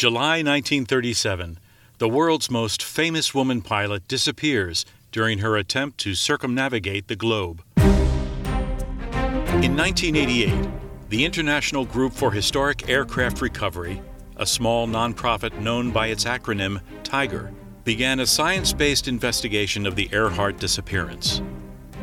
July 0.00 0.38
1937. 0.38 1.58
The 1.98 2.08
world's 2.08 2.50
most 2.50 2.82
famous 2.82 3.34
woman 3.34 3.60
pilot 3.60 4.08
disappears 4.08 4.86
during 5.12 5.40
her 5.40 5.58
attempt 5.58 5.98
to 5.98 6.14
circumnavigate 6.14 7.08
the 7.08 7.16
globe. 7.16 7.62
In 7.76 9.76
1988, 9.76 10.70
the 11.10 11.26
International 11.26 11.84
Group 11.84 12.14
for 12.14 12.32
Historic 12.32 12.88
Aircraft 12.88 13.42
Recovery, 13.42 14.00
a 14.38 14.46
small 14.46 14.88
nonprofit 14.88 15.60
known 15.60 15.90
by 15.90 16.06
its 16.06 16.24
acronym 16.24 16.80
TIGHAR, 17.02 17.52
began 17.84 18.20
a 18.20 18.26
science 18.26 18.72
based 18.72 19.06
investigation 19.06 19.84
of 19.84 19.96
the 19.96 20.08
Earhart 20.12 20.58
disappearance. 20.58 21.42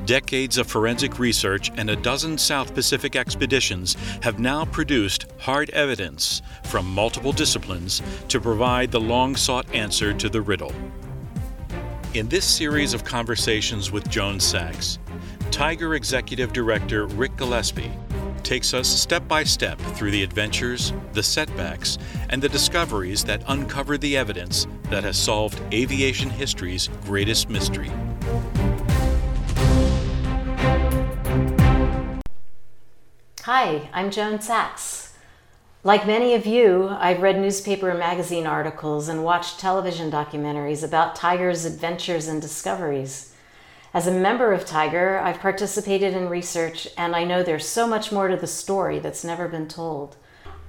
Decades 0.07 0.57
of 0.57 0.67
forensic 0.67 1.19
research 1.19 1.69
and 1.75 1.89
a 1.89 1.95
dozen 1.97 2.37
South 2.37 2.73
Pacific 2.73 3.17
expeditions 3.17 3.97
have 4.21 4.39
now 4.39 4.63
produced 4.63 5.25
hard 5.37 5.69
evidence 5.71 6.41
from 6.63 6.89
multiple 6.89 7.33
disciplines 7.33 8.01
to 8.29 8.39
provide 8.39 8.89
the 8.89 9.01
long 9.01 9.35
sought 9.35 9.69
answer 9.75 10.13
to 10.13 10.29
the 10.29 10.39
riddle. 10.39 10.71
In 12.13 12.29
this 12.29 12.45
series 12.45 12.93
of 12.93 13.03
conversations 13.03 13.91
with 13.91 14.09
Joan 14.09 14.39
Sachs, 14.39 14.97
TIGHAR 15.51 15.95
Executive 15.95 16.53
Director 16.53 17.07
Rick 17.07 17.35
Gillespie 17.35 17.91
takes 18.43 18.73
us 18.73 18.87
step 18.87 19.27
by 19.27 19.43
step 19.43 19.77
through 19.77 20.11
the 20.11 20.23
adventures, 20.23 20.93
the 21.11 21.23
setbacks, 21.23 21.97
and 22.29 22.41
the 22.41 22.47
discoveries 22.47 23.25
that 23.25 23.43
uncover 23.49 23.97
the 23.97 24.15
evidence 24.15 24.67
that 24.83 25.03
has 25.03 25.17
solved 25.17 25.61
aviation 25.73 26.29
history's 26.29 26.87
greatest 27.03 27.49
mystery. 27.49 27.91
Hi, 33.47 33.87
I'm 33.93 34.11
Joan 34.11 34.41
Sachs. 34.41 35.13
Like 35.81 36.05
many 36.05 36.33
of 36.33 36.45
you, 36.45 36.89
I've 36.89 37.21
read 37.21 37.39
newspaper 37.39 37.89
and 37.89 37.97
magazine 37.97 38.45
articles 38.45 39.07
and 39.07 39.23
watched 39.23 39.57
television 39.57 40.11
documentaries 40.11 40.83
about 40.83 41.15
TIGHAR's 41.15 41.63
adventures 41.63 42.27
and 42.27 42.41
discoveries. 42.41 43.33
As 43.93 44.05
a 44.05 44.11
member 44.11 44.51
of 44.51 44.65
TIGHAR, 44.65 45.21
I've 45.21 45.39
participated 45.39 46.13
in 46.13 46.27
research 46.27 46.89
and 46.97 47.15
I 47.15 47.23
know 47.23 47.41
there's 47.41 47.65
so 47.65 47.87
much 47.87 48.11
more 48.11 48.27
to 48.27 48.35
the 48.35 48.47
story 48.47 48.99
that's 48.99 49.23
never 49.23 49.47
been 49.47 49.69
told. 49.69 50.17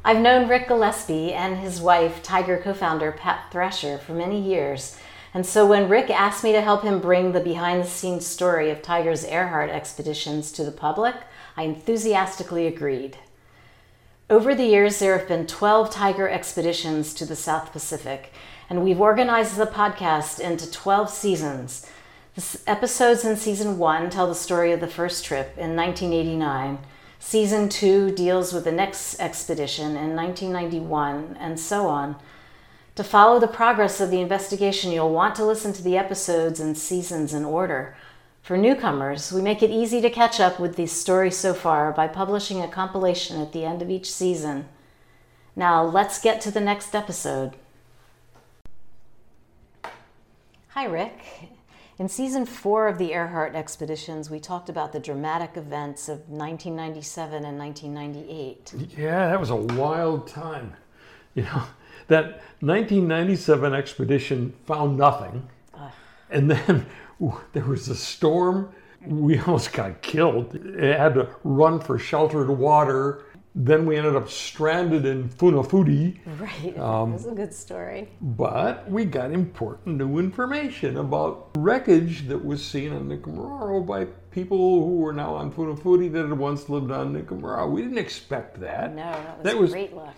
I've 0.05 0.21
known 0.21 0.49
Rick 0.49 0.69
Gillespie 0.69 1.33
and 1.33 1.59
his 1.59 1.81
wife, 1.81 2.23
TIGHAR 2.23 2.63
co 2.63 2.75
founder 2.75 3.11
Pat 3.11 3.51
Thrasher, 3.51 3.99
for 3.99 4.13
many 4.13 4.41
years. 4.41 4.97
And 5.35 5.45
so 5.45 5.67
when 5.67 5.89
Rick 5.89 6.11
asked 6.11 6.43
me 6.43 6.53
to 6.53 6.63
help 6.63 6.83
him 6.83 7.01
bring 7.01 7.33
the 7.33 7.41
behind 7.41 7.83
the 7.83 7.89
scenes 7.89 8.27
story 8.27 8.71
of 8.71 8.83
TIGHAR's 8.83 9.25
Earhart 9.25 9.71
expeditions 9.71 10.51
to 10.53 10.65
the 10.65 10.73
public, 10.73 11.15
I 11.57 11.65
enthusiastically 11.65 12.67
agreed. 12.67 13.19
Over 14.31 14.55
the 14.55 14.67
years, 14.67 14.99
there 14.99 15.17
have 15.19 15.29
been 15.29 15.47
12 15.47 15.91
TIGHAR 15.91 16.29
expeditions 16.29 17.15
to 17.15 17.25
the 17.25 17.37
South 17.37 17.73
Pacific, 17.73 18.33
and 18.69 18.85
we've 18.85 19.01
organized 19.01 19.57
the 19.57 19.67
podcast 19.67 20.41
into 20.41 20.71
12 20.71 21.11
seasons. 21.11 21.87
The 22.35 22.61
episodes 22.67 23.25
in 23.25 23.37
season 23.37 23.79
one 23.79 24.11
tell 24.11 24.27
the 24.27 24.35
story 24.35 24.73
of 24.73 24.81
the 24.81 24.87
first 24.87 25.25
trip 25.25 25.57
in 25.57 25.75
1989. 25.75 26.79
Season 27.19 27.69
two 27.69 28.11
deals 28.13 28.53
with 28.53 28.65
the 28.65 28.73
next 28.73 29.19
expedition 29.19 29.97
in 29.97 30.15
1991, 30.15 31.37
and 31.41 31.59
so 31.59 31.89
on. 31.89 32.17
To 32.99 33.05
follow 33.05 33.39
the 33.39 33.47
progress 33.47 34.01
of 34.01 34.11
the 34.11 34.21
investigation, 34.21 34.91
you'll 34.91 35.13
want 35.13 35.37
to 35.37 35.45
listen 35.45 35.73
to 35.75 35.85
the 35.85 35.97
episodes 35.97 36.59
and 36.59 36.77
seasons 36.77 37.33
in 37.33 37.45
order. 37.45 37.97
For 38.43 38.59
newcomers, 38.59 39.31
we 39.31 39.41
make 39.41 39.63
it 39.63 39.71
easy 39.71 40.01
to 40.01 40.11
catch 40.11 40.41
up 40.41 40.59
with 40.59 40.75
the 40.75 40.87
story 40.87 41.31
so 41.31 41.55
far 41.55 41.93
by 41.93 42.09
publishing 42.09 42.61
a 42.61 42.67
compilation 42.67 43.41
at 43.41 43.53
the 43.53 43.65
end 43.65 43.83
of 43.83 43.89
each 43.89 44.11
season. 44.11 44.69
Now, 45.55 45.85
let's 45.85 46.21
get 46.21 46.41
to 46.41 46.51
the 46.51 46.61
next 46.61 46.93
episode. 46.93 47.55
Hi, 50.71 50.85
Rick. 50.85 51.21
In 52.01 52.09
season 52.09 52.47
four 52.47 52.89
of 52.89 52.99
the 52.99 53.13
Earhart 53.13 53.55
expeditions, 53.55 54.29
we 54.29 54.41
talked 54.41 54.69
about 54.69 54.93
the 54.93 54.99
dramatic 54.99 55.57
events 55.57 56.09
of 56.09 56.29
1997 56.29 57.45
and 57.45 57.57
1998. 57.57 58.75
Yeah, 58.99 59.29
that 59.29 59.39
was 59.39 59.51
a 59.51 59.55
wild 59.55 60.27
time. 60.27 60.75
You 61.37 61.45
know, 61.45 61.63
that 62.09 62.41
1997 62.61 63.73
expedition 63.73 64.55
found 64.67 64.99
nothing. 64.99 65.49
And 66.31 66.51
then 66.51 66.87
there 67.53 67.65
was 67.65 67.89
a 67.89 67.95
storm. 67.95 68.73
We 69.07 69.39
almost 69.41 69.73
got 69.73 70.03
killed. 70.03 70.55
It 70.55 70.99
had 70.99 71.15
to 71.15 71.29
run 71.45 71.81
for 71.81 71.99
sheltered 71.99 72.51
water. 72.51 73.25
Then 73.55 73.87
we 73.87 73.97
ended 73.97 74.15
up 74.15 74.29
stranded 74.29 75.05
in 75.05 75.29
Funafuti. 75.29 76.19
Right, 76.39 76.79
um, 76.79 77.13
that's 77.13 77.25
a 77.25 77.33
good 77.33 77.53
story. 77.53 78.09
But 78.21 78.89
we 78.91 79.05
got 79.05 79.33
important 79.33 79.97
new 79.97 80.19
information 80.19 80.99
about 80.99 81.51
wreckage 81.57 82.29
that 82.29 82.45
was 82.45 82.65
seen 82.65 82.93
on 82.93 83.09
Nikumaroro 83.09 83.85
by 83.85 84.05
people 84.31 84.85
who 84.85 84.99
were 84.99 85.13
now 85.13 85.35
on 85.35 85.51
Funafuti 85.51 86.13
that 86.13 86.29
had 86.29 86.39
once 86.39 86.69
lived 86.69 86.91
on 86.93 87.15
Nikumaroro. 87.15 87.71
We 87.71 87.83
didn't 87.83 87.99
expect 87.99 88.61
that. 88.61 88.95
No, 88.95 89.11
that 89.11 89.37
was, 89.39 89.45
that 89.45 89.59
was 89.59 89.71
great 89.73 89.95
luck. 89.95 90.15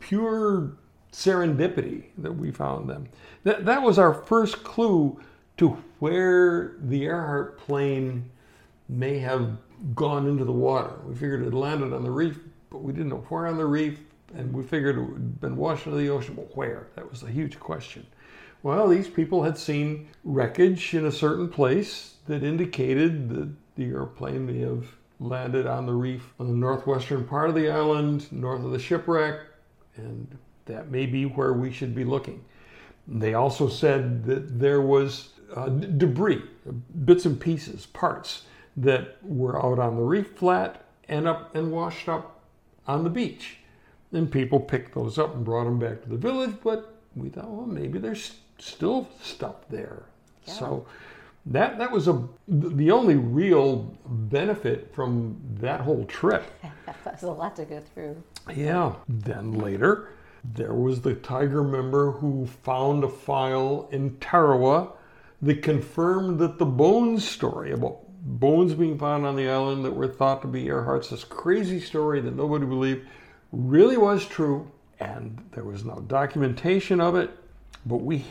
Pure 0.00 0.72
serendipity 1.12 2.04
that 2.18 2.32
we 2.32 2.50
found 2.50 2.88
them. 2.88 3.08
That, 3.44 3.64
that 3.66 3.82
was 3.82 3.98
our 3.98 4.14
first 4.14 4.64
clue 4.64 5.20
to 5.58 5.76
where 5.98 6.76
the 6.80 7.04
Earhart 7.04 7.58
plane 7.58 8.30
may 8.88 9.18
have 9.18 9.56
gone 9.94 10.26
into 10.26 10.44
the 10.44 10.52
water. 10.52 10.94
We 11.04 11.14
figured 11.14 11.42
it 11.42 11.54
landed 11.54 11.92
on 11.92 12.02
the 12.02 12.10
reef, 12.10 12.38
but 12.70 12.82
we 12.82 12.92
didn't 12.92 13.10
know 13.10 13.24
where 13.28 13.46
on 13.46 13.56
the 13.56 13.66
reef, 13.66 14.00
and 14.34 14.52
we 14.52 14.62
figured 14.62 14.96
it 14.96 15.02
had 15.02 15.40
been 15.40 15.56
washed 15.56 15.86
into 15.86 15.98
the 15.98 16.08
ocean, 16.08 16.34
but 16.34 16.56
where? 16.56 16.88
That 16.96 17.08
was 17.10 17.22
a 17.22 17.30
huge 17.30 17.60
question. 17.60 18.06
Well, 18.62 18.88
these 18.88 19.08
people 19.08 19.42
had 19.42 19.58
seen 19.58 20.08
wreckage 20.24 20.94
in 20.94 21.04
a 21.04 21.12
certain 21.12 21.48
place 21.48 22.14
that 22.26 22.42
indicated 22.42 23.28
that 23.30 23.50
the 23.76 23.86
airplane 23.86 24.46
may 24.46 24.60
have 24.60 24.86
landed 25.18 25.66
on 25.66 25.86
the 25.86 25.92
reef 25.92 26.32
on 26.38 26.46
the 26.46 26.56
northwestern 26.56 27.24
part 27.24 27.48
of 27.48 27.54
the 27.54 27.70
island, 27.70 28.30
north 28.32 28.64
of 28.64 28.70
the 28.70 28.78
shipwreck, 28.78 29.40
and 29.96 30.38
that 30.66 30.90
may 30.90 31.06
be 31.06 31.24
where 31.24 31.52
we 31.52 31.72
should 31.72 31.94
be 31.94 32.04
looking. 32.04 32.44
They 33.06 33.34
also 33.34 33.68
said 33.68 34.24
that 34.26 34.60
there 34.60 34.80
was 34.80 35.30
uh, 35.54 35.68
debris, 35.68 36.42
bits 37.04 37.26
and 37.26 37.40
pieces, 37.40 37.86
parts 37.86 38.42
that 38.76 39.18
were 39.22 39.62
out 39.64 39.78
on 39.78 39.96
the 39.96 40.02
reef 40.02 40.36
flat 40.36 40.84
and 41.08 41.26
up 41.26 41.54
and 41.54 41.72
washed 41.72 42.08
up 42.08 42.40
on 42.86 43.04
the 43.04 43.10
beach. 43.10 43.58
And 44.12 44.30
people 44.30 44.60
picked 44.60 44.94
those 44.94 45.18
up 45.18 45.34
and 45.34 45.44
brought 45.44 45.64
them 45.64 45.78
back 45.78 46.02
to 46.02 46.08
the 46.08 46.16
village, 46.16 46.54
but 46.62 46.94
we 47.16 47.28
thought, 47.28 47.48
well, 47.48 47.66
maybe 47.66 47.98
there's 47.98 48.36
still 48.58 49.08
stuff 49.22 49.68
there. 49.68 50.04
Yeah. 50.46 50.54
So 50.54 50.86
that 51.46 51.78
that 51.78 51.90
was 51.90 52.08
a 52.08 52.22
the 52.46 52.90
only 52.90 53.16
real 53.16 53.96
benefit 54.06 54.94
from 54.94 55.40
that 55.60 55.80
whole 55.80 56.04
trip. 56.04 56.44
that 56.86 57.04
was 57.04 57.22
a 57.22 57.30
lot 57.30 57.56
to 57.56 57.64
go 57.64 57.82
through. 57.94 58.22
Yeah. 58.54 58.94
Then 59.08 59.52
later, 59.52 60.10
there 60.44 60.74
was 60.74 61.00
the 61.00 61.14
TIGHAR 61.14 61.62
member 61.62 62.12
who 62.12 62.46
found 62.46 63.04
a 63.04 63.08
file 63.08 63.88
in 63.92 64.16
Tarawa 64.18 64.92
that 65.40 65.62
confirmed 65.62 66.38
that 66.38 66.58
the 66.58 66.66
bones 66.66 67.28
story 67.28 67.72
about 67.72 67.98
bones 68.24 68.74
being 68.74 68.98
found 68.98 69.26
on 69.26 69.36
the 69.36 69.48
island 69.48 69.84
that 69.84 69.94
were 69.94 70.06
thought 70.06 70.42
to 70.42 70.48
be 70.48 70.64
Earhart's, 70.64 71.10
this 71.10 71.24
crazy 71.24 71.80
story 71.80 72.20
that 72.20 72.36
nobody 72.36 72.66
believed, 72.66 73.06
really 73.50 73.96
was 73.96 74.26
true. 74.26 74.70
And 75.00 75.44
there 75.52 75.64
was 75.64 75.84
no 75.84 75.96
documentation 76.06 77.00
of 77.00 77.16
it, 77.16 77.30
but 77.84 77.96
we 77.96 78.24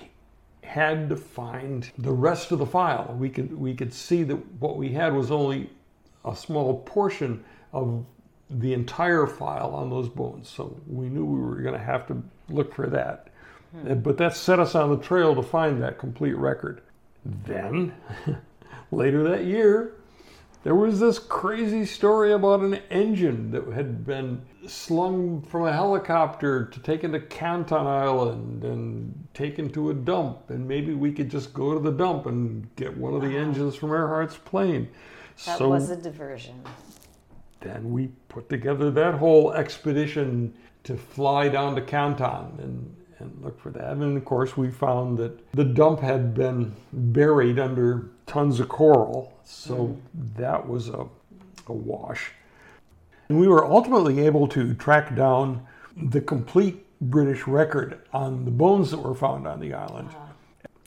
had 0.64 1.10
to 1.10 1.18
find 1.18 1.92
the 1.98 2.14
rest 2.14 2.52
of 2.54 2.60
the 2.60 2.66
file. 2.66 3.14
We 3.20 3.30
could 3.30 3.58
we 3.58 3.74
could 3.74 3.94
see 3.94 4.24
that 4.24 4.36
what 4.62 4.78
we 4.78 4.94
had 4.94 5.14
was 5.14 5.32
only 5.32 5.70
a 6.24 6.34
small 6.34 6.80
portion 6.80 7.44
of 7.74 8.06
the 8.60 8.74
entire 8.74 9.28
file 9.28 9.74
on 9.74 9.90
those 9.90 10.10
bones. 10.10 10.50
So 10.50 10.78
we 10.88 11.08
knew 11.08 11.26
we 11.26 11.40
were 11.40 11.62
going 11.62 11.74
to 11.74 11.84
have 11.84 12.08
to 12.08 12.22
look 12.50 12.74
for 12.74 12.88
that. 12.88 13.28
Hmm. 13.72 14.00
But 14.00 14.18
that 14.18 14.36
set 14.36 14.60
us 14.60 14.76
on 14.76 14.90
the 14.90 14.98
trail 14.98 15.36
to 15.36 15.44
find 15.44 15.82
that 15.82 15.98
complete 15.98 16.36
record. 16.36 16.82
Then, 17.24 17.94
later 18.92 19.24
that 19.30 19.46
year, 19.46 19.94
there 20.64 20.76
was 20.76 21.00
this 21.00 21.18
crazy 21.18 21.86
story 21.86 22.34
about 22.34 22.60
an 22.60 22.76
engine 22.92 23.52
that 23.52 23.68
had 23.70 24.06
been 24.06 24.44
slung 24.68 25.42
from 25.42 25.66
a 25.66 25.74
helicopter 25.74 26.66
to 26.66 26.80
taken 26.82 27.12
to 27.14 27.20
Canton 27.20 27.88
Island 27.88 28.64
and 28.64 29.28
taken 29.34 29.72
to 29.72 29.90
a 29.90 29.94
dump, 29.94 30.50
and 30.50 30.68
maybe 30.68 30.94
we 30.94 31.12
could 31.12 31.30
just 31.30 31.54
go 31.54 31.74
to 31.74 31.80
the 31.80 31.92
dump 31.92 32.28
and 32.28 32.68
get 32.76 32.96
one 32.96 33.16
of 33.16 33.22
the 33.22 33.36
engines 33.36 33.76
from 33.76 33.90
Earhart's 33.90 34.38
plane. 34.38 34.88
That 35.46 35.58
so 35.58 35.70
was 35.70 35.90
a 35.90 35.96
diversion. 35.96 36.62
Then 37.62 37.92
we 37.92 38.10
put 38.30 38.50
together 38.50 38.92
that 38.92 39.16
whole 39.16 39.54
expedition 39.54 40.54
to 40.84 40.98
fly 40.98 41.48
down 41.48 41.76
to 41.76 41.82
Canton 41.82 42.58
and 42.60 42.96
and 43.22 43.44
look 43.44 43.60
for 43.60 43.70
that. 43.72 43.92
And 43.92 44.18
of 44.18 44.26
course, 44.26 44.58
we 44.58 44.70
found 44.70 45.18
that 45.20 45.52
the 45.52 45.64
dump 45.64 46.00
had 46.00 46.34
been 46.34 46.74
buried 46.92 47.60
under 47.60 48.10
tons 48.26 48.60
of 48.60 48.70
coral, 48.70 49.34
so 49.44 49.76
mm. 49.76 49.98
that 50.36 50.68
was 50.68 50.90
a, 50.90 51.06
a 51.68 51.74
wash. 51.74 52.32
And 53.30 53.40
we 53.40 53.48
were 53.48 53.66
ultimately 53.66 54.26
able 54.26 54.48
to 54.50 54.74
track 54.74 55.16
down 55.16 55.66
the 55.96 56.22
complete 56.22 56.86
British 57.00 57.48
record 57.48 58.02
on 58.14 58.46
the 58.46 58.52
bones 58.52 58.92
that 58.92 59.00
were 59.00 59.16
found 59.16 59.48
on 59.48 59.60
the 59.60 59.74
island. 59.74 60.10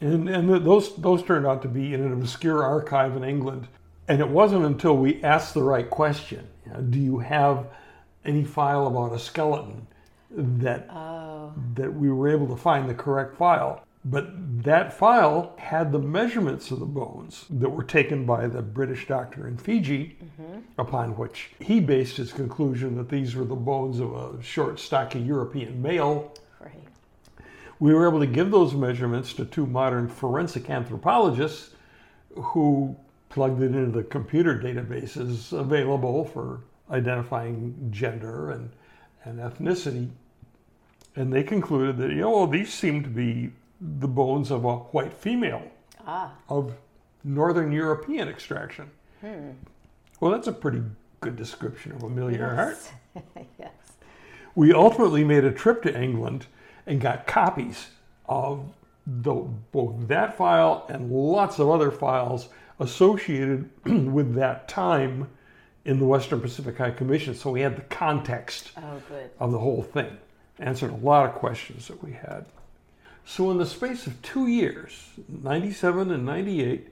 And, 0.00 0.28
and 0.28 0.48
those, 0.64 0.94
those 0.96 1.22
turned 1.22 1.46
out 1.46 1.62
to 1.62 1.68
be 1.68 1.94
in 1.94 2.02
an 2.02 2.12
obscure 2.12 2.62
archive 2.62 3.16
in 3.16 3.24
England. 3.24 3.68
And 4.06 4.20
it 4.20 4.28
wasn't 4.28 4.64
until 4.64 4.96
we 4.96 5.22
asked 5.22 5.54
the 5.54 5.62
right 5.62 5.88
question 5.88 6.46
you 6.66 6.72
know, 6.72 6.80
do 6.80 6.98
you 6.98 7.18
have 7.18 7.66
any 8.24 8.44
file 8.44 8.86
about 8.86 9.12
a 9.12 9.18
skeleton 9.18 9.86
that, 10.30 10.88
Oh, 10.90 11.52
that 11.74 11.94
we 11.94 12.10
were 12.10 12.28
able 12.28 12.48
to 12.48 12.56
find 12.56 12.88
the 12.88 12.94
correct 12.94 13.36
file. 13.36 13.84
But 14.06 14.64
that 14.64 14.92
file 14.92 15.54
had 15.56 15.90
the 15.90 15.98
measurements 15.98 16.70
of 16.70 16.78
the 16.78 16.86
bones 16.86 17.46
that 17.48 17.70
were 17.70 17.84
taken 17.84 18.26
by 18.26 18.48
the 18.48 18.60
British 18.60 19.06
doctor 19.06 19.48
in 19.48 19.56
Fiji, 19.56 20.18
mm-hmm. 20.22 20.58
upon 20.76 21.16
which 21.16 21.50
he 21.58 21.80
based 21.80 22.18
his 22.18 22.30
conclusion 22.32 22.96
that 22.96 23.08
these 23.08 23.34
were 23.34 23.46
the 23.46 23.54
bones 23.54 24.00
of 24.00 24.14
a 24.14 24.42
short, 24.42 24.78
stocky 24.78 25.20
European 25.20 25.80
male. 25.80 26.34
right. 26.60 26.84
We 27.80 27.94
were 27.94 28.06
able 28.06 28.20
to 28.20 28.26
give 28.26 28.50
those 28.50 28.74
measurements 28.74 29.32
to 29.34 29.46
two 29.46 29.64
modern 29.64 30.08
forensic 30.08 30.68
anthropologists 30.68 31.70
who 32.36 32.96
plugged 33.34 33.60
it 33.60 33.74
into 33.74 33.90
the 33.90 34.04
computer 34.04 34.56
databases 34.56 35.52
available 35.52 36.24
for 36.24 36.60
identifying 36.88 37.88
gender 37.90 38.52
and, 38.52 38.70
and 39.24 39.40
ethnicity. 39.40 40.08
And 41.16 41.32
they 41.32 41.42
concluded 41.42 41.96
that, 41.98 42.10
you 42.10 42.20
know, 42.20 42.46
these 42.46 42.72
seem 42.72 43.02
to 43.02 43.08
be 43.08 43.50
the 43.80 44.06
bones 44.06 44.52
of 44.52 44.64
a 44.64 44.76
white 44.76 45.12
female 45.12 45.62
Ah, 46.06 46.32
of 46.48 46.74
Northern 47.24 47.72
European 47.72 48.28
extraction. 48.28 48.88
Well, 50.20 50.30
that's 50.30 50.46
a 50.46 50.52
pretty 50.52 50.82
good 51.20 51.34
description 51.34 51.90
of 51.92 52.04
Amelia 52.04 52.38
Earhart. 52.38 52.78
yes. 53.14 53.24
yes. 53.58 53.72
We 54.54 54.72
ultimately 54.72 55.24
made 55.24 55.44
a 55.44 55.50
trip 55.50 55.82
to 55.82 56.00
England 56.00 56.46
and 56.86 57.00
got 57.00 57.26
copies 57.26 57.88
of 58.26 58.64
the, 59.06 59.34
both 59.34 60.06
that 60.06 60.36
file 60.36 60.86
and 60.88 61.10
lots 61.10 61.58
of 61.58 61.68
other 61.68 61.90
files 61.90 62.48
associated 62.80 63.68
with 63.84 64.34
that 64.34 64.68
time 64.68 65.28
in 65.84 65.98
the 65.98 66.04
Western 66.06 66.40
Pacific 66.40 66.78
High 66.78 66.90
Commission. 66.90 67.34
So 67.34 67.50
we 67.50 67.60
had 67.60 67.76
the 67.76 67.82
context 67.82 68.72
Oh, 68.76 69.00
of 69.38 69.52
the 69.52 69.58
whole 69.58 69.82
thing. 69.82 70.16
Answered 70.58 70.90
a 70.92 70.96
lot 70.96 71.28
of 71.28 71.34
questions 71.34 71.88
that 71.88 72.02
we 72.02 72.12
had. 72.12 72.46
So, 73.26 73.50
in 73.50 73.56
the 73.56 73.66
space 73.66 74.06
of 74.06 74.20
two 74.20 74.46
years, 74.48 75.08
97 75.28 76.10
and 76.10 76.26
98, 76.26 76.88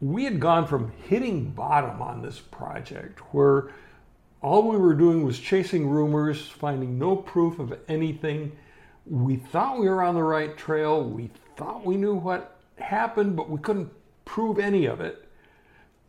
we 0.00 0.24
had 0.24 0.40
gone 0.40 0.66
from 0.66 0.90
hitting 1.06 1.50
bottom 1.50 2.00
on 2.00 2.22
this 2.22 2.40
project 2.40 3.20
where 3.34 3.68
all 4.40 4.68
we 4.68 4.76
were 4.76 4.94
doing 4.94 5.22
was 5.24 5.38
chasing 5.38 5.88
rumors, 5.88 6.46
finding 6.48 6.98
no 6.98 7.14
proof 7.14 7.58
of 7.58 7.78
anything. 7.88 8.52
We 9.06 9.36
thought 9.36 9.78
we 9.78 9.88
were 9.88 10.02
on 10.02 10.14
the 10.14 10.22
right 10.22 10.56
trail. 10.56 11.04
We 11.04 11.30
thought 11.56 11.84
we 11.84 11.96
knew 11.96 12.14
what 12.14 12.58
happened, 12.78 13.36
but 13.36 13.48
we 13.50 13.58
couldn't 13.58 13.90
prove 14.24 14.58
any 14.58 14.86
of 14.86 15.00
it 15.00 15.28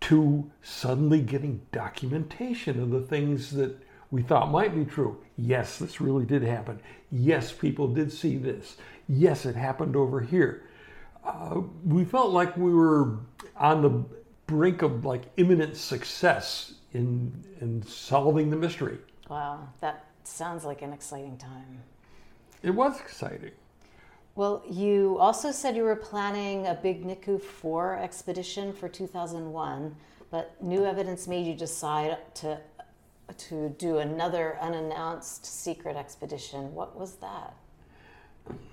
to 0.01 0.51
suddenly 0.61 1.21
getting 1.21 1.61
documentation 1.71 2.81
of 2.81 2.91
the 2.91 3.01
things 3.01 3.51
that 3.51 3.77
we 4.11 4.21
thought 4.21 4.51
might 4.51 4.75
be 4.75 4.85
true. 4.85 5.17
Yes, 5.37 5.77
this 5.77 5.99
really 5.99 6.25
did 6.25 6.43
happen. 6.43 6.79
Yes, 7.11 7.51
people 7.51 7.87
did 7.87 8.11
see 8.11 8.37
this. 8.37 8.77
Yes, 9.07 9.45
it 9.45 9.55
happened 9.55 9.95
over 9.95 10.21
here. 10.21 10.63
Uh, 11.23 11.61
we 11.83 12.05
felt 12.05 12.31
like 12.31 12.55
we 12.55 12.73
were 12.73 13.17
on 13.57 13.81
the 13.81 14.03
brink 14.47 14.83
of 14.83 15.05
like 15.05 15.23
imminent 15.37 15.75
success 15.75 16.73
in 16.93 17.33
in 17.61 17.81
solving 17.83 18.49
the 18.49 18.55
mystery. 18.55 18.97
Wow, 19.29 19.67
that 19.81 20.05
sounds 20.23 20.63
like 20.65 20.81
an 20.81 20.93
exciting 20.93 21.37
time. 21.37 21.81
It 22.61 22.71
was 22.71 22.99
exciting. 22.99 23.51
Well, 24.35 24.63
you 24.69 25.17
also 25.17 25.51
said 25.51 25.77
you 25.77 25.83
were 25.83 25.95
planning 25.95 26.67
a 26.67 26.73
big 26.73 27.05
Niku 27.05 27.41
4 27.41 27.97
expedition 27.99 28.73
for 28.73 28.89
2001, 28.89 29.95
but 30.29 30.61
new 30.61 30.85
evidence 30.85 31.25
made 31.25 31.45
you 31.45 31.55
decide 31.55 32.17
to 32.35 32.59
to 33.37 33.69
do 33.79 33.97
another 33.97 34.57
unannounced 34.61 35.45
secret 35.45 35.95
expedition. 35.95 36.75
What 36.75 36.95
was 36.95 37.15
that? 37.15 37.55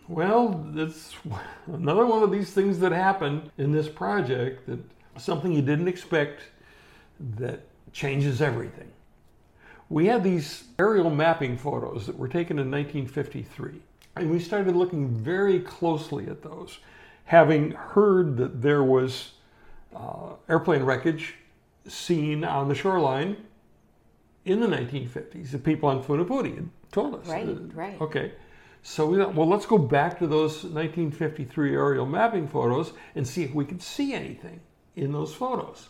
Well, 0.09 0.67
it's 0.75 1.14
another 1.67 2.06
one 2.06 2.23
of 2.23 2.31
these 2.31 2.53
things 2.53 2.79
that 2.81 2.93
happened 2.93 3.50
in 3.56 3.73
this 3.73 3.88
project 3.88 4.67
that 4.67 4.79
something 5.17 5.53
you 5.53 5.62
didn't 5.62 5.88
expect 5.88 6.43
that 7.38 7.61
changes 7.93 8.43
everything. 8.43 8.91
We 9.88 10.06
had 10.06 10.25
these 10.25 10.64
aerial 10.79 11.11
mapping 11.11 11.56
photos 11.56 12.06
that 12.06 12.17
were 12.19 12.29
taken 12.29 12.59
in 12.59 12.70
1953, 12.70 13.81
and 14.17 14.31
we 14.31 14.38
started 14.38 14.76
looking 14.76 15.09
very 15.09 15.61
closely 15.61 16.26
at 16.26 16.43
those, 16.43 16.79
having 17.25 17.73
heard 17.73 18.37
that 18.37 18.62
there 18.62 18.82
was 18.82 19.32
uh, 19.94 20.35
airplane 20.49 20.82
wreckage 20.82 21.35
seen 21.87 22.44
on 22.44 22.69
the 22.69 22.75
shoreline 22.75 23.37
in 24.44 24.61
the 24.61 24.67
1950s. 24.67 25.50
The 25.50 25.59
people 25.59 25.88
on 25.88 26.03
Funafuti 26.03 26.55
had 26.55 26.69
told 26.91 27.14
us. 27.14 27.26
Right, 27.26 27.49
Uh, 27.49 27.55
right. 27.75 28.00
Okay. 28.00 28.32
So 28.82 29.06
we 29.06 29.19
thought, 29.19 29.35
well, 29.35 29.49
let's 29.49 29.67
go 29.67 29.79
back 29.79 30.19
to 30.19 30.26
those 30.26 30.64
1953 30.64 31.75
aerial 31.75 32.05
mapping 32.06 32.49
photos 32.49 32.93
and 33.14 33.26
see 33.26 33.44
if 33.44 33.55
we 33.55 33.64
could 33.64 33.81
see 33.81 34.12
anything 34.12 34.61
in 34.97 35.12
those 35.12 35.32
photos. 35.32 35.88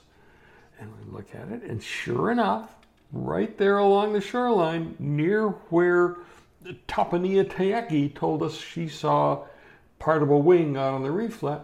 And 0.78 0.90
we 0.98 1.10
look 1.10 1.34
at 1.34 1.48
it, 1.48 1.62
and 1.62 1.82
sure 1.82 2.30
enough, 2.30 2.74
right 3.12 3.56
there 3.56 3.78
along 3.78 4.12
the 4.12 4.20
shoreline, 4.20 4.96
near 4.98 5.48
where 5.70 6.16
Tapania 6.86 7.44
Taiki 7.44 8.14
told 8.14 8.42
us 8.42 8.56
she 8.56 8.88
saw 8.88 9.44
part 9.98 10.22
of 10.22 10.30
a 10.30 10.38
wing 10.38 10.76
out 10.76 10.94
on 10.94 11.02
the 11.02 11.10
reef 11.10 11.36
flat, 11.36 11.62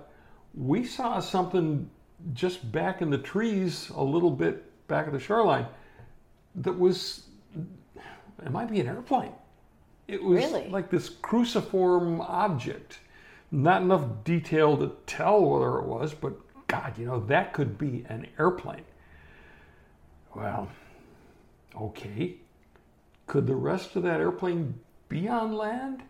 we 0.55 0.85
saw 0.85 1.21
something 1.21 1.89
just 2.33 2.71
back 2.73 3.01
in 3.03 3.11
the 3.11 3.19
trees 3.19 3.91
a 3.91 4.03
little 4.03 4.31
bit 4.31 4.65
back 4.89 5.07
of 5.07 5.13
the 5.13 5.21
shoreline 5.21 5.67
that 6.55 6.79
was, 6.79 7.25
it 8.45 8.51
might 8.51 8.71
be 8.71 8.81
an 8.81 8.89
airplane. 8.89 9.33
It 10.09 10.23
was 10.23 10.39
Really? 10.39 10.69
like 10.69 10.91
this 10.91 11.09
cruciform 11.09 12.21
object. 12.23 13.01
Not 13.51 13.83
enough 13.83 14.25
detail 14.25 14.77
to 14.79 14.93
tell 15.07 15.41
whether 15.43 15.79
it 15.79 15.87
was, 15.87 16.15
but 16.15 16.35
God, 16.67 16.99
you 16.99 17.07
know, 17.07 17.21
that 17.27 17.53
could 17.53 17.79
be 17.79 18.05
an 18.09 18.27
airplane. 18.39 18.85
Well, 20.35 20.69
okay. 21.75 22.37
Could 23.27 23.47
the 23.47 23.57
rest 23.57 23.97
of 23.97 24.03
that 24.05 24.21
airplane 24.21 24.81
be 25.09 25.29
on 25.29 25.53
land? 25.55 26.03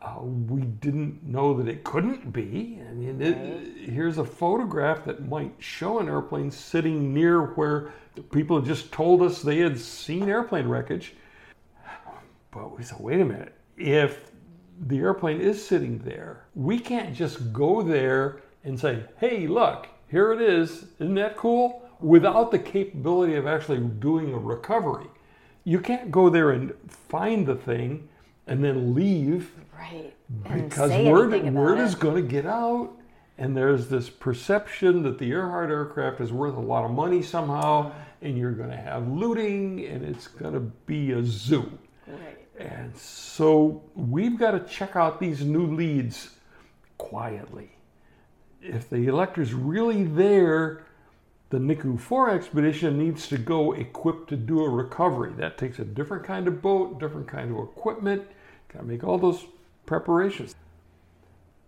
Uh, 0.00 0.22
we 0.22 0.60
didn't 0.60 1.24
know 1.24 1.54
that 1.54 1.68
it 1.68 1.82
couldn't 1.82 2.32
be. 2.32 2.80
I 2.88 2.92
mean, 2.92 3.20
it, 3.20 3.90
here's 3.90 4.18
a 4.18 4.24
photograph 4.24 5.04
that 5.06 5.26
might 5.26 5.54
show 5.58 5.98
an 5.98 6.08
airplane 6.08 6.50
sitting 6.50 7.12
near 7.12 7.54
where 7.54 7.92
people 8.30 8.60
just 8.60 8.92
told 8.92 9.22
us 9.22 9.42
they 9.42 9.58
had 9.58 9.78
seen 9.78 10.28
airplane 10.28 10.68
wreckage. 10.68 11.14
But 12.50 12.76
we 12.76 12.84
said, 12.84 13.00
wait 13.00 13.20
a 13.20 13.24
minute. 13.24 13.54
If 13.76 14.30
the 14.86 14.98
airplane 14.98 15.40
is 15.40 15.66
sitting 15.66 15.98
there, 15.98 16.44
we 16.54 16.78
can't 16.78 17.14
just 17.14 17.52
go 17.52 17.82
there 17.82 18.42
and 18.64 18.78
say, 18.78 19.04
hey, 19.18 19.46
look, 19.46 19.88
here 20.08 20.32
it 20.32 20.40
is. 20.40 20.86
Isn't 20.98 21.14
that 21.14 21.36
cool? 21.36 21.82
Without 22.00 22.50
the 22.50 22.58
capability 22.58 23.34
of 23.34 23.46
actually 23.46 23.78
doing 23.78 24.32
a 24.32 24.38
recovery. 24.38 25.06
You 25.66 25.80
can't 25.80 26.10
go 26.10 26.30
there 26.30 26.52
and 26.52 26.72
find 26.88 27.46
the 27.46 27.56
thing 27.56 28.08
and 28.46 28.64
then 28.64 28.94
leave 28.94 29.50
Right. 29.78 30.14
Because 30.42 30.90
word, 30.90 31.54
word 31.54 31.78
it. 31.78 31.82
is 31.82 31.94
going 31.94 32.16
to 32.16 32.28
get 32.28 32.46
out 32.46 32.92
and 33.38 33.56
there's 33.56 33.88
this 33.88 34.08
perception 34.08 35.02
that 35.02 35.18
the 35.18 35.26
Earhart 35.26 35.70
aircraft 35.70 36.20
is 36.20 36.32
worth 36.32 36.56
a 36.56 36.60
lot 36.60 36.84
of 36.84 36.90
money 36.90 37.22
somehow 37.22 37.92
and 38.22 38.38
you're 38.38 38.52
going 38.52 38.70
to 38.70 38.76
have 38.76 39.06
looting 39.08 39.84
and 39.84 40.04
it's 40.04 40.26
going 40.26 40.54
to 40.54 40.60
be 40.60 41.12
a 41.12 41.22
zoo. 41.24 41.70
Right. 42.06 42.46
And 42.58 42.96
so 42.96 43.82
we've 43.94 44.38
got 44.38 44.52
to 44.52 44.60
check 44.60 44.96
out 44.96 45.20
these 45.20 45.44
new 45.44 45.66
leads 45.66 46.30
quietly. 46.96 47.70
If 48.62 48.88
the 48.88 49.06
Electra's 49.06 49.52
really 49.52 50.04
there, 50.04 50.85
the 51.50 51.58
Niku 51.58 51.98
4 51.98 52.30
expedition 52.30 52.98
needs 52.98 53.28
to 53.28 53.38
go 53.38 53.72
equipped 53.72 54.28
to 54.30 54.36
do 54.36 54.64
a 54.64 54.68
recovery. 54.68 55.32
That 55.36 55.58
takes 55.58 55.78
a 55.78 55.84
different 55.84 56.24
kind 56.24 56.48
of 56.48 56.60
boat, 56.60 56.98
different 56.98 57.28
kind 57.28 57.52
of 57.52 57.62
equipment. 57.62 58.26
Got 58.72 58.80
to 58.80 58.84
make 58.84 59.04
all 59.04 59.18
those 59.18 59.44
preparations. 59.86 60.54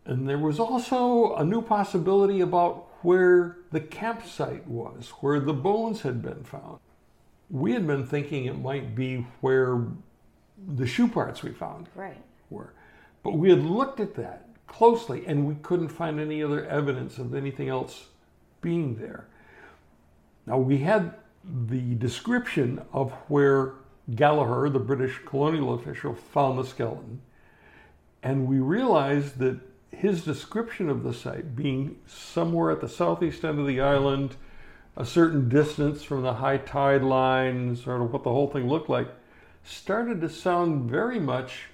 And 0.04 0.28
there 0.28 0.38
was 0.38 0.58
also 0.58 1.36
a 1.36 1.44
new 1.44 1.62
possibility 1.62 2.40
about 2.40 2.88
where 3.02 3.58
the 3.70 3.80
campsite 3.80 4.66
was, 4.66 5.10
where 5.20 5.38
the 5.38 5.52
bones 5.52 6.02
had 6.02 6.22
been 6.22 6.42
found. 6.42 6.80
We 7.50 7.72
had 7.72 7.86
been 7.86 8.06
thinking 8.06 8.46
it 8.46 8.58
might 8.58 8.96
be 8.96 9.26
where 9.40 9.84
the 10.66 10.86
shoe 10.86 11.08
parts 11.08 11.42
we 11.42 11.52
found 11.52 11.88
Right. 11.94 12.20
were. 12.50 12.72
But 13.22 13.34
we 13.34 13.50
had 13.50 13.62
looked 13.62 14.00
at 14.00 14.14
that 14.14 14.48
closely 14.66 15.24
and 15.26 15.46
we 15.46 15.54
couldn't 15.56 15.88
find 15.88 16.18
any 16.18 16.42
other 16.42 16.64
evidence 16.66 17.18
of 17.18 17.34
anything 17.34 17.68
else 17.68 18.08
being 18.60 18.96
there. 18.96 19.28
Now 20.48 20.56
we 20.56 20.78
had 20.78 21.12
the 21.44 21.94
description 21.96 22.80
of 22.90 23.12
where 23.28 23.74
Gallagher, 24.14 24.70
the 24.70 24.78
British 24.78 25.20
colonial 25.26 25.74
official, 25.74 26.14
found 26.14 26.58
the 26.58 26.64
skeleton. 26.64 27.20
And 28.22 28.46
we 28.46 28.58
realized 28.58 29.38
that 29.40 29.60
his 29.90 30.24
description 30.24 30.88
of 30.88 31.02
the 31.02 31.12
site 31.12 31.54
being 31.54 31.98
somewhere 32.06 32.70
at 32.70 32.80
the 32.80 32.88
southeast 32.88 33.44
end 33.44 33.58
of 33.58 33.66
the 33.66 33.82
island, 33.82 34.36
a 34.96 35.04
certain 35.04 35.50
distance 35.50 36.02
from 36.02 36.22
the 36.22 36.34
high 36.34 36.56
tide 36.56 37.02
line, 37.02 37.76
sort 37.76 38.00
of 38.00 38.10
what 38.10 38.24
the 38.24 38.30
whole 38.30 38.48
thing 38.48 38.68
looked 38.68 38.88
like, 38.88 39.08
started 39.64 40.22
to 40.22 40.30
sound 40.30 40.90
very 40.90 41.20
much 41.20 41.64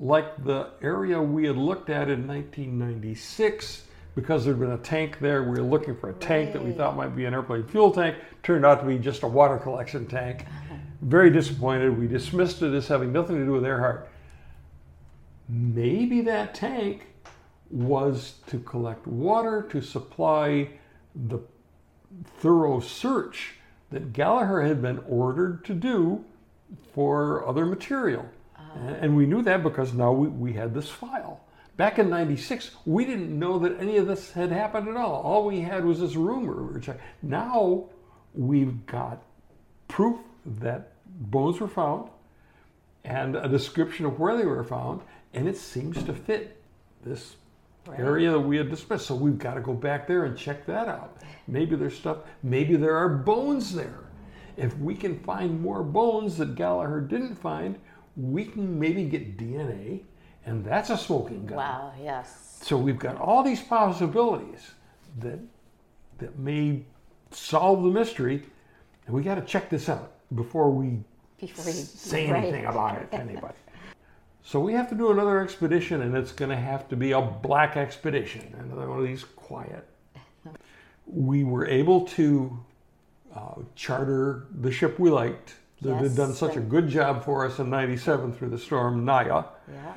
like 0.00 0.42
the 0.42 0.70
area 0.80 1.20
we 1.20 1.46
had 1.46 1.58
looked 1.58 1.90
at 1.90 2.08
in 2.08 2.26
1996 2.26 3.84
because 4.14 4.44
there'd 4.44 4.60
been 4.60 4.72
a 4.72 4.78
tank 4.78 5.18
there. 5.20 5.42
We 5.42 5.50
were 5.50 5.62
looking 5.62 5.96
for 5.96 6.10
a 6.10 6.14
tank 6.14 6.52
that 6.52 6.64
we 6.64 6.72
thought 6.72 6.96
might 6.96 7.16
be 7.16 7.24
an 7.24 7.34
airplane 7.34 7.66
fuel 7.66 7.90
tank. 7.90 8.16
Turned 8.42 8.66
out 8.66 8.80
to 8.80 8.86
be 8.86 8.98
just 8.98 9.22
a 9.22 9.26
water 9.26 9.58
collection 9.58 10.06
tank. 10.06 10.44
Very 11.00 11.30
disappointed. 11.30 11.98
We 11.98 12.06
dismissed 12.06 12.62
it 12.62 12.74
as 12.74 12.88
having 12.88 13.12
nothing 13.12 13.36
to 13.36 13.44
do 13.44 13.52
with 13.52 13.64
Earhart. 13.64 14.08
Maybe 15.48 16.20
that 16.22 16.54
tank 16.54 17.06
was 17.70 18.34
to 18.48 18.58
collect 18.60 19.06
water 19.06 19.66
to 19.70 19.80
supply 19.80 20.68
the 21.14 21.40
thorough 22.38 22.80
search 22.80 23.54
that 23.90 24.12
Gallagher 24.12 24.62
had 24.62 24.82
been 24.82 24.98
ordered 25.08 25.64
to 25.64 25.74
do 25.74 26.24
for 26.94 27.46
other 27.46 27.66
material. 27.66 28.26
Ah. 28.56 28.72
And 29.00 29.16
we 29.16 29.26
knew 29.26 29.42
that 29.42 29.62
because 29.62 29.92
now 29.92 30.12
we, 30.12 30.28
we 30.28 30.52
had 30.52 30.74
this 30.74 30.88
file. 30.88 31.40
Back 31.76 31.98
in 31.98 32.10
96, 32.10 32.70
we 32.84 33.04
didn't 33.04 33.36
know 33.36 33.58
that 33.60 33.80
any 33.80 33.96
of 33.96 34.06
this 34.06 34.32
had 34.32 34.52
happened 34.52 34.88
at 34.88 34.96
all. 34.96 35.22
All 35.22 35.46
we 35.46 35.60
had 35.60 35.84
was 35.84 36.00
this 36.00 36.16
rumor. 36.16 36.62
We 36.62 36.74
were 36.74 36.80
checking. 36.80 37.00
Now 37.22 37.84
we've 38.34 38.84
got 38.86 39.22
proof 39.88 40.18
that 40.44 40.92
bones 41.06 41.60
were 41.60 41.68
found 41.68 42.10
and 43.04 43.36
a 43.36 43.48
description 43.48 44.06
of 44.06 44.20
where 44.20 44.36
they 44.36 44.44
were 44.44 44.62
found, 44.62 45.00
and 45.34 45.48
it 45.48 45.56
seems 45.56 46.02
to 46.04 46.12
fit 46.12 46.62
this 47.04 47.36
area 47.96 48.30
that 48.30 48.40
we 48.40 48.56
had 48.56 48.70
dismissed. 48.70 49.06
So 49.06 49.14
we've 49.14 49.38
got 49.38 49.54
to 49.54 49.60
go 49.60 49.72
back 49.72 50.06
there 50.06 50.24
and 50.24 50.36
check 50.36 50.66
that 50.66 50.88
out. 50.88 51.16
Maybe 51.48 51.74
there's 51.74 51.96
stuff, 51.96 52.18
maybe 52.42 52.76
there 52.76 52.96
are 52.96 53.08
bones 53.08 53.74
there. 53.74 53.98
If 54.56 54.76
we 54.78 54.94
can 54.94 55.18
find 55.20 55.60
more 55.60 55.82
bones 55.82 56.36
that 56.38 56.54
Gallagher 56.54 57.00
didn't 57.00 57.36
find, 57.36 57.78
we 58.16 58.44
can 58.44 58.78
maybe 58.78 59.04
get 59.04 59.38
DNA, 59.38 60.02
and 60.46 60.64
that's 60.64 60.90
a 60.90 60.98
smoking 60.98 61.46
gun. 61.46 61.56
Wow, 61.56 61.92
yes. 62.02 62.58
So 62.62 62.76
we've 62.76 62.98
got 62.98 63.16
all 63.20 63.42
these 63.42 63.60
possibilities 63.60 64.72
that 65.18 65.38
that 66.18 66.38
may 66.38 66.82
solve 67.30 67.82
the 67.82 67.90
mystery, 67.90 68.42
and 69.06 69.14
we 69.14 69.22
got 69.22 69.34
to 69.36 69.42
check 69.42 69.68
this 69.70 69.88
out 69.88 70.12
before 70.34 70.70
we 70.70 71.00
Before 71.38 71.64
say 71.64 72.30
right. 72.30 72.42
anything 72.42 72.66
about 72.66 73.00
it 73.00 73.10
to 73.10 73.18
anybody. 73.18 73.54
So 74.44 74.60
we 74.60 74.72
have 74.72 74.88
to 74.88 74.94
do 74.94 75.10
another 75.12 75.40
expedition, 75.40 76.02
and 76.02 76.16
it's 76.16 76.32
going 76.32 76.50
to 76.50 76.56
have 76.56 76.88
to 76.88 76.96
be 76.96 77.12
a 77.12 77.20
black 77.20 77.76
expedition, 77.76 78.54
another 78.58 78.88
one 78.88 78.98
of 78.98 79.06
these 79.06 79.24
quiet. 79.24 79.86
We 81.06 81.44
were 81.44 81.66
able 81.66 82.02
to 82.06 82.58
uh, 83.34 83.54
charter 83.76 84.46
the 84.60 84.72
ship 84.72 84.98
we 84.98 85.10
liked 85.10 85.54
that 85.82 85.96
had 85.96 86.16
done 86.16 86.32
such 86.32 86.56
a 86.56 86.60
good 86.60 86.88
job 86.88 87.24
for 87.24 87.46
us 87.46 87.58
in 87.58 87.70
'97 87.70 88.32
through 88.32 88.50
the 88.50 88.58
storm 88.58 89.04
Nai'a. 89.04 89.44
Yeah. 89.70 89.94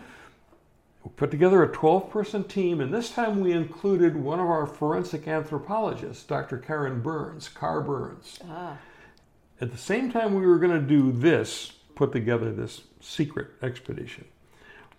We 1.05 1.11
put 1.15 1.29
together 1.29 1.61
a 1.61 1.71
12 1.71 2.09
person 2.09 2.43
team, 2.45 2.81
and 2.81 2.91
this 2.91 3.11
time 3.11 3.39
we 3.39 3.51
included 3.51 4.15
one 4.15 4.39
of 4.39 4.47
our 4.47 4.65
forensic 4.65 5.27
anthropologists, 5.27 6.23
Dr. 6.23 6.57
Karen 6.57 7.01
Burns, 7.01 7.47
Kar 7.47 7.79
Burns. 7.81 8.39
Ah, 8.49 8.77
At 9.61 9.71
the 9.71 9.77
same 9.77 10.11
time 10.11 10.33
we 10.33 10.47
were 10.47 10.57
going 10.57 10.73
to 10.73 10.85
do 10.85 11.11
this, 11.11 11.73
put 11.93 12.11
together 12.11 12.51
this 12.51 12.81
secret 12.99 13.49
expedition, 13.61 14.25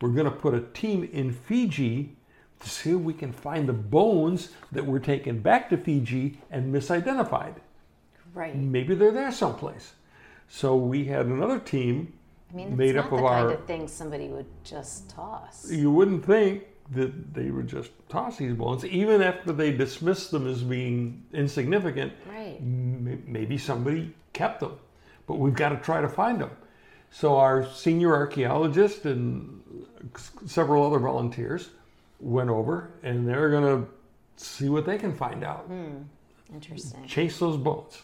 we're 0.01 0.11
going 0.11 0.27
to 0.27 0.31
put 0.31 0.55
a 0.55 0.61
team 0.61 1.09
in 1.13 1.33
Fiji 1.33 2.15
to 2.61 2.71
see 2.71 2.93
if 2.93 3.01
we 3.01 3.13
can 3.13 3.33
find 3.33 3.69
the 3.69 3.73
bones 3.73 4.51
that 4.71 4.87
were 4.87 5.01
taken 5.01 5.41
back 5.41 5.69
to 5.71 5.77
Fiji 5.77 6.39
and 6.51 6.73
misidentified. 6.73 7.55
right. 8.33 8.55
Maybe 8.55 8.95
they're 8.95 9.11
there 9.11 9.33
someplace. 9.33 9.95
So 10.49 10.77
we 10.77 11.07
had 11.07 11.27
another 11.27 11.59
team 11.59 12.13
I 12.53 12.57
mean, 12.57 12.69
it's 12.69 12.77
made 12.77 12.95
not 12.97 13.05
up 13.07 13.11
the 13.11 13.17
of 13.17 13.23
kind 13.23 13.45
our 13.47 13.51
of 13.53 13.65
thing 13.67 13.89
somebody 13.89 14.29
would 14.29 14.47
just 14.65 15.11
toss. 15.11 15.71
you 15.71 15.91
wouldn't 15.91 16.25
think 16.25 16.65
that 16.93 17.35
they 17.35 17.51
would 17.51 17.67
just 17.67 17.91
toss 18.09 18.37
these 18.39 18.55
bones, 18.55 18.85
even 18.85 19.21
after 19.21 19.53
they 19.53 19.73
dismissed 19.73 20.31
them 20.31 20.47
as 20.47 20.63
being 20.63 21.25
insignificant. 21.33 22.13
Right. 22.29 22.57
m- 22.61 23.23
Maybe 23.27 23.59
somebody 23.59 24.15
kept 24.33 24.61
them, 24.61 24.73
but 25.27 25.35
we've 25.39 25.55
got 25.55 25.71
to 25.71 25.77
try 25.77 26.01
to 26.01 26.09
find 26.09 26.41
them. 26.41 26.51
So 27.11 27.37
our 27.37 27.67
senior 27.73 28.15
archaeologist 28.15 29.05
and 29.07 29.61
several 30.47 30.87
other 30.87 30.99
volunteers 31.01 31.71
went 32.21 32.51
over, 32.51 32.91
and 33.03 33.27
they're 33.27 33.51
going 33.51 33.65
to 33.85 33.89
see 34.37 34.69
what 34.69 34.87
they 34.87 34.99
can 34.99 35.13
find 35.13 35.43
out. 35.43 35.63
Hmm, 35.65 36.03
interesting. 36.55 37.05
Chase 37.07 37.39
those 37.39 37.57
bones. 37.57 38.03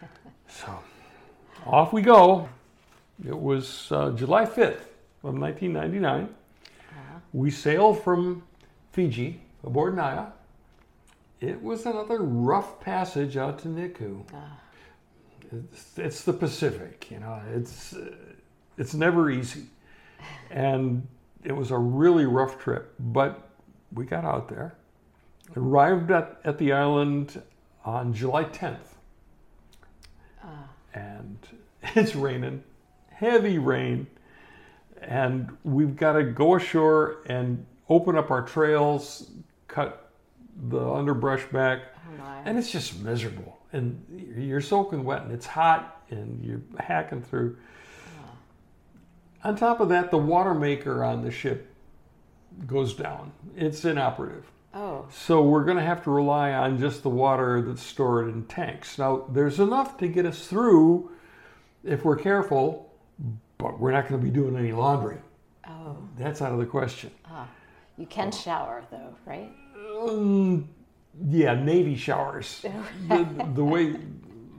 So 0.50 0.78
off 1.66 1.92
we 1.92 2.00
go. 2.00 2.48
It 3.26 3.38
was 3.38 3.90
uh, 3.90 4.10
July 4.10 4.44
5th 4.44 4.86
of 5.24 5.34
1999. 5.38 6.28
We 7.32 7.50
sailed 7.50 8.02
from 8.02 8.42
Fiji 8.92 9.40
aboard 9.64 9.94
Nai'a. 9.96 10.32
It 11.40 11.62
was 11.62 11.86
another 11.86 12.20
rough 12.22 12.80
passage 12.80 13.36
out 13.36 13.58
to 13.60 13.68
Niku. 13.68 14.24
It's, 15.52 15.98
it's 15.98 16.24
the 16.24 16.32
Pacific, 16.32 17.10
you 17.10 17.20
know. 17.20 17.40
It's 17.54 17.94
uh, 17.94 18.14
it's 18.76 18.94
never 18.94 19.30
easy, 19.30 19.66
and 20.50 21.06
it 21.44 21.52
was 21.52 21.70
a 21.70 21.78
really 21.78 22.26
rough 22.26 22.58
trip. 22.58 22.94
But 22.98 23.48
we 23.92 24.04
got 24.04 24.24
out 24.24 24.48
there, 24.48 24.74
arrived 25.56 26.10
at, 26.10 26.40
at 26.44 26.58
the 26.58 26.72
island 26.72 27.42
on 27.84 28.12
July 28.12 28.44
10th, 28.44 28.76
and 30.94 31.38
it's 31.94 32.14
raining, 32.14 32.62
heavy 33.18 33.58
rain, 33.58 34.06
and 35.02 35.56
we've 35.64 35.96
got 35.96 36.12
to 36.12 36.22
go 36.22 36.54
ashore 36.54 37.18
and 37.26 37.66
open 37.88 38.16
up 38.16 38.30
our 38.30 38.42
trails, 38.42 39.30
cut 39.66 40.10
the 40.68 40.80
underbrush 40.80 41.44
back, 41.46 41.80
Oh 41.96 42.42
and 42.44 42.56
it's 42.58 42.70
just 42.70 43.00
miserable. 43.00 43.58
And 43.72 44.34
you're 44.38 44.60
soaking 44.60 45.04
wet, 45.04 45.22
and 45.22 45.32
it's 45.32 45.46
hot, 45.46 46.02
and 46.10 46.44
you're 46.44 46.62
hacking 46.78 47.22
through. 47.22 47.56
On 49.44 49.56
top 49.56 49.80
of 49.80 49.88
that, 49.90 50.10
the 50.10 50.18
water 50.18 50.54
maker 50.54 51.04
on 51.04 51.22
the 51.22 51.30
ship 51.30 51.74
goes 52.66 52.94
down. 52.94 53.32
It's 53.56 53.84
inoperative. 53.84 54.50
Oh, 54.74 55.06
So 55.10 55.42
we're 55.42 55.64
going 55.64 55.76
to 55.76 55.82
have 55.82 56.04
to 56.04 56.10
rely 56.10 56.52
on 56.52 56.78
just 56.78 57.02
the 57.02 57.08
water 57.08 57.62
that's 57.62 57.82
stored 57.82 58.28
in 58.28 58.44
tanks. 58.44 58.98
Now, 58.98 59.26
there's 59.30 59.58
enough 59.58 59.96
to 59.98 60.08
get 60.08 60.26
us 60.26 60.46
through 60.46 61.10
if 61.84 62.04
we're 62.04 62.16
careful, 62.16 62.87
but 63.58 63.78
we're 63.78 63.92
not 63.92 64.08
going 64.08 64.20
to 64.20 64.24
be 64.24 64.30
doing 64.30 64.56
any 64.56 64.72
laundry. 64.72 65.18
oh. 65.66 65.96
That's 66.16 66.42
out 66.42 66.52
of 66.52 66.58
the 66.58 66.66
question. 66.66 67.10
Ah. 67.26 67.48
You 67.96 68.06
can 68.06 68.30
shower 68.30 68.84
though, 68.92 69.14
right? 69.26 69.50
Um, 70.00 70.68
yeah, 71.26 71.54
Navy 71.54 71.96
showers. 71.96 72.64
the, 73.08 73.48
the 73.54 73.64
way 73.64 73.96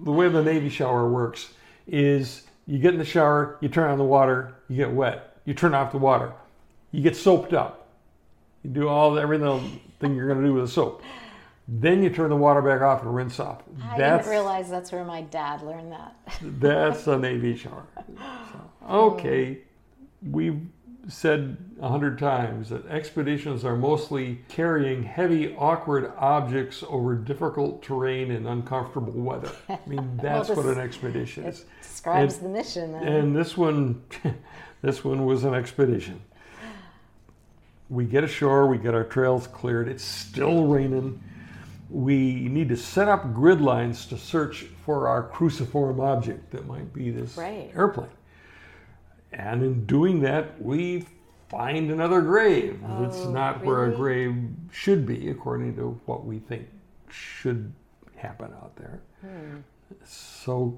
the 0.03 0.11
way 0.11 0.27
the 0.27 0.43
Navy 0.43 0.69
shower 0.69 1.09
works 1.09 1.53
is 1.87 2.43
you 2.67 2.79
get 2.79 2.93
in 2.93 2.99
the 2.99 3.05
shower, 3.05 3.57
you 3.61 3.69
turn 3.69 3.89
on 3.89 3.97
the 3.97 4.03
water, 4.03 4.55
you 4.67 4.75
get 4.75 4.91
wet. 4.91 5.37
You 5.45 5.53
turn 5.53 5.73
off 5.73 5.91
the 5.91 5.97
water, 5.97 6.33
you 6.91 7.01
get 7.01 7.15
soaped 7.15 7.53
up. 7.53 7.87
You 8.63 8.69
do 8.71 8.89
all 8.89 9.17
everything 9.17 9.79
thing 9.99 10.15
you're 10.15 10.27
going 10.27 10.41
to 10.41 10.45
do 10.45 10.53
with 10.53 10.65
the 10.65 10.71
soap. 10.71 11.01
Then 11.71 12.01
you 12.01 12.09
turn 12.09 12.31
the 12.31 12.35
water 12.35 12.63
back 12.63 12.81
off 12.81 13.03
and 13.03 13.13
rinse 13.13 13.39
off. 13.39 13.61
I 13.83 13.95
That's 13.95 14.25
didn't 14.25 14.31
realize 14.31 14.69
that's 14.71 14.91
where 14.91 15.05
my 15.05 15.21
dad 15.21 15.61
learned 15.61 15.91
that. 15.91 16.15
that's 16.41 17.05
a 17.05 17.15
Navy 17.17 17.55
shower. 17.55 17.85
So, 17.95 18.23
hmm. 18.23 18.91
okay, 18.91 19.59
we've 20.23 20.61
said 21.07 21.57
a 21.79 21.87
hundred 21.87 22.17
times 22.17 22.69
that 22.69 22.87
expeditions 22.87 23.63
are 23.65 23.75
mostly 23.75 24.39
carrying 24.47 25.03
heavy, 25.03 25.55
awkward 25.55 26.11
objects 26.17 26.83
over 26.87 27.13
difficult 27.15 27.83
terrain 27.83 28.31
and 28.31 28.47
uncomfortable 28.47 29.13
weather. 29.13 29.51
I 29.69 29.77
mean, 29.87 30.17
that's 30.21 30.47
this- 30.47 30.57
what 30.57 30.65
an 30.65 30.79
expedition 30.79 31.45
is. 31.45 31.61
It 31.61 31.67
describes 31.83 32.37
And- 32.37 32.45
the 32.45 32.49
mission. 32.49 32.93
Then. 32.93 33.07
And 33.07 33.35
this 33.35 33.55
one, 33.55 34.01
this 34.81 35.03
one 35.03 35.23
was 35.25 35.43
an 35.43 35.53
expedition. 35.53 36.21
We 37.89 38.05
get 38.05 38.23
ashore, 38.23 38.67
we 38.67 38.77
get 38.79 38.95
our 38.95 39.03
trails 39.03 39.45
cleared. 39.47 39.87
It's 39.87 40.03
still 40.03 40.65
raining. 40.65 41.21
We 41.89 42.47
need 42.49 42.69
to 42.69 42.77
set 42.77 43.07
up 43.07 43.33
grid 43.33 43.61
lines 43.61 44.05
to 44.07 44.17
search 44.17 44.63
for 44.85 45.07
our 45.07 45.23
cruciform 45.23 45.99
object 45.99 46.51
that 46.51 46.67
might 46.67 46.93
be 46.93 47.09
this 47.09 47.35
Right. 47.37 47.71
airplane. 47.75 48.09
And 49.31 49.63
in 49.63 49.85
doing 49.85 50.19
that, 50.21 50.61
we 50.61 51.07
find 51.49 51.89
another 51.89 52.21
grave. 52.21 52.79
it's 53.01 53.17
Oh, 53.25 53.31
not 53.31 53.63
where 53.65 53.85
a 53.85 53.95
grave 53.95 54.35
should 54.71 55.05
be, 55.05 55.29
according 55.29 55.75
to 55.77 55.99
what 56.05 56.25
we 56.25 56.39
think 56.39 56.67
should 57.09 57.73
happen 58.15 58.51
out 58.61 58.75
there. 58.75 58.99
Hmm. 59.21 59.57
So 60.03 60.77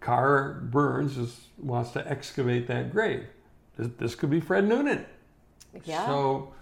Kar 0.00 0.60
Burns 0.62 1.18
is, 1.18 1.48
wants 1.58 1.90
to 1.90 2.08
excavate 2.10 2.66
that 2.68 2.90
grave. 2.90 3.26
This, 3.76 3.88
this 3.98 4.14
could 4.14 4.30
be 4.30 4.40
Fred 4.40 4.66
Noonan. 4.66 5.04
Yeah. 5.84 6.06
So 6.06 6.54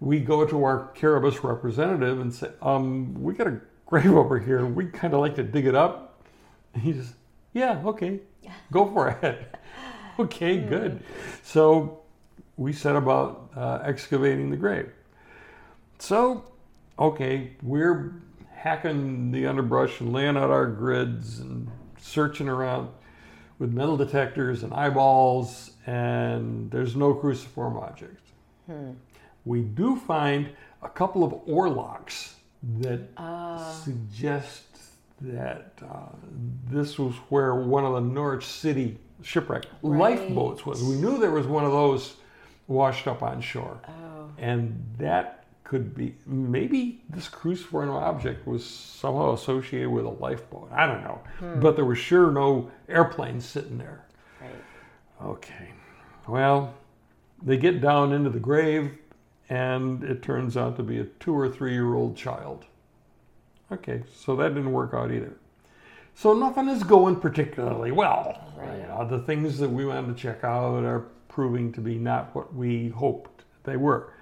we 0.00 0.20
go 0.20 0.44
to 0.44 0.64
our 0.64 0.92
Kiribati 0.94 1.42
representative 1.42 2.20
and 2.20 2.34
say, 2.34 2.50
um, 2.62 3.14
we 3.22 3.34
got 3.34 3.46
a 3.46 3.60
grave 3.86 4.12
over 4.12 4.38
here. 4.38 4.64
We 4.66 4.86
kind 4.86 5.14
of 5.14 5.20
like 5.20 5.34
to 5.36 5.42
dig 5.42 5.66
it 5.66 5.74
up. 5.74 6.22
And 6.74 6.82
he 6.82 6.92
says, 6.92 7.14
yeah, 7.52 7.80
okay, 7.84 8.20
go 8.70 8.90
for 8.92 9.08
it. 9.22 9.54
okay, 10.18 10.58
good. 10.58 11.02
So 11.42 12.02
we 12.56 12.72
set 12.72 12.96
about 12.96 13.50
uh, 13.56 13.80
excavating 13.82 14.50
the 14.50 14.56
grave. 14.56 14.90
So, 15.98 16.44
okay, 16.98 17.52
we're 17.62 18.14
hacking 18.54 19.30
the 19.30 19.46
underbrush 19.46 20.00
and 20.00 20.12
laying 20.12 20.36
out 20.36 20.50
our 20.50 20.66
grids 20.66 21.38
and 21.38 21.70
searching 21.98 22.48
around 22.48 22.90
with 23.58 23.72
metal 23.72 23.96
detectors 23.96 24.62
and 24.62 24.74
eyeballs, 24.74 25.70
and 25.86 26.70
there's 26.70 26.94
no 26.94 27.14
cruciform 27.14 27.78
objects. 27.78 28.32
We 29.46 29.62
do 29.62 29.96
find 29.96 30.50
a 30.82 30.88
couple 30.90 31.24
of 31.24 31.32
oarlocks 31.46 32.34
that 32.80 33.00
suggest 33.84 34.64
that 35.22 35.72
uh, 35.82 36.08
this 36.68 36.98
was 36.98 37.14
where 37.30 37.54
one 37.54 37.84
of 37.86 37.94
the 37.94 38.00
Norwich 38.00 38.44
City 38.44 38.98
shipwreck 39.22 39.64
lifeboats 39.82 40.66
was. 40.66 40.82
We 40.82 40.96
knew 40.96 41.16
there 41.18 41.30
was 41.30 41.46
one 41.46 41.64
of 41.64 41.72
those 41.72 42.16
washed 42.66 43.06
up 43.06 43.22
on 43.22 43.40
shore. 43.40 43.80
And 44.38 44.84
that 44.98 45.44
could 45.64 45.94
be 45.94 46.14
maybe 46.26 47.02
this 47.08 47.28
cruciform 47.28 47.90
object 47.90 48.46
was 48.46 48.64
somehow 48.64 49.32
associated 49.32 49.88
with 49.90 50.04
a 50.04 50.10
lifeboat. 50.10 50.68
I 50.72 50.86
don't 50.86 51.02
know. 51.02 51.20
But 51.60 51.76
there 51.76 51.84
was 51.84 51.98
sure 51.98 52.30
no 52.30 52.70
airplane 52.88 53.40
sitting 53.40 53.78
there. 53.78 54.04
Right. 54.40 54.50
Okay. 55.24 55.70
Well, 56.28 56.74
they 57.42 57.56
get 57.56 57.80
down 57.80 58.12
into 58.12 58.30
the 58.30 58.38
grave, 58.40 58.98
and 59.48 60.02
it 60.04 60.22
turns 60.22 60.56
out 60.56 60.76
to 60.76 60.82
be 60.82 60.98
a 60.98 61.04
two 61.04 61.34
or 61.36 61.48
three 61.48 61.72
year 61.72 61.94
old 61.94 62.16
child. 62.16 62.64
Okay, 63.72 64.02
so 64.14 64.36
that 64.36 64.50
didn't 64.54 64.72
work 64.72 64.94
out 64.94 65.10
either. 65.10 65.36
So 66.14 66.32
nothing 66.32 66.68
is 66.68 66.82
going 66.82 67.16
particularly 67.16 67.92
well. 67.92 68.52
Right. 68.56 68.80
You 68.80 68.86
know, 68.86 69.06
the 69.08 69.18
things 69.20 69.58
that 69.58 69.68
we 69.68 69.84
wanted 69.84 70.16
to 70.16 70.22
check 70.22 70.44
out 70.44 70.84
are 70.84 71.06
proving 71.28 71.72
to 71.72 71.80
be 71.80 71.96
not 71.96 72.34
what 72.34 72.54
we 72.54 72.88
hoped 72.88 73.44
they 73.64 73.76
were. 73.76 74.12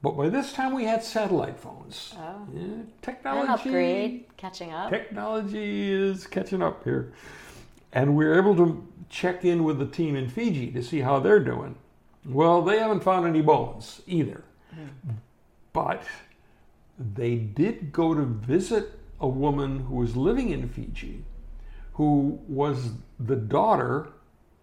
But 0.00 0.16
by 0.16 0.28
this 0.28 0.52
time, 0.52 0.74
we 0.74 0.84
had 0.84 1.02
satellite 1.02 1.58
phones. 1.58 2.14
Oh. 2.16 2.46
Yeah, 2.54 2.60
An 2.62 2.92
technology 3.02 3.50
upgrade, 3.50 4.24
catching 4.36 4.72
up. 4.72 4.90
technology 4.90 5.90
is 5.90 6.26
catching 6.26 6.62
up 6.62 6.84
here. 6.84 7.12
And 7.92 8.14
we 8.14 8.24
are 8.26 8.34
able 8.38 8.54
to 8.56 8.86
check 9.08 9.44
in 9.44 9.64
with 9.64 9.78
the 9.80 9.86
team 9.86 10.14
in 10.14 10.28
Fiji 10.28 10.70
to 10.72 10.82
see 10.82 11.00
how 11.00 11.18
they're 11.18 11.40
doing. 11.40 11.74
Well, 12.24 12.62
they 12.62 12.78
haven't 12.78 13.02
found 13.02 13.26
any 13.26 13.42
bones 13.42 14.02
either. 14.06 14.44
Hmm. 14.74 15.10
But 15.72 16.04
they 16.98 17.36
did 17.36 17.92
go 17.92 18.14
to 18.14 18.24
visit 18.24 18.98
a 19.20 19.28
woman 19.28 19.80
who 19.80 19.96
was 19.96 20.16
living 20.16 20.50
in 20.50 20.68
Fiji 20.68 21.24
who 21.98 22.38
was 22.46 22.92
the 23.18 23.34
daughter 23.34 24.12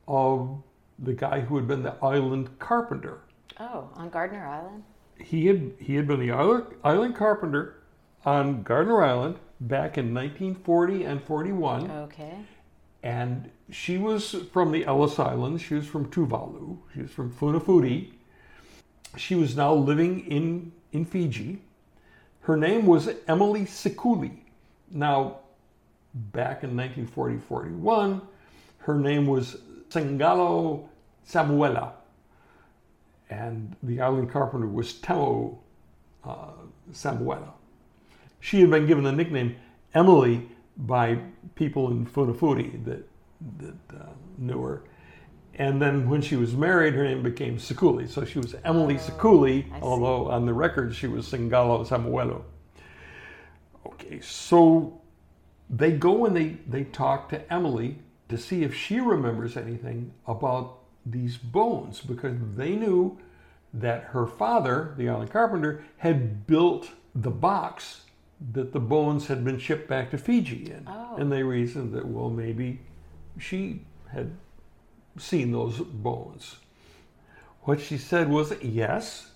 of 0.08 0.64
the 0.98 1.12
guy 1.12 1.42
who 1.42 1.58
had 1.58 1.68
been 1.68 1.84
the 1.84 1.94
island 2.02 2.58
carpenter. 2.60 3.20
Oh, 3.60 3.90
on 3.94 4.10
Gardner 4.10 4.48
Island? 4.48 4.84
He 5.20 5.48
had 5.48 5.74
he 5.78 5.96
had 5.96 6.08
been 6.08 6.22
the 6.22 6.32
island, 6.32 6.68
island 6.82 7.14
carpenter 7.14 7.84
on 8.26 8.64
Gardner 8.64 9.04
Island 9.04 9.36
back 9.60 9.98
in 9.98 10.14
1940 10.14 11.04
and 11.04 11.22
41. 11.22 11.92
Okay. 11.92 12.38
And 13.04 13.52
she 13.72 13.98
was 13.98 14.36
from 14.52 14.72
the 14.72 14.86
Ellis 14.86 15.20
Islands. 15.20 15.62
She 15.62 15.74
was 15.74 15.88
from 15.88 16.10
Tuvalu. 16.12 16.78
She 16.94 17.02
was 17.02 17.12
from 17.12 17.32
Funafuti. 17.32 18.12
She 19.18 19.36
was 19.36 19.56
now 19.56 19.74
living 19.74 20.20
in, 20.28 20.72
in 20.92 21.06
Fiji. 21.06 21.62
Her 22.42 22.56
name 22.56 22.86
was 22.86 23.10
Emily 23.28 23.62
Sikuli. 23.62 24.38
Now, 24.92 25.40
back 26.14 26.64
in 26.64 26.76
1940 26.78 27.38
41, 27.38 28.22
her 28.80 28.96
name 28.96 29.26
was 29.26 29.58
Sengalo 29.90 30.88
Samuela. 31.28 31.94
And 33.32 33.76
the 33.82 34.00
island 34.02 34.32
carpenter 34.32 34.68
was 34.68 34.94
Temo 34.94 35.58
uh, 36.24 36.52
Samuela. 36.92 37.54
She 38.40 38.62
had 38.62 38.70
been 38.70 38.86
given 38.86 39.04
the 39.04 39.12
nickname 39.12 39.56
Emily 39.96 40.48
by 40.78 41.18
people 41.56 41.90
in 41.90 42.06
Funafuti 42.06 42.84
that, 42.86 43.08
that 43.60 44.00
uh, 44.00 44.06
knew 44.38 44.62
her. 44.62 44.84
And 45.58 45.82
then 45.82 46.10
when 46.10 46.22
she 46.22 46.36
was 46.36 46.54
married, 46.54 46.96
her 46.96 47.04
name 47.04 47.24
became 47.24 47.58
Sikuli. 47.58 48.10
So 48.10 48.26
she 48.26 48.40
was 48.40 48.56
Emily 48.66 48.96
Sikuli, 48.96 49.72
I 49.72 49.80
see. 49.80 49.84
although 49.84 50.30
on 50.30 50.46
the 50.46 50.54
record 50.54 50.94
she 50.94 51.08
was 51.08 51.28
Singalo 51.28 51.88
Samuelo. 51.88 52.44
Okay, 53.86 54.20
so 54.20 55.02
they 55.70 55.92
go 55.92 56.26
and 56.26 56.36
they, 56.36 56.58
they 56.68 56.84
talk 56.84 57.30
to 57.30 57.54
Emily 57.54 58.00
to 58.28 58.38
see 58.38 58.64
if 58.64 58.74
she 58.74 59.00
remembers 59.00 59.56
anything 59.56 60.12
about 60.28 60.80
these 61.06 61.38
bones 61.38 62.02
because 62.02 62.36
they 62.56 62.76
knew 62.76 63.18
that 63.74 64.04
her 64.06 64.26
father, 64.26 64.94
the 64.98 65.08
island 65.08 65.30
carpenter, 65.30 65.84
had 65.98 66.48
built 66.48 66.90
the 67.14 67.32
box 67.32 68.02
that 68.52 68.74
the 68.74 68.80
bones 68.80 69.28
had 69.28 69.46
been 69.46 69.60
shipped 69.60 69.88
back 69.88 70.12
to 70.12 70.18
Fiji 70.18 70.72
in. 70.72 70.86
Oh. 70.88 71.16
And 71.18 71.32
they 71.32 71.44
reasoned 71.44 71.94
that, 71.94 72.06
well, 72.06 72.30
maybe 72.30 72.82
she 73.38 73.82
had 74.12 74.32
seen 75.18 75.52
those 75.52 75.80
bones. 75.80 76.58
What 77.62 77.80
she 77.80 77.98
said 77.98 78.30
was, 78.30 78.54
yes, 78.62 79.32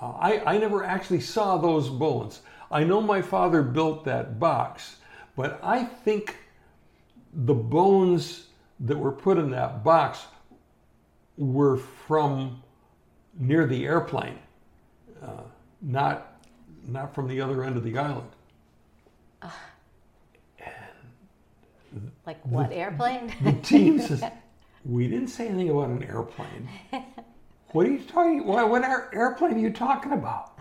uh, 0.00 0.12
I, 0.12 0.54
I 0.54 0.58
never 0.58 0.84
actually 0.84 1.20
saw 1.20 1.56
those 1.56 1.88
bones. 1.88 2.40
I 2.70 2.84
know 2.84 3.00
my 3.00 3.22
father 3.22 3.62
built 3.62 4.04
that 4.04 4.38
box, 4.38 4.96
but 5.36 5.60
I 5.62 5.84
think 5.84 6.36
the 7.32 7.54
bones 7.54 8.46
that 8.80 8.98
were 8.98 9.12
put 9.12 9.38
in 9.38 9.50
that 9.50 9.84
box 9.84 10.26
were 11.36 11.76
from 11.76 12.62
near 13.38 13.66
the 13.66 13.84
airplane, 13.84 14.38
uh, 15.22 15.42
not, 15.80 16.40
not 16.86 17.14
from 17.14 17.28
the 17.28 17.40
other 17.40 17.64
end 17.64 17.76
of 17.76 17.84
the 17.84 17.98
island. 17.98 18.28
Like 22.26 22.44
what 22.44 22.72
airplane? 22.72 23.32
The 23.42 23.52
team 23.52 24.00
says, 24.00 24.24
We 24.84 25.08
didn't 25.08 25.28
say 25.28 25.48
anything 25.48 25.70
about 25.70 25.88
an 25.90 26.02
airplane. 26.04 26.68
What 27.72 27.86
are 27.86 27.90
you 27.90 28.00
talking 28.00 28.46
What, 28.46 28.68
what 28.68 28.84
airplane 29.14 29.54
are 29.54 29.58
you 29.58 29.72
talking 29.72 30.12
about? 30.12 30.58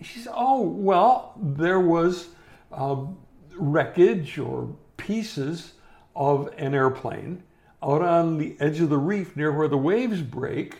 She 0.00 0.20
said, 0.20 0.32
Oh, 0.34 0.62
well, 0.62 1.34
there 1.36 1.80
was 1.80 2.28
um, 2.72 3.18
wreckage 3.54 4.38
or 4.38 4.74
pieces 4.96 5.74
of 6.16 6.48
an 6.56 6.74
airplane 6.74 7.42
out 7.82 8.02
on 8.02 8.38
the 8.38 8.56
edge 8.60 8.80
of 8.80 8.88
the 8.88 8.98
reef 8.98 9.36
near 9.36 9.52
where 9.52 9.68
the 9.68 9.78
waves 9.78 10.22
break, 10.22 10.78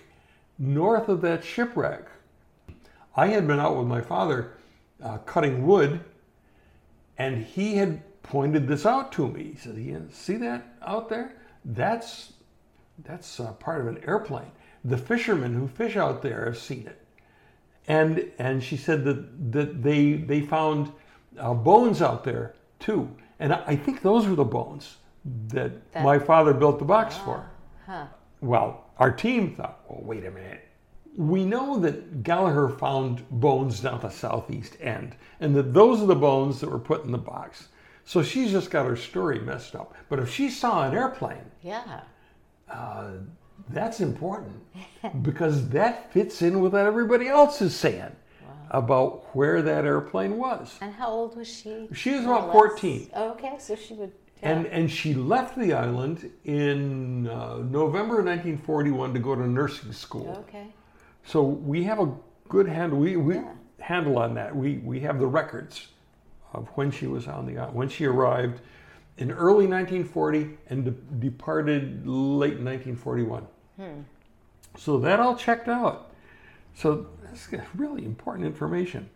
north 0.59 1.09
of 1.09 1.20
that 1.20 1.44
shipwreck. 1.44 2.07
I 3.14 3.29
had 3.29 3.46
been 3.46 3.61
out 3.61 3.77
with 3.77 3.87
my 3.87 4.01
father 4.01 4.53
uh, 5.03 5.18
cutting 5.18 5.66
wood, 5.66 6.01
and 7.18 7.44
he 7.44 7.77
had 7.77 8.03
pointed 8.28 8.68
this 8.68 8.86
out 8.86 9.10
to 9.12 9.28
me. 9.28 9.52
He 9.52 9.56
said, 9.56 9.76
"You 9.76 10.08
see 10.12 10.36
that 10.36 10.66
out 10.82 11.08
there? 11.08 11.32
That's 11.64 12.32
that's 13.04 13.40
uh, 13.40 13.52
part 13.54 13.80
of 13.80 13.86
an 13.88 14.02
airplane. 14.04 14.52
The 14.84 14.98
fishermen 14.98 15.54
who 15.54 15.68
fish 15.68 15.96
out 15.96 16.22
there 16.22 16.44
have 16.46 16.58
seen 16.58 16.86
it." 16.86 17.04
And 17.88 18.30
and 18.38 18.62
she 18.62 18.76
said 18.76 19.04
that 19.04 19.52
that 19.52 19.82
they 19.82 20.12
they 20.14 20.40
found 20.40 20.92
uh, 21.38 21.54
bones 21.54 22.02
out 22.02 22.24
there 22.24 22.54
too, 22.78 23.08
and 23.40 23.52
I, 23.52 23.76
think 23.76 24.02
those 24.02 24.26
were 24.26 24.36
the 24.36 24.44
bones 24.44 24.96
that, 25.48 25.92
That- 25.92 26.04
my 26.04 26.18
father 26.18 26.54
built 26.54 26.78
the 26.78 26.84
box 26.84 27.16
for. 27.16 27.48
Huh. 27.86 28.06
Well, 28.40 28.84
our 28.98 29.10
team 29.10 29.56
thought, 29.56 29.80
well, 29.88 30.00
wait 30.02 30.24
a 30.24 30.30
minute. 30.30 30.64
We 31.16 31.44
know 31.44 31.78
that 31.80 32.22
Gallagher 32.22 32.68
found 32.68 33.28
bones 33.30 33.80
down 33.80 34.00
the 34.00 34.10
southeast 34.10 34.76
end, 34.80 35.16
and 35.40 35.56
that 35.56 35.74
those 35.74 36.00
are 36.00 36.06
the 36.06 36.14
bones 36.14 36.60
that 36.60 36.70
were 36.70 36.78
put 36.78 37.04
in 37.04 37.10
the 37.10 37.18
box. 37.18 37.68
So 38.08 38.22
she's 38.22 38.52
just 38.52 38.70
got 38.70 38.86
her 38.86 38.96
story 38.96 39.38
messed 39.38 39.76
up. 39.76 39.94
But 40.08 40.18
if 40.18 40.32
she 40.32 40.48
saw 40.48 40.88
an 40.88 40.94
airplane, 40.94 41.44
Yeah. 41.60 42.00
that's 43.68 44.00
important 44.00 44.62
because 45.22 45.68
that 45.68 46.10
fits 46.10 46.40
in 46.40 46.60
with 46.60 46.72
what 46.72 46.86
everybody 46.86 47.28
else 47.28 47.60
is 47.60 47.76
saying 47.76 48.16
about 48.70 49.26
where 49.36 49.60
that 49.60 49.84
airplane 49.84 50.38
was. 50.38 50.78
And 50.80 50.94
how 50.94 51.08
old 51.10 51.36
was 51.36 51.48
she? 51.48 51.86
She 51.92 52.12
was 52.12 52.24
about? 52.24 52.50
14. 52.50 53.10
Oh, 53.14 53.30
okay, 53.32 53.56
so 53.58 53.76
she 53.76 53.92
would. 53.92 54.12
yeah. 54.42 54.52
And, 54.52 54.66
and 54.68 54.90
she 54.90 55.12
left 55.12 55.58
the 55.58 55.74
island 55.74 56.30
in 56.44 57.26
uh, 57.28 57.56
November 57.58 58.20
of 58.20 58.24
1941 58.26 59.12
to 59.12 59.20
go 59.20 59.34
to 59.34 59.46
nursing 59.46 59.92
school. 59.92 60.44
Okay. 60.48 60.68
So 61.26 61.42
we 61.42 61.84
have 61.84 62.00
a 62.00 62.10
good 62.48 62.66
handle. 62.68 62.98
We, 63.00 63.16
we 63.16 63.34
Yeah. 63.34 63.52
handle 63.80 64.18
on 64.18 64.32
that. 64.36 64.56
We 64.56 64.78
we 64.78 65.00
have 65.00 65.18
the 65.18 65.26
records 65.26 65.88
of 66.52 66.68
when 66.74 66.90
she 66.90 67.06
was 67.06 67.26
on 67.26 67.46
the 67.46 67.58
uh, 67.58 67.66
when 67.68 67.88
she 67.88 68.04
arrived, 68.04 68.61
in 69.18 69.30
early 69.30 69.66
1940 69.66 70.58
and 70.70 70.84
de- 70.84 70.90
departed 71.18 72.06
late 72.06 72.58
1941. 72.61 73.46
Hmm. 73.76 74.00
So 74.76 74.98
that 74.98 75.20
all 75.20 75.37
checked 75.37 75.68
out. 75.68 76.12
So 76.74 77.06
that's 77.24 77.48
really 77.74 78.04
important 78.04 78.46
information. 78.46 79.11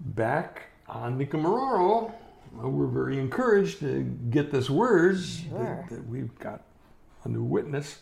Back 0.00 0.62
on 0.88 1.18
Nikumaroro, 1.18 2.12
well, 2.52 2.70
we're 2.70 2.86
very 2.86 3.18
encouraged 3.18 3.80
to 3.80 4.02
get 4.30 4.50
this 4.50 4.70
word 4.70 5.18
Sure. 5.20 5.58
that, 5.58 5.88
that 5.90 6.08
we've 6.08 6.36
got 6.38 6.62
a 7.24 7.28
new 7.28 7.42
witness. 7.42 7.98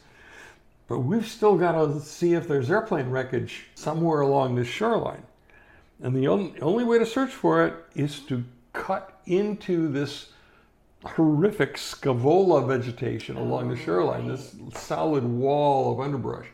But 0.87 1.01
we've 1.01 1.27
still 1.27 1.57
got 1.57 1.73
to 1.73 2.01
see 2.01 2.35
if 2.35 2.47
there's 2.47 2.71
airplane 2.71 3.11
wreckage 3.11 3.67
somewhere 3.75 4.21
along 4.21 4.57
this 4.57 4.69
shoreline. 4.69 5.23
And 6.03 6.15
the 6.15 6.29
only, 6.29 6.61
only 6.61 6.85
way 6.85 6.99
to 6.99 7.07
search 7.07 7.31
for 7.31 7.65
it 7.67 7.75
is 7.95 8.21
to 8.21 8.45
cut 8.73 9.21
into 9.27 9.89
this 9.89 10.31
horrific 11.05 11.77
scaevola 11.77 12.67
vegetation 12.67 13.37
oh, 13.37 13.43
along 13.43 13.69
the 13.69 13.77
shoreline, 13.77 14.29
this 14.29 14.55
solid 14.75 15.25
wall 15.25 15.93
of 15.93 16.01
underbrush. 16.01 16.47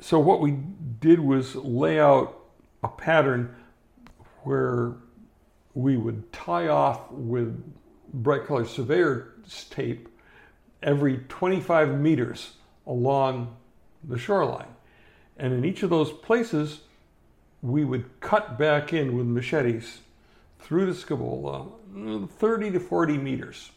So 0.00 0.18
what 0.20 0.40
we 0.40 0.58
did 1.00 1.20
was 1.20 1.54
lay 1.56 1.98
out 1.98 2.38
a 2.82 2.88
pattern 2.88 3.54
where 4.42 4.94
we 5.74 5.96
would 5.96 6.32
tie 6.32 6.68
off 6.68 7.10
with 7.10 7.62
bright 8.12 8.46
colored 8.46 8.68
surveyor's 8.68 9.64
tape 9.70 10.08
every 10.82 11.18
25 11.28 11.98
meters 11.98 12.52
along 12.86 13.56
the 14.04 14.18
shoreline. 14.18 14.68
And 15.36 15.52
in 15.52 15.64
each 15.64 15.82
of 15.82 15.90
those 15.90 16.12
places, 16.12 16.80
we 17.62 17.84
would 17.84 18.20
cut 18.20 18.58
back 18.58 18.92
in 18.92 19.16
with 19.16 19.26
machetes 19.26 20.00
through 20.66 20.86
the 20.86 20.92
scaevola, 20.92 21.70
mm, 21.94 22.28
30 22.28 22.72
to 22.72 22.80
40 22.80 23.16
meters. 23.18 23.70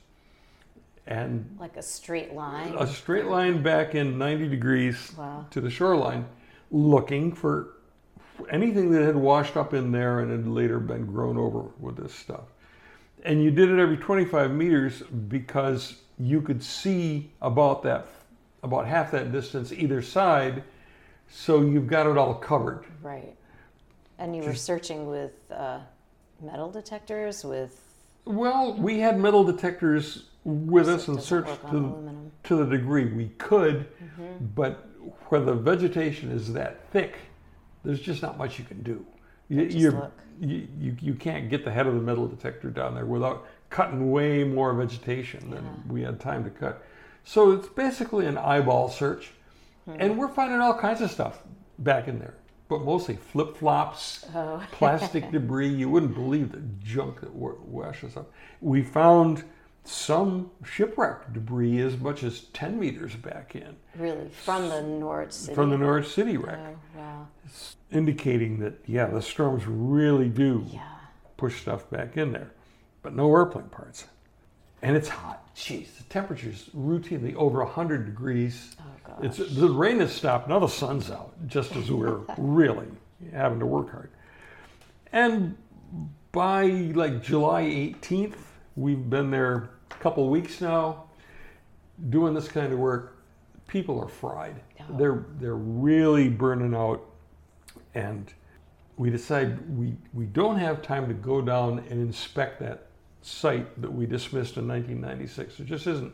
And 1.06 1.56
Like 1.60 1.78
a 1.78 1.84
straight 1.84 2.34
line. 2.34 2.74
a 2.78 2.88
straight 2.88 3.26
line 3.28 3.62
back 3.62 3.94
in 3.94 4.18
90 4.18 4.48
degrees 4.48 5.14
Wow. 5.16 5.46
to 5.52 5.62
the 5.62 5.70
shoreline, 5.70 6.26
looking 6.72 7.32
for 7.32 7.76
anything 8.50 8.92
that 8.92 9.04
had 9.04 9.16
washed 9.16 9.56
up 9.56 9.76
in 9.76 9.92
there 9.92 10.20
and 10.20 10.32
had 10.32 10.48
later 10.48 10.80
been 10.80 11.06
grown 11.06 11.38
over 11.38 11.62
with 11.80 11.98
this 11.98 12.14
stuff. 12.14 12.46
And 13.24 13.44
you 13.44 13.52
did 13.52 13.70
it 13.70 13.80
every 13.80 13.98
25 13.98 14.50
meters 14.52 15.02
because 15.04 16.02
you 16.18 16.42
could 16.42 16.64
see 16.64 17.32
about 17.40 17.84
that, 17.84 18.08
about 18.64 18.88
half 18.88 19.12
that 19.12 19.32
distance 19.32 19.72
either 19.72 20.02
side, 20.02 20.64
so 21.30 21.62
you've 21.62 21.88
got 21.88 22.08
it 22.08 22.18
all 22.18 22.34
covered. 22.34 22.86
Right. 23.04 23.36
And 24.18 24.36
you 24.36 24.42
were 24.42 24.56
searching 24.56 25.08
with 25.08 25.34
uh, 25.52 25.80
metal 26.42 26.72
detectors, 26.72 27.44
with 27.44 27.82
Well, 28.26 28.74
we 28.78 29.00
had 29.00 29.20
metal 29.20 29.44
detectors 29.44 30.26
with 30.44 30.88
us 30.88 31.08
and 31.08 31.22
searched 31.22 31.62
to, 31.62 31.78
aluminum. 31.78 32.32
to 32.44 32.56
the 32.56 32.66
degree 32.66 33.06
we 33.06 33.30
could, 33.38 33.88
mm-hmm. 34.02 34.46
but 34.56 34.88
where 35.28 35.42
the 35.42 35.54
vegetation 35.54 36.32
is 36.32 36.54
that 36.54 36.90
thick, 36.92 37.18
there's 37.84 38.00
just 38.00 38.22
not 38.22 38.38
much 38.38 38.60
you 38.60 38.66
can 38.66 38.82
do. 38.84 39.06
You, 39.50 39.66
just 39.66 39.78
you're- 39.78 39.96
look. 39.96 40.14
you, 40.40 40.68
you, 40.80 40.98
you 41.02 41.14
can't 41.14 41.50
get 41.50 41.66
the 41.66 41.72
head 41.72 41.88
of 41.88 41.96
the 41.96 42.02
metal 42.02 42.28
detector 42.28 42.70
down 42.70 42.96
there 42.96 43.06
without 43.06 43.48
cutting 43.70 44.12
way 44.12 44.44
more 44.44 44.74
vegetation 44.74 45.50
than 45.50 45.84
we 45.88 46.02
had 46.02 46.20
time 46.20 46.44
to 46.44 46.50
cut. 46.50 46.84
So 47.24 47.52
it's 47.52 47.68
basically 47.68 48.26
an 48.26 48.38
eyeball 48.38 48.90
search, 48.90 49.32
hmm. 49.86 49.96
and 50.00 50.18
we're 50.18 50.30
finding 50.30 50.60
all 50.60 50.74
kinds 50.74 51.02
of 51.02 51.12
stuff 51.12 51.44
back 51.80 52.08
in 52.08 52.20
there, 52.20 52.36
but 52.70 52.84
mostly 52.86 53.16
flip 53.16 53.58
flops, 53.58 54.26
Oh. 54.34 54.64
plastic 54.72 55.30
debris. 55.32 55.68
You 55.68 55.90
wouldn't 55.90 56.14
believe 56.14 56.52
the 56.54 56.62
junk 56.82 57.20
that 57.20 57.34
washes 57.36 58.16
up. 58.16 58.32
We 58.62 58.82
found 58.84 59.44
some 59.84 60.52
shipwreck 60.64 61.34
debris 61.34 61.80
as 61.82 61.98
much 61.98 62.24
as 62.24 62.42
10 62.54 62.80
meters 62.80 63.16
back 63.16 63.56
in 63.56 63.76
really 63.98 64.30
from 64.30 64.70
the 64.70 64.82
North 64.84 65.32
City. 65.34 65.56
from 65.56 65.72
the 65.72 65.78
Norwich 65.78 66.08
City 66.08 66.38
wreck, 66.38 66.60
Oh, 66.96 67.00
wow. 67.00 67.28
indicating 67.92 68.60
that, 68.60 68.76
yeah, 68.86 69.08
the 69.08 69.22
storms 69.22 69.66
really 69.66 70.30
do 70.30 70.64
Yeah. 70.68 70.84
push 71.38 71.62
stuff 71.62 71.90
back 71.90 72.18
in 72.18 72.34
there, 72.34 72.52
but 73.02 73.16
no 73.16 73.34
airplane 73.34 73.70
parts. 73.70 74.06
And 74.82 74.96
it's 74.96 75.10
hot. 75.10 75.54
Jeez, 75.56 75.98
the 75.98 76.04
temperature's 76.04 76.70
routinely 76.76 77.36
over 77.36 77.64
100 77.64 78.06
degrees. 78.06 78.76
Oh, 78.80 78.84
gosh. 79.06 79.40
It's 79.40 79.56
the 79.56 79.70
rain 79.70 80.00
has 80.00 80.14
stopped. 80.14 80.48
Now 80.48 80.60
the 80.60 80.68
sun's 80.68 81.12
out, 81.12 81.34
just 81.48 81.76
as 81.76 81.92
we're 81.92 82.22
really 82.38 82.88
having 83.34 83.60
to 83.60 83.66
work 83.66 83.92
hard. 83.92 84.10
And 85.12 85.58
by 86.32 86.66
like 86.66 87.22
July 87.22 87.64
18th, 87.64 88.38
we've 88.76 89.10
been 89.10 89.32
there 89.32 89.70
a 89.92 89.96
couple 89.96 90.30
weeks 90.30 90.62
now, 90.62 91.06
doing 92.10 92.34
this 92.34 92.48
kind 92.48 92.72
of 92.72 92.80
work. 92.80 93.18
People 93.68 94.00
are 94.00 94.08
fried. 94.08 94.62
Oh. 94.80 94.98
They're 94.98 95.26
they're 95.40 95.56
really 95.56 96.30
burning 96.30 96.74
out, 96.74 97.04
and 97.94 98.32
we 98.98 99.10
decide 99.10 99.60
we 99.78 99.96
we 100.14 100.26
don't 100.26 100.58
have 100.58 100.82
time 100.82 101.08
to 101.08 101.14
go 101.14 101.42
down 101.42 101.80
and 101.90 102.02
inspect 102.02 102.60
that 102.62 102.89
site 103.22 103.82
that 103.82 103.92
we 103.92 104.06
dismissed 104.06 104.58
in 104.58 104.68
1996. 104.68 105.58
There 105.58 105.66
just 105.66 105.88
isn't 105.88 106.14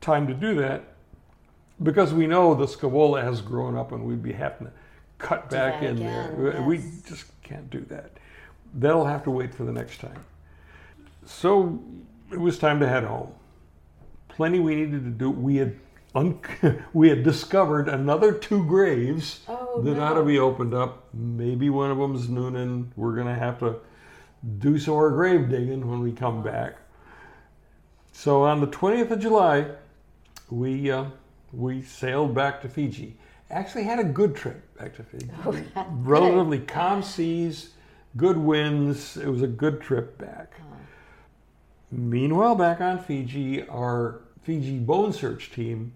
time 0.00 0.26
to 0.26 0.34
do 0.34 0.54
that 0.56 0.84
because 1.82 2.12
we 2.12 2.26
know 2.26 2.54
the 2.54 2.66
scaevola 2.66 3.22
has 3.22 3.40
grown 3.40 3.76
up 3.76 3.92
and 3.92 4.04
we'd 4.04 4.22
be 4.22 4.32
having 4.32 4.66
to 4.68 4.72
cut 5.18 5.48
Do 5.50 5.56
back 5.56 5.82
in 5.82 5.96
again, 5.98 6.42
there. 6.42 6.62
We 6.62 6.78
just 7.06 7.26
can't 7.42 7.68
do 7.70 7.80
that. 7.88 8.12
That'll 8.74 9.06
have 9.06 9.24
to 9.24 9.30
wait 9.30 9.54
for 9.54 9.64
the 9.64 9.72
next 9.72 10.00
time. 10.00 10.24
So 11.24 11.82
it 12.32 12.40
was 12.40 12.58
time 12.58 12.80
to 12.80 12.88
head 12.88 13.04
home. 13.04 13.32
Plenty 14.28 14.60
we 14.60 14.74
needed 14.74 15.04
to 15.04 15.10
do. 15.10 15.30
We 15.30 15.56
had 15.56 15.76
un- 16.14 16.40
we 16.92 17.08
had 17.08 17.22
discovered 17.22 17.88
another 17.88 18.32
two 18.32 18.64
graves 18.64 19.40
Oh, 19.48 19.82
that 19.82 19.96
no. 19.96 20.02
ought 20.02 20.14
to 20.14 20.24
be 20.24 20.38
opened 20.38 20.72
up. 20.74 21.04
Maybe 21.12 21.68
one 21.70 21.90
of 21.90 21.98
them's 21.98 22.28
Noonan. 22.28 22.92
We're 22.96 23.14
gonna 23.16 23.34
have 23.34 23.58
to 23.60 23.76
do 24.58 24.78
some 24.78 24.94
more 24.94 25.10
grave 25.10 25.48
digging 25.48 25.88
when 25.88 26.00
we 26.00 26.12
come 26.12 26.42
back. 26.42 26.76
So 28.12 28.42
on 28.44 28.60
the 28.60 28.66
20th 28.66 29.10
of 29.10 29.20
July, 29.20 29.66
we 30.50 30.90
uh, 30.90 31.06
we 31.52 31.82
sailed 31.82 32.34
back 32.34 32.60
to 32.62 32.68
Fiji. 32.68 33.16
Actually, 33.50 33.84
had 33.84 33.98
a 33.98 34.04
good 34.04 34.36
trip 34.36 34.76
back 34.78 34.94
to 34.96 35.02
Fiji. 35.02 35.28
Oh, 35.44 35.56
Relatively 35.90 36.60
calm 36.60 37.02
seas, 37.02 37.70
good 38.16 38.36
winds. 38.36 39.16
It 39.16 39.26
was 39.26 39.42
a 39.42 39.46
good 39.48 39.80
trip 39.80 40.18
back. 40.18 40.52
Meanwhile, 41.90 42.54
back 42.54 42.80
on 42.80 42.98
Fiji, 43.02 43.66
our 43.68 44.20
Fiji 44.42 44.78
bone 44.78 45.12
search 45.12 45.50
team 45.50 45.92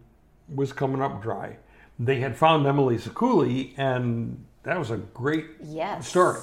was 0.52 0.72
coming 0.72 1.00
up 1.00 1.22
dry. 1.22 1.56
They 1.98 2.18
had 2.18 2.36
found 2.36 2.66
Emily 2.66 2.98
Sikuli, 2.98 3.72
and 3.76 4.44
that 4.64 4.76
was 4.78 4.90
a 4.90 4.96
great 4.96 5.46
Yes. 5.62 6.08
story. 6.08 6.40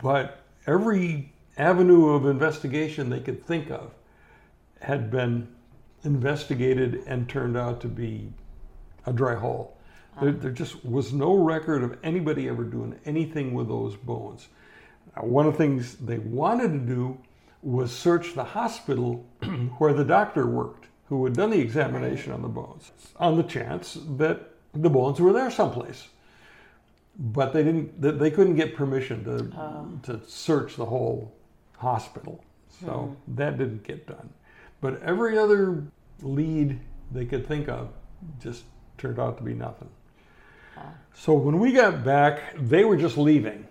But 0.00 0.44
every 0.68 1.32
avenue 1.56 2.10
of 2.10 2.26
investigation 2.26 3.08
they 3.08 3.20
could 3.20 3.44
think 3.44 3.70
of 3.70 3.94
had 4.80 5.10
been 5.10 5.48
investigated 6.04 7.02
and 7.06 7.28
turned 7.28 7.56
out 7.56 7.80
to 7.80 7.88
be 7.88 8.30
a 9.06 9.12
dry 9.12 9.34
hole. 9.34 9.76
There, 10.20 10.32
there 10.32 10.50
just 10.50 10.84
was 10.84 11.12
no 11.12 11.34
record 11.34 11.82
of 11.82 11.96
anybody 12.04 12.48
ever 12.48 12.64
doing 12.64 12.98
anything 13.04 13.54
with 13.54 13.68
those 13.68 13.96
bones. 13.96 14.48
Now, 15.16 15.22
one 15.24 15.46
of 15.46 15.52
the 15.52 15.58
things 15.58 15.94
they 15.96 16.18
wanted 16.18 16.72
to 16.72 16.78
do 16.78 17.18
was 17.62 17.90
search 17.90 18.34
the 18.34 18.44
hospital 18.44 19.24
where 19.78 19.92
the 19.92 20.04
doctor 20.04 20.46
worked, 20.46 20.86
who 21.08 21.24
had 21.24 21.34
done 21.34 21.50
the 21.50 21.60
examination 21.60 22.32
on 22.32 22.42
the 22.42 22.48
bones, 22.48 22.92
on 23.16 23.36
the 23.36 23.42
chance 23.42 23.98
that 24.16 24.50
the 24.74 24.90
bones 24.90 25.20
were 25.20 25.32
there 25.32 25.50
someplace. 25.50 26.08
But 27.18 27.52
they 27.52 27.64
didn't. 27.64 28.00
They 28.00 28.30
couldn't 28.30 28.54
get 28.54 28.76
permission 28.76 29.24
to 29.24 29.58
oh. 29.58 29.98
to 30.04 30.20
search 30.28 30.76
the 30.76 30.86
whole 30.86 31.34
hospital, 31.76 32.44
so 32.80 33.16
hmm. 33.26 33.34
that 33.34 33.58
didn't 33.58 33.82
get 33.82 34.06
done. 34.06 34.30
But 34.80 35.02
every 35.02 35.36
other 35.36 35.82
lead 36.22 36.78
they 37.10 37.24
could 37.24 37.46
think 37.46 37.68
of 37.68 37.90
just 38.40 38.64
turned 38.98 39.18
out 39.18 39.36
to 39.38 39.42
be 39.42 39.54
nothing. 39.54 39.88
So 41.14 41.32
when 41.32 41.58
we 41.58 41.72
got 41.72 42.04
back, 42.04 42.54
they 42.56 42.84
were 42.84 42.96
just 42.96 43.18
leaving. 43.18 43.66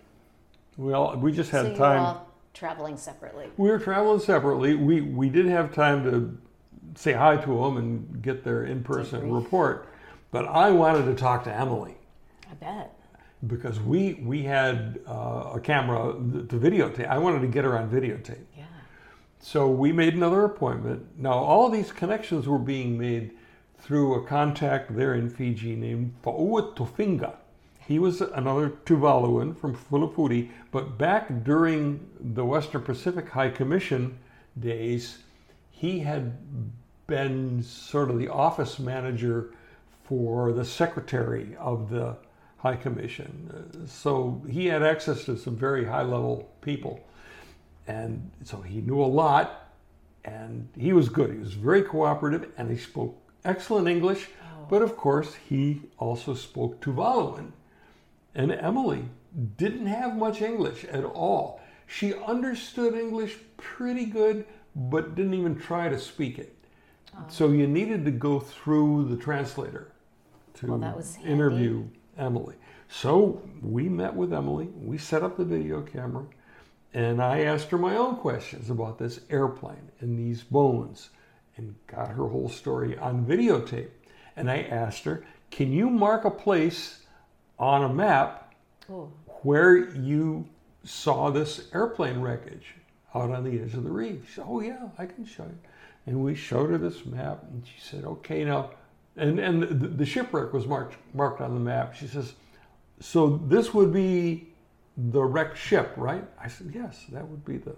We 0.75 0.91
all 0.91 1.15
we 1.15 1.31
just 1.31 1.49
had 1.49 1.67
so 1.67 1.75
time. 1.77 2.01
were 2.01 2.07
all 2.07 2.33
traveling 2.53 2.97
separately. 2.97 3.47
We 3.55 3.69
were 3.69 3.79
traveling 3.79 4.19
separately. 4.19 4.75
We 4.75 4.99
we 5.01 5.29
did 5.29 5.45
have 5.45 5.73
time 5.73 6.03
to 6.03 6.37
say 6.99 7.13
hi 7.13 7.37
to 7.37 7.47
them 7.47 7.77
and 7.77 8.21
get 8.21 8.43
their 8.43 8.65
in-person 8.65 9.31
report, 9.31 9.87
but 10.31 10.45
I 10.45 10.71
wanted 10.71 11.05
to 11.05 11.15
talk 11.15 11.45
to 11.45 11.53
Emily 11.53 11.95
I 12.49 12.53
bet. 12.55 12.96
Because 13.45 13.79
we 13.79 14.15
we 14.15 14.43
had 14.43 14.99
uh, 15.07 15.51
a 15.55 15.59
camera 15.59 16.13
to 16.13 16.59
videotape. 16.59 17.07
I 17.07 17.19
wanted 17.19 17.41
to 17.41 17.47
get 17.47 17.65
her 17.65 17.77
on 17.77 17.89
videotape. 17.89 18.45
Yeah. 18.57 18.65
So 19.39 19.69
we 19.69 19.91
made 19.91 20.15
another 20.15 20.43
appointment. 20.43 21.05
Now 21.19 21.33
all 21.33 21.69
these 21.69 21.91
connections 21.91 22.47
were 22.47 22.57
being 22.57 22.97
made 22.97 23.31
through 23.79 24.15
a 24.15 24.25
contact 24.25 24.95
there 24.95 25.13
in 25.13 25.29
Fiji 25.29 25.75
named 25.75 26.15
Foua 26.23 26.75
Tofinga. 26.75 27.35
He 27.87 27.99
was 27.99 28.19
another 28.19 28.71
Tuvaluan 28.85 29.55
from 29.55 29.73
Funafuti, 29.73 30.49
but 30.71 30.97
back 30.97 31.43
during 31.45 32.05
the 32.19 32.43
Western 32.43 32.81
Pacific 32.81 33.29
High 33.29 33.49
Commission 33.49 34.17
days, 34.59 35.19
he 35.71 35.99
had 35.99 36.35
been 37.07 37.63
sort 37.63 38.09
of 38.09 38.19
the 38.19 38.27
office 38.27 38.77
manager 38.77 39.51
for 40.03 40.51
the 40.51 40.65
secretary 40.65 41.55
of 41.57 41.89
the 41.89 42.17
High 42.57 42.75
Commission. 42.75 43.87
So 43.87 44.41
he 44.49 44.65
had 44.65 44.83
access 44.83 45.25
to 45.25 45.37
some 45.37 45.55
very 45.55 45.85
high 45.85 46.01
level 46.03 46.49
people. 46.61 46.99
And 47.87 48.31
so 48.43 48.61
he 48.61 48.81
knew 48.81 49.01
a 49.01 49.05
lot 49.05 49.71
and 50.25 50.67
he 50.77 50.91
was 50.91 51.07
good. 51.09 51.31
He 51.31 51.37
was 51.37 51.53
very 51.53 51.83
cooperative 51.83 52.51
and 52.57 52.69
he 52.69 52.77
spoke 52.77 53.17
excellent 53.45 53.87
English. 53.87 54.27
But 54.69 54.81
of 54.81 54.97
course, 54.97 55.35
he 55.35 55.83
also 55.97 56.33
spoke 56.33 56.81
Tuvaluan. 56.81 57.51
And 58.35 58.51
Emily 58.51 59.05
didn't 59.57 59.87
have 59.87 60.17
much 60.17 60.41
English 60.41 60.83
at 60.85 61.05
all. 61.05 61.61
She 61.85 62.13
understood 62.13 62.93
English 62.95 63.37
pretty 63.55 64.05
good, 64.05 64.45
but 64.75 65.15
didn't 65.15 65.35
even 65.35 65.55
try 65.57 65.87
to 65.87 65.97
speak 65.97 66.37
it. 66.37 66.53
So 67.29 67.51
you 67.51 67.65
needed 67.65 68.03
to 68.05 68.11
go 68.11 68.39
through 68.39 69.05
the 69.09 69.15
translator 69.15 69.91
to 70.55 70.67
Well, 70.67 70.77
that 70.79 70.97
was 70.97 71.15
handy. 71.15 71.31
interview 71.31 71.87
Emily. 72.17 72.55
So 72.89 73.41
we 73.61 73.89
met 73.89 74.15
with 74.15 74.33
Emily, 74.33 74.69
we 74.75 74.97
set 74.97 75.23
up 75.23 75.37
the 75.37 75.45
video 75.45 75.81
camera, 75.81 76.25
and 76.93 77.21
I 77.21 77.41
asked 77.41 77.69
her 77.71 77.77
my 77.77 77.95
own 77.95 78.15
questions 78.15 78.69
about 78.69 78.97
this 78.97 79.19
airplane 79.29 79.91
and 79.99 80.17
these 80.17 80.43
bones 80.43 81.09
and 81.57 81.75
got 81.87 82.09
her 82.09 82.27
whole 82.27 82.49
story 82.49 82.97
on 82.97 83.25
videotape. 83.25 83.89
And 84.35 84.49
I 84.49 84.61
asked 84.61 85.03
her, 85.05 85.25
Can 85.51 85.71
you 85.71 85.89
mark 85.89 86.23
a 86.25 86.31
place 86.31 87.01
on 87.59 87.83
a 87.83 87.93
map 87.93 88.53
Oh, 88.89 89.11
where 89.41 89.75
you 89.75 90.47
saw 90.85 91.29
this 91.29 91.67
airplane 91.73 92.21
wreckage 92.21 92.75
out 93.13 93.31
on 93.31 93.43
the 93.43 93.59
edge 93.61 93.73
of 93.73 93.83
the 93.83 93.91
reef. 93.91 94.27
She 94.27 94.35
said, 94.35 94.45
oh 94.47 94.61
yeah, 94.61 94.87
I 94.97 95.05
can 95.05 95.25
show 95.25 95.43
you. 95.43 95.57
And 96.05 96.23
we 96.23 96.35
showed 96.35 96.69
her 96.69 96.77
this 96.77 97.05
map, 97.05 97.43
and 97.43 97.65
she 97.65 97.81
said, 97.81 98.05
okay, 98.05 98.45
now, 98.45 98.71
and 99.17 99.39
and 99.39 99.63
the, 99.63 99.87
the 99.87 100.05
shipwreck 100.05 100.53
was 100.53 100.65
marked 100.65 100.95
marked 101.13 101.41
on 101.41 101.53
the 101.53 101.59
map. 101.59 101.95
She 101.95 102.07
says, 102.07 102.33
so 102.99 103.41
this 103.45 103.73
would 103.73 103.93
be 103.93 104.49
the 104.95 105.23
wrecked 105.23 105.57
ship, 105.57 105.93
right? 105.95 106.23
I 106.41 106.47
said, 106.47 106.71
yes, 106.73 107.05
that 107.11 107.27
would 107.27 107.45
be 107.45 107.57
the. 107.57 107.75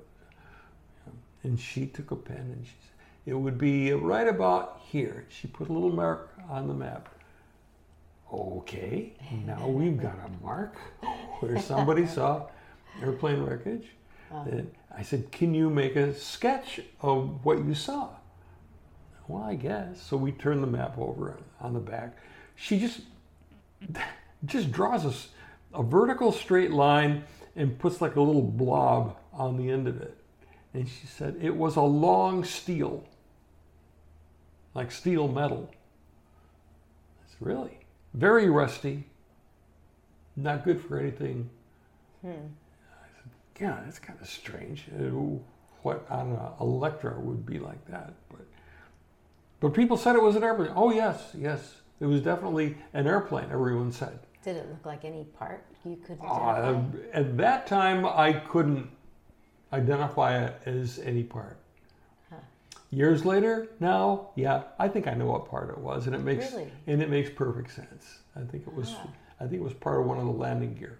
And 1.43 1.59
she 1.59 1.85
took 1.85 2.11
a 2.11 2.15
pen 2.17 2.37
and 2.37 2.65
she 2.65 2.73
said, 2.81 2.89
it 3.25 3.33
would 3.33 3.57
be 3.57 3.93
right 3.93 4.27
about 4.27 4.81
here. 4.85 5.25
She 5.29 5.47
put 5.47 5.69
a 5.69 5.73
little 5.73 5.91
mark 5.91 6.33
on 6.49 6.67
the 6.67 6.73
map. 6.73 7.09
Okay, 8.31 9.13
now 9.45 9.67
we've 9.67 9.99
got 9.99 10.17
a 10.25 10.43
mark 10.43 10.75
where 11.39 11.59
somebody 11.59 12.05
saw 12.05 12.47
airplane 13.01 13.41
wreckage. 13.41 13.87
And 14.31 14.71
I 14.95 15.01
said, 15.01 15.31
Can 15.31 15.53
you 15.53 15.69
make 15.69 15.95
a 15.95 16.13
sketch 16.13 16.81
of 17.01 17.43
what 17.43 17.65
you 17.65 17.73
saw? 17.73 18.09
Well, 19.29 19.43
I 19.43 19.53
guess. 19.53 20.01
So 20.01 20.17
we 20.17 20.31
turn 20.31 20.59
the 20.59 20.67
map 20.67 20.97
over 20.97 21.37
on 21.61 21.73
the 21.73 21.79
back. 21.79 22.17
She 22.55 22.79
just 22.79 23.01
just 24.45 24.71
draws 24.71 25.05
us 25.05 25.29
a 25.73 25.83
vertical 25.83 26.31
straight 26.31 26.71
line 26.71 27.23
and 27.55 27.77
puts 27.77 28.01
like 28.01 28.15
a 28.15 28.21
little 28.21 28.41
blob 28.41 29.17
on 29.31 29.55
the 29.57 29.69
end 29.69 29.87
of 29.87 30.01
it. 30.01 30.17
And 30.73 30.87
she 30.89 31.05
said 31.05 31.37
it 31.41 31.55
was 31.55 31.75
a 31.75 31.81
long 31.81 32.43
steel, 32.43 33.03
like 34.73 34.91
steel 34.91 35.27
metal. 35.27 35.69
It's 37.25 37.35
really 37.39 37.79
very 38.15 38.49
rusty, 38.49 39.03
not 40.35 40.63
good 40.65 40.81
for 40.81 40.99
anything. 40.99 41.49
I 42.27 43.07
said, 43.15 43.29
yeah, 43.61 43.79
that's 43.85 43.99
kind 43.99 44.17
of 44.19 44.27
strange. 44.27 44.85
Uh, 44.91 45.37
What 45.83 46.05
on 46.09 46.31
an 46.31 46.39
Electra 46.59 47.19
would 47.19 47.45
be 47.45 47.59
like 47.59 47.85
that, 47.87 48.13
but 48.29 48.45
but 49.59 49.73
people 49.73 49.97
said 49.97 50.15
it 50.15 50.21
was 50.21 50.35
an 50.35 50.43
airplane. 50.43 50.71
Oh 50.75 50.91
yes, 50.91 51.31
yes, 51.37 51.75
it 51.99 52.05
was 52.05 52.21
definitely 52.21 52.77
an 52.93 53.07
airplane. 53.07 53.47
Everyone 53.51 53.91
said. 53.91 54.19
did 54.43 54.55
it 54.57 54.69
look 54.69 54.85
like 54.85 55.03
any 55.05 55.25
part 55.37 55.65
you 55.85 55.97
could 55.97 56.17
Uh, 56.23 56.81
at 57.13 57.37
that 57.37 57.67
time, 57.67 58.05
I 58.05 58.33
couldn't 58.33 58.89
identify 59.73 60.43
it 60.45 60.61
as 60.65 60.99
any 60.99 61.23
part. 61.23 61.57
Years 62.91 63.23
later, 63.23 63.67
now, 63.79 64.29
yeah, 64.35 64.63
I 64.79 64.87
think 64.87 65.05
I 65.07 65.13
know 65.13 65.27
what 65.27 65.47
part 65.47 65.69
it 65.69 65.77
was, 65.77 66.07
and 66.07 66.15
it 66.15 66.23
makes 66.23 66.51
Really? 66.51 66.71
and 66.87 67.03
it 67.03 67.09
makes 67.11 67.29
perfect 67.29 67.71
sense. 67.71 68.21
I 68.35 68.39
think 68.41 68.65
it 68.65 68.73
was, 68.73 68.95
I 69.39 69.43
think 69.43 69.61
it 69.61 69.63
was 69.63 69.73
part 69.75 69.99
of 70.01 70.07
one 70.07 70.17
of 70.17 70.25
the 70.25 70.31
landing 70.31 70.73
gear. 70.73 70.97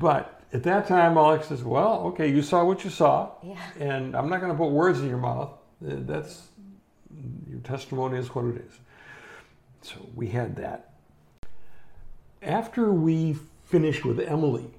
But 0.00 0.40
at 0.54 0.62
that 0.62 0.86
time, 0.88 1.18
Alex 1.18 1.48
says, 1.48 1.62
"Well, 1.62 2.00
okay, 2.06 2.28
you 2.28 2.40
saw 2.40 2.64
what 2.64 2.82
you 2.82 2.88
saw, 2.90 3.32
Yeah. 3.42 3.56
and 3.78 4.16
I'm 4.16 4.30
not 4.30 4.40
going 4.40 4.50
to 4.52 4.56
put 4.56 4.70
words 4.70 5.00
in 5.00 5.08
your 5.08 5.18
mouth. 5.18 5.52
That's 5.82 6.48
testimony 7.60 8.18
is 8.18 8.34
what 8.34 8.44
it 8.46 8.56
is." 8.56 8.78
So 9.82 9.96
we 10.14 10.28
had 10.28 10.56
that. 10.56 10.94
After 12.42 12.92
we 12.92 13.36
finished 13.64 14.04
with 14.04 14.20
Emily, 14.20 14.70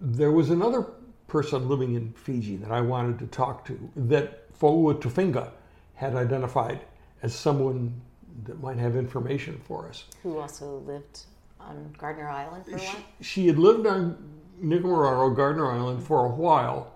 there 0.00 0.32
was 0.32 0.50
another 0.50 0.86
person 1.26 1.68
living 1.68 1.94
in 1.94 2.12
Fiji 2.12 2.56
that 2.56 2.70
I 2.70 2.80
wanted 2.80 3.18
to 3.20 3.26
talk 3.26 3.64
to 3.66 3.90
that 3.96 4.52
Foua 4.58 5.00
Tofinga 5.00 5.52
had 5.94 6.14
identified 6.14 6.80
as 7.22 7.34
someone 7.34 8.00
that 8.44 8.60
might 8.62 8.78
have 8.78 8.96
information 8.96 9.60
for 9.64 9.88
us. 9.88 10.04
Who 10.22 10.38
also 10.38 10.78
lived 10.86 11.20
on 11.60 11.94
Gardner 11.98 12.28
Island 12.28 12.64
for 12.64 12.76
a 12.76 12.78
while? 12.78 12.96
She 13.20 13.46
had 13.46 13.58
lived 13.58 13.86
on 13.86 14.16
Nikumaroro, 14.62 15.34
Gardner 15.34 15.70
Island, 15.70 16.02
for 16.02 16.24
a 16.24 16.28
while. 16.28 16.94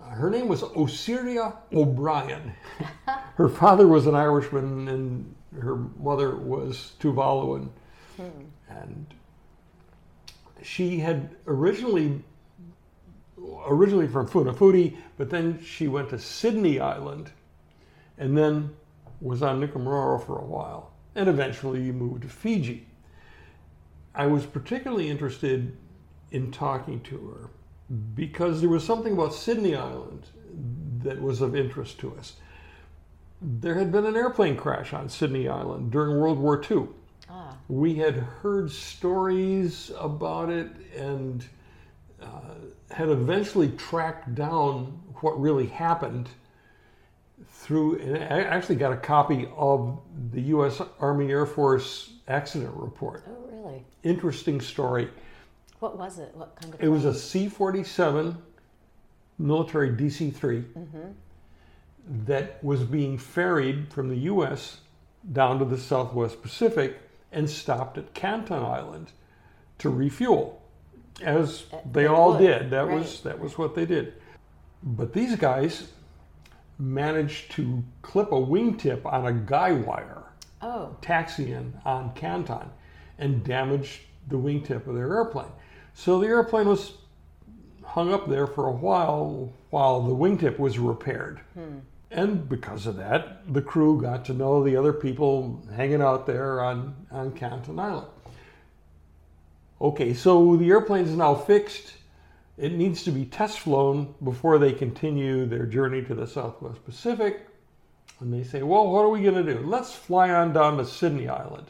Uh, 0.00 0.10
her 0.10 0.30
name 0.30 0.48
was 0.48 0.62
Osiria 0.62 1.54
O'Brien. 1.72 2.52
her 3.40 3.48
father 3.48 3.88
was 3.88 4.06
an 4.06 4.14
Irishman, 4.14 4.86
and 4.88 5.34
her 5.62 5.76
mother 5.76 6.36
was 6.36 6.92
Tuvaluan. 7.00 7.70
Hmm. 8.18 8.28
And 8.68 9.06
she 10.62 10.98
had 10.98 11.34
originally 11.46 12.22
originally 13.66 14.06
from 14.06 14.28
Funafuti, 14.28 14.98
but 15.16 15.30
then 15.30 15.58
she 15.64 15.88
went 15.88 16.10
to 16.10 16.18
Sydney 16.18 16.80
Island, 16.80 17.32
and 18.18 18.36
then 18.36 18.76
was 19.22 19.42
on 19.42 19.60
Nikumaroro 19.60 20.24
for 20.24 20.38
a 20.38 20.44
while, 20.44 20.92
and 21.14 21.26
eventually 21.26 21.90
moved 21.92 22.22
to 22.22 22.28
Fiji. 22.28 22.86
I 24.14 24.26
was 24.26 24.44
particularly 24.44 25.08
interested 25.08 25.74
in 26.30 26.52
talking 26.52 27.00
to 27.04 27.16
her 27.28 27.50
because 28.14 28.60
there 28.60 28.68
was 28.68 28.84
something 28.84 29.14
about 29.14 29.32
Sydney 29.32 29.74
Island 29.74 30.26
that 31.02 31.20
was 31.22 31.40
of 31.40 31.56
interest 31.56 31.98
to 32.00 32.14
us. 32.16 32.34
There 33.42 33.74
had 33.74 33.90
been 33.90 34.04
an 34.06 34.16
airplane 34.16 34.56
crash 34.56 34.92
on 34.92 35.08
Sydney 35.08 35.48
Island 35.48 35.90
during 35.90 36.18
World 36.20 36.38
War 36.38 36.62
II. 36.70 36.88
Ah, 37.28 37.56
We 37.68 37.94
had 37.94 38.14
heard 38.16 38.70
stories 38.70 39.90
about 39.98 40.50
it 40.50 40.68
and 40.96 41.44
uh, 42.20 42.54
had 42.90 43.08
eventually 43.08 43.70
tracked 43.72 44.34
down 44.34 45.00
what 45.20 45.40
really 45.40 45.66
happened 45.66 46.28
through, 47.46 47.98
and 48.00 48.16
I 48.18 48.42
actually 48.42 48.76
got 48.76 48.92
a 48.92 48.96
copy 48.96 49.48
of 49.56 49.98
the 50.32 50.42
U.S. 50.42 50.82
Army 50.98 51.30
Air 51.30 51.46
Force 51.46 52.12
accident 52.28 52.72
report. 52.74 53.24
oh 53.26 53.48
really? 53.50 53.84
Interesting 54.02 54.60
story. 54.60 55.08
What 55.78 55.96
was 55.96 56.18
it? 56.18 56.30
What 56.34 56.56
kind 56.60 56.74
of? 56.74 56.82
It 56.82 56.88
was 56.88 57.06
a 57.06 57.14
C 57.14 57.48
47 57.48 58.36
military 59.38 59.90
DC 59.90 60.34
3 60.34 60.64
that 62.26 62.62
was 62.62 62.82
being 62.82 63.16
ferried 63.18 63.92
from 63.92 64.08
the 64.08 64.16
US 64.32 64.80
down 65.32 65.58
to 65.60 65.64
the 65.64 65.78
Southwest 65.78 66.42
Pacific 66.42 66.98
and 67.30 67.48
stopped 67.48 67.96
at 67.98 68.14
Canton 68.14 68.62
Island 68.62 69.12
to 69.78 69.88
refuel, 69.88 70.60
as 71.22 71.66
Uh, 71.72 71.76
they 71.92 72.02
they 72.02 72.06
all 72.06 72.32
would, 72.32 72.38
did. 72.40 72.70
That 72.70 72.88
was 72.88 73.20
that 73.22 73.38
was 73.38 73.56
what 73.56 73.74
they 73.74 73.86
did. 73.86 74.14
But 74.82 75.12
these 75.12 75.36
guys 75.36 75.92
managed 76.78 77.52
to 77.52 77.84
clip 78.02 78.32
a 78.32 78.36
wingtip 78.40 79.04
on 79.04 79.26
a 79.26 79.32
guy 79.32 79.72
wire 79.72 80.22
Oh, 80.62 80.96
taxiing 81.00 81.74
on 81.84 82.12
Canton 82.14 82.70
and 83.18 83.44
damaged 83.44 84.00
the 84.28 84.36
wingtip 84.36 84.86
of 84.86 84.94
their 84.94 85.14
airplane. 85.14 85.52
So 85.94 86.18
the 86.20 86.26
airplane 86.26 86.68
was 86.68 86.92
hung 87.84 88.12
up 88.12 88.28
there 88.28 88.46
for 88.46 88.66
a 88.66 88.72
while 88.72 89.52
while 89.70 90.00
the 90.02 90.14
wingtip 90.14 90.58
was 90.58 90.78
repaired. 90.78 91.40
And 92.10 92.48
because 92.48 92.86
of 92.86 92.96
that, 92.96 93.52
the 93.52 93.62
crew 93.62 94.00
got 94.00 94.24
to 94.26 94.32
know 94.32 94.64
the 94.64 94.76
other 94.76 94.92
people 94.92 95.62
hanging 95.76 96.02
out 96.02 96.26
there 96.26 96.60
on, 96.60 96.94
on 97.10 97.32
Canton 97.32 97.78
Island. 97.78 98.08
Okay, 99.80 100.12
so 100.12 100.56
the 100.56 100.68
airplane 100.68 101.04
is 101.04 101.16
now 101.16 101.34
fixed. 101.34 101.94
It 102.58 102.72
needs 102.72 103.04
to 103.04 103.10
be 103.12 103.24
test 103.24 103.60
flown 103.60 104.14
before 104.24 104.58
they 104.58 104.72
continue 104.72 105.46
their 105.46 105.66
journey 105.66 106.02
to 106.02 106.14
the 106.14 106.26
Southwest 106.26 106.84
Pacific. 106.84 107.46
And 108.18 108.34
they 108.34 108.42
say, 108.44 108.62
well, 108.62 108.90
what 108.90 109.02
are 109.02 109.08
we 109.08 109.22
going 109.22 109.46
to 109.46 109.54
do? 109.54 109.60
Let's 109.60 109.94
fly 109.94 110.30
on 110.30 110.52
down 110.52 110.76
to 110.76 110.84
Sydney 110.84 111.28
Island. 111.28 111.68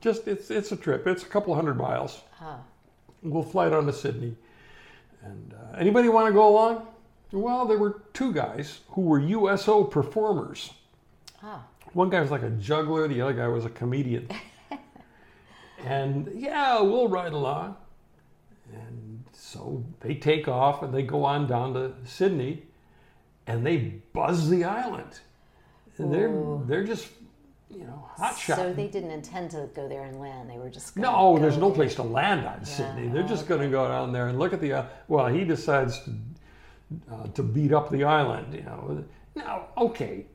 Just, 0.00 0.28
it's, 0.28 0.50
it's 0.50 0.72
a 0.72 0.76
trip. 0.76 1.06
It's 1.06 1.24
a 1.24 1.26
couple 1.26 1.54
hundred 1.54 1.76
miles. 1.76 2.22
ah. 2.40 2.58
We'll 3.22 3.42
fly 3.42 3.68
down 3.70 3.86
to 3.86 3.92
Sydney. 3.92 4.36
And 5.22 5.54
uh, 5.54 5.76
anybody 5.78 6.08
want 6.08 6.28
to 6.28 6.32
go 6.32 6.48
along? 6.48 6.86
Well, 7.32 7.66
there 7.66 7.78
were 7.78 8.02
two 8.12 8.32
guys 8.32 8.80
who 8.90 9.02
were 9.02 9.18
USO 9.18 9.84
performers. 9.84 10.72
Ah, 11.42 11.64
One 11.92 12.10
guy 12.10 12.20
was 12.20 12.30
like 12.30 12.42
a 12.42 12.50
juggler, 12.50 13.08
the 13.08 13.20
other 13.20 13.32
guy 13.34 13.48
was 13.48 13.64
a 13.64 13.70
comedian. 13.70 14.28
and 15.84 16.30
yeah, 16.34 16.80
we'll 16.80 17.08
ride 17.08 17.32
along. 17.32 17.76
And 18.72 19.24
so 19.32 19.84
they 20.00 20.14
take 20.14 20.48
off 20.48 20.82
and 20.82 20.94
they 20.94 21.02
go 21.02 21.24
on 21.24 21.46
down 21.46 21.74
to 21.74 21.92
Sydney 22.04 22.62
and 23.46 23.66
they 23.66 23.76
buzz 24.12 24.48
the 24.48 24.64
island. 24.64 25.20
And 25.98 26.12
they're 26.12 26.28
Ooh. 26.28 26.64
they're 26.66 26.84
just 26.84 27.08
you 27.70 27.84
know 27.84 28.08
hot 28.16 28.36
shot. 28.36 28.56
so 28.56 28.72
they 28.72 28.88
didn't 28.88 29.10
intend 29.10 29.50
to 29.52 29.68
go 29.74 29.88
there 29.88 30.04
and 30.04 30.18
land. 30.18 30.50
They 30.50 30.58
were 30.58 30.70
just 30.70 30.96
No, 30.96 31.38
there's 31.38 31.56
no 31.56 31.70
place 31.70 31.94
to 31.96 32.02
land 32.02 32.46
on 32.46 32.64
Sydney. 32.64 33.08
They're 33.08 33.22
just 33.22 33.46
going 33.46 33.60
to 33.60 33.68
go 33.68 33.86
down 33.88 34.12
there 34.12 34.28
and 34.28 34.38
look 34.38 34.52
at 34.52 34.60
the. 34.60 34.72
Uh, 34.72 34.86
well, 35.08 35.26
he 35.28 35.44
decides 35.44 36.00
to, 36.04 36.14
uh, 37.10 37.26
to 37.28 37.42
beat 37.42 37.72
up 37.72 37.90
the 37.90 38.04
island. 38.04 38.54
You 38.54 38.62
know. 38.62 39.04
Now, 39.34 39.66
okay, 39.76 40.26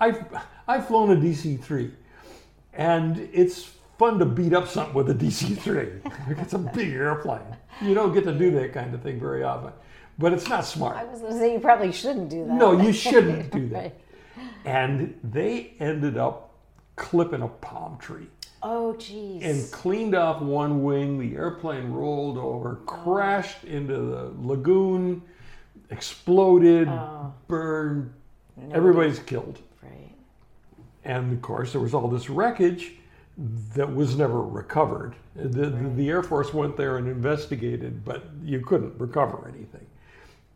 I've 0.00 0.24
I've 0.66 0.86
flown 0.86 1.10
a 1.10 1.16
DC 1.16 1.60
three, 1.62 1.90
and 2.72 3.18
it's 3.32 3.70
fun 3.98 4.18
to 4.18 4.24
beat 4.24 4.52
up 4.52 4.66
something 4.66 4.94
with 4.94 5.10
a 5.10 5.14
DC 5.14 5.56
three. 5.58 5.88
it's 6.28 6.54
a 6.54 6.58
big 6.58 6.92
airplane. 6.92 7.56
You 7.80 7.94
don't 7.94 8.12
get 8.12 8.24
to 8.24 8.32
do 8.36 8.50
that 8.52 8.72
kind 8.72 8.94
of 8.94 9.02
thing 9.02 9.20
very 9.20 9.42
often, 9.44 9.72
but 10.18 10.32
it's 10.32 10.48
not 10.48 10.64
smart. 10.64 10.96
I 10.96 11.04
was 11.04 11.20
gonna 11.20 11.38
say 11.38 11.52
you 11.54 11.60
probably 11.60 11.92
shouldn't 11.92 12.28
do 12.28 12.44
that. 12.46 12.52
No, 12.54 12.80
you 12.80 12.92
shouldn't 12.92 13.50
do 13.52 13.68
that. 13.68 13.78
Right. 14.36 14.46
And 14.64 15.18
they 15.22 15.74
ended 15.80 16.16
up 16.16 16.50
clipping 16.96 17.42
a 17.42 17.48
palm 17.48 17.98
tree 17.98 18.26
Oh, 18.62 18.94
geez. 18.96 19.42
and 19.42 19.72
cleaned 19.72 20.14
off 20.14 20.40
one 20.40 20.82
wing. 20.84 21.18
The 21.18 21.36
airplane 21.36 21.90
rolled 21.90 22.38
over, 22.38 22.76
crashed 22.86 23.64
into 23.64 23.94
the 23.94 24.32
lagoon, 24.38 25.22
exploded, 25.92 26.88
Oh. 26.88 27.32
burned. 27.48 28.12
Nobody- 28.56 28.74
Everybody's 28.74 29.18
killed. 29.20 29.58
Right. 29.82 30.14
And 31.04 31.32
of 31.32 31.42
course, 31.42 31.72
there 31.72 31.80
was 31.80 31.94
all 31.94 32.08
this 32.08 32.28
wreckage 32.30 32.92
that 33.74 33.94
was 33.94 34.16
never 34.16 34.42
recovered. 34.42 35.14
The, 35.34 35.48
the, 35.48 35.66
the 35.70 36.08
Air 36.10 36.22
Force 36.22 36.52
went 36.52 36.76
there 36.76 36.98
and 36.98 37.08
investigated, 37.08 38.04
but 38.04 38.24
you 38.44 38.60
couldn't 38.60 38.98
recover 39.00 39.48
anything. 39.48 39.86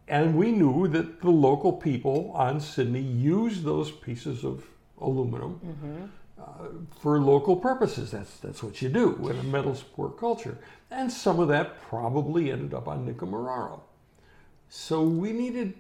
And 0.09 0.37
we 0.37 0.53
knew 0.53 0.87
that 0.89 1.21
the 1.21 1.31
local 1.31 1.73
people 1.73 2.31
on 2.35 2.61
Sydney 2.61 3.01
used 3.01 3.65
those 3.65 3.91
pieces 3.91 4.45
of 4.45 4.65
aluminum 5.01 6.11
uh, 6.39 6.45
for 7.01 7.19
local 7.19 7.57
purposes. 7.57 8.11
That's, 8.13 8.37
that's 8.39 8.63
what 8.63 8.81
you 8.83 8.89
do 8.89 9.29
in 9.29 9.39
a 9.39 9.43
metal 9.43 9.75
sport 9.75 10.19
culture. 10.19 10.59
And 10.91 11.11
some 11.11 11.41
of 11.41 11.49
that 11.49 11.81
probably 11.83 12.53
ended 12.53 12.73
up 12.75 12.87
on 12.87 13.07
Nikumaroro. 13.07 13.81
So 14.69 15.03
we 15.03 15.33
needed 15.33 15.75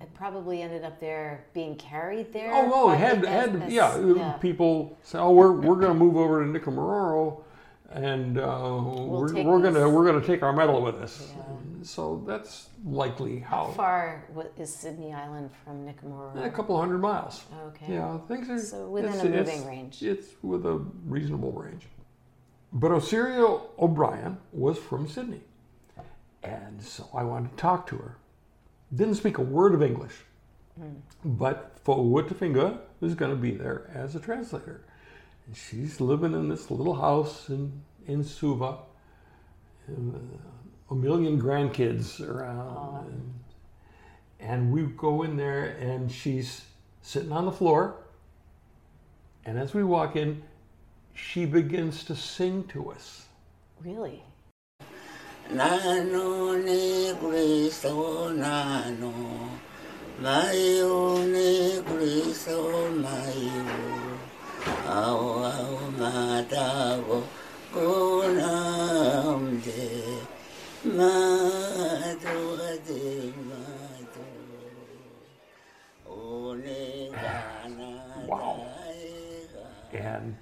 It 0.00 0.12
probably 0.14 0.62
ended 0.62 0.84
up 0.84 1.00
there 1.00 1.44
being 1.54 1.76
carried 1.76 2.32
there. 2.32 2.52
Oh 2.54 2.66
no, 2.68 2.86
by 2.88 2.94
it 2.94 2.98
had 2.98 3.24
had 3.24 3.56
as- 3.56 3.62
as- 3.62 3.72
yeah, 3.72 4.32
People 4.40 4.98
say, 5.02 5.18
"Oh, 5.18 5.32
we're 5.32 5.52
we're 5.52 5.76
going 5.76 5.92
to 5.92 5.98
move 6.04 6.16
over 6.16 6.44
to 6.44 6.50
Nikumaroro, 6.50 7.42
and 7.90 8.38
uh, 8.38 8.80
we're, 8.82 9.32
we're 9.44 9.60
going 9.60 9.74
to 9.74 9.88
we're 9.88 10.04
going 10.04 10.20
to 10.20 10.26
take 10.26 10.42
our 10.42 10.52
metal 10.52 10.82
with 10.82 10.96
us." 10.96 11.32
Yeah. 11.36 11.42
So 11.84 12.22
that's 12.26 12.68
likely 12.84 13.38
how 13.40 13.66
How 13.66 13.72
far 13.72 14.24
is 14.58 14.74
Sydney 14.74 15.12
Island 15.12 15.50
from 15.64 15.86
Nikumaroro? 15.86 16.44
a 16.44 16.50
couple 16.50 16.78
hundred 16.78 16.98
miles. 16.98 17.44
Okay. 17.68 17.94
Yeah, 17.94 18.18
things 18.26 18.48
are 18.50 18.58
So 18.58 18.88
within 18.90 19.10
it's- 19.10 19.24
a 19.24 19.28
it's- 19.28 19.46
moving 19.46 19.66
range. 19.68 20.02
It's 20.02 20.28
with 20.42 20.66
a 20.66 20.78
reasonable 21.06 21.52
range. 21.52 21.86
But 22.72 22.90
Osirio 22.90 23.62
O'Brien 23.78 24.38
was 24.52 24.76
from 24.78 25.06
Sydney, 25.08 25.42
and 26.42 26.82
so 26.82 27.08
I 27.14 27.22
wanted 27.22 27.50
to 27.52 27.56
talk 27.56 27.86
to 27.88 27.96
her. 27.96 28.16
Didn't 28.94 29.14
speak 29.16 29.38
a 29.38 29.42
word 29.42 29.74
of 29.74 29.82
English, 29.82 30.14
but 31.24 31.82
Foua 31.84 32.28
Tofinga 32.28 32.78
is 33.00 33.14
going 33.14 33.30
to 33.30 33.36
be 33.36 33.52
there 33.52 33.90
as 33.94 34.14
a 34.14 34.20
translator. 34.20 34.84
And 35.46 35.56
she's 35.56 36.00
living 36.00 36.32
in 36.34 36.48
this 36.48 36.70
little 36.70 36.94
house 36.94 37.48
in 37.48 37.82
in 38.06 38.22
Suva. 38.22 38.78
and, 39.86 40.14
uh, 40.14 40.18
a 40.90 40.94
million 40.94 41.40
grandkids 41.40 42.20
around, 42.20 43.06
and, 43.06 43.34
and 44.38 44.72
we 44.72 44.82
go 44.82 45.22
in 45.22 45.36
there, 45.36 45.76
and 45.80 46.10
she's 46.12 46.66
sitting 47.02 47.32
on 47.32 47.46
the 47.46 47.52
floor. 47.52 47.96
And 49.46 49.58
as 49.58 49.74
we 49.74 49.82
walk 49.82 50.16
in, 50.16 50.42
she 51.14 51.46
begins 51.46 52.04
to 52.04 52.16
sing 52.16 52.64
to 52.68 52.90
us. 52.90 53.26
Really? 53.82 54.22
Nano 55.50 56.56
ne 56.56 57.12
Cristo 57.20 58.30
nano, 58.32 59.12
mayo 60.18 61.18
ne 61.26 61.82
Cristo 61.82 62.90
mayo, 62.90 64.18
au 64.88 65.44
au 65.44 65.78
matago 65.98 67.22
kunam 67.72 69.60
de, 69.62 70.18
matu 70.96 72.56
de 72.86 73.32
matu, 73.48 74.26
one 76.06 77.10
gana 77.12 77.90
Wow. 78.26 78.66
And 79.92 80.36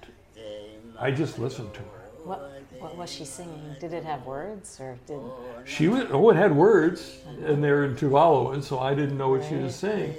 I 0.99 1.11
just 1.11 1.37
listened 1.37 1.73
to 1.73 1.81
her. 1.81 2.02
What 2.23 2.61
What 2.79 2.97
was 2.97 3.09
she 3.11 3.25
singing? 3.25 3.75
Did 3.79 3.93
it 3.93 4.03
have 4.03 4.25
words 4.25 4.79
or 4.79 4.97
did? 5.05 5.19
She 5.65 5.87
was, 5.87 6.05
oh, 6.11 6.29
it 6.29 6.35
had 6.35 6.55
words, 6.55 7.17
and 7.45 7.63
they're 7.63 7.83
in 7.85 7.95
Tuvaluan, 7.95 8.63
so 8.63 8.79
I 8.79 8.93
didn't 8.95 9.17
know 9.17 9.29
what 9.29 9.43
she 9.47 9.55
was 9.55 9.75
saying. 9.75 10.15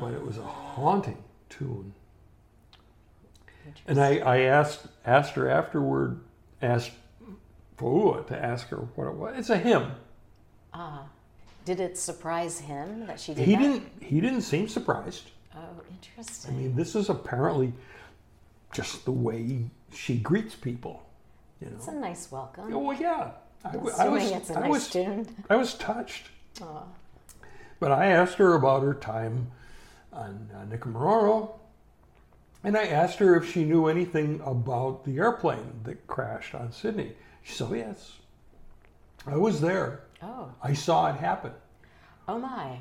But 0.00 0.14
it 0.14 0.24
was 0.24 0.38
a 0.38 0.42
haunting 0.42 1.22
tune. 1.48 1.92
And 3.86 4.00
I, 4.00 4.18
I 4.18 4.38
asked 4.40 4.86
asked 5.04 5.32
her 5.34 5.48
afterward, 5.48 6.20
asked 6.60 6.92
Foua 7.78 8.26
to 8.26 8.44
ask 8.44 8.68
her 8.68 8.78
what 8.94 9.08
it 9.08 9.14
was. 9.14 9.34
It's 9.38 9.50
a 9.50 9.58
hymn. 9.58 9.92
Ah, 10.74 11.04
did 11.64 11.80
it 11.80 11.96
surprise 11.98 12.58
him 12.60 13.06
that 13.06 13.20
she 13.20 13.34
did 13.34 13.44
He 13.46 13.54
that? 13.54 13.60
didn't 13.62 13.88
he 14.02 14.20
didn't 14.20 14.42
seem 14.42 14.68
surprised. 14.68 15.30
Oh, 15.54 15.60
interesting. 15.90 16.54
I 16.54 16.56
mean, 16.58 16.76
this 16.76 16.94
is 16.94 17.08
apparently 17.08 17.72
just 18.72 19.04
the 19.04 19.12
way 19.12 19.70
she 19.94 20.16
greets 20.16 20.54
people. 20.54 21.02
You 21.60 21.68
it's 21.76 21.88
a 21.88 21.92
nice 21.92 22.30
welcome. 22.32 22.72
Oh 22.72 22.78
well, 22.78 23.00
yeah. 23.00 23.30
I, 23.64 23.76
I 23.76 24.08
was 24.08 24.30
it's 24.30 24.50
a 24.50 24.58
I 24.58 24.60
nice 24.62 24.70
was 24.70 24.88
tune. 24.90 25.26
I 25.48 25.56
was 25.56 25.74
touched. 25.74 26.28
Aw. 26.60 26.82
But 27.78 27.92
I 27.92 28.06
asked 28.06 28.36
her 28.38 28.54
about 28.54 28.82
her 28.82 28.94
time 28.94 29.50
on 30.12 30.48
uh, 30.54 30.64
Nikumaroro, 30.74 31.50
and 32.64 32.76
I 32.76 32.86
asked 32.86 33.18
her 33.18 33.36
if 33.36 33.50
she 33.52 33.64
knew 33.64 33.86
anything 33.86 34.40
about 34.44 35.04
the 35.04 35.18
airplane 35.18 35.80
that 35.84 36.06
crashed 36.06 36.54
on 36.54 36.72
Sydney. 36.72 37.12
She 37.42 37.54
said, 37.54 37.68
"Oh, 37.70 37.74
yes. 37.74 38.12
I 39.26 39.36
was 39.36 39.60
there. 39.60 40.00
Oh, 40.22 40.50
I 40.62 40.72
saw 40.72 41.08
it 41.10 41.16
happen. 41.16 41.52
oh 42.28 42.38
my. 42.38 42.78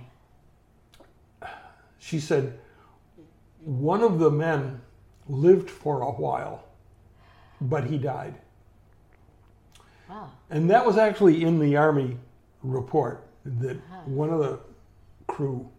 She 2.00 2.20
said, 2.20 2.58
one 3.64 4.02
of 4.02 4.18
the 4.18 4.32
men 4.32 4.82
lived 5.30 5.70
for 5.70 6.02
a 6.02 6.12
while, 6.12 6.64
but 7.62 7.86
he 7.86 7.98
died. 7.98 8.36
Wow. 10.10 10.30
And 10.50 10.70
that 10.70 10.86
was 10.86 10.98
actually 10.98 11.44
in 11.44 11.60
the 11.60 11.78
Army 11.78 12.18
report 12.64 13.28
that 13.46 13.78
one 14.06 14.30
of 14.30 14.40
the 14.40 14.60
crew 15.28 15.70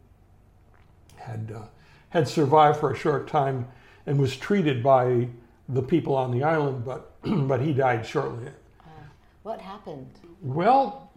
had 1.16 1.52
uh, 1.54 1.62
had 2.08 2.26
survived 2.26 2.78
for 2.78 2.92
a 2.92 2.96
short 2.96 3.28
time 3.28 3.68
and 4.06 4.18
was 4.18 4.36
treated 4.36 4.82
by 4.82 5.28
the 5.68 5.82
people 5.82 6.14
on 6.14 6.30
the 6.30 6.42
island, 6.42 6.84
but 6.84 7.12
but 7.22 7.60
he 7.60 7.72
died 7.72 8.06
shortly. 8.06 8.50
What 9.42 9.60
happened? 9.60 10.08
Well, 10.40 11.10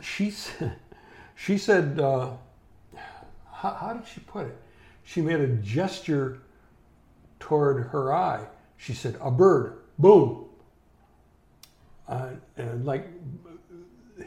she 0.00 0.30
said, 0.30 0.76
she 1.34 1.58
said, 1.58 2.00
uh, 2.00 2.30
how, 3.52 3.74
how 3.74 3.92
did 3.94 4.06
she 4.06 4.20
put 4.20 4.46
it? 4.46 4.56
She 5.04 5.20
made 5.20 5.40
a 5.40 5.48
gesture 5.48 6.40
toward 7.38 7.88
her 7.88 8.14
eye. 8.14 8.46
She 8.76 8.92
said, 8.94 9.16
"A 9.20 9.30
bird, 9.30 9.78
boom," 9.98 10.46
uh, 12.08 12.30
and 12.56 12.84
like 12.84 13.08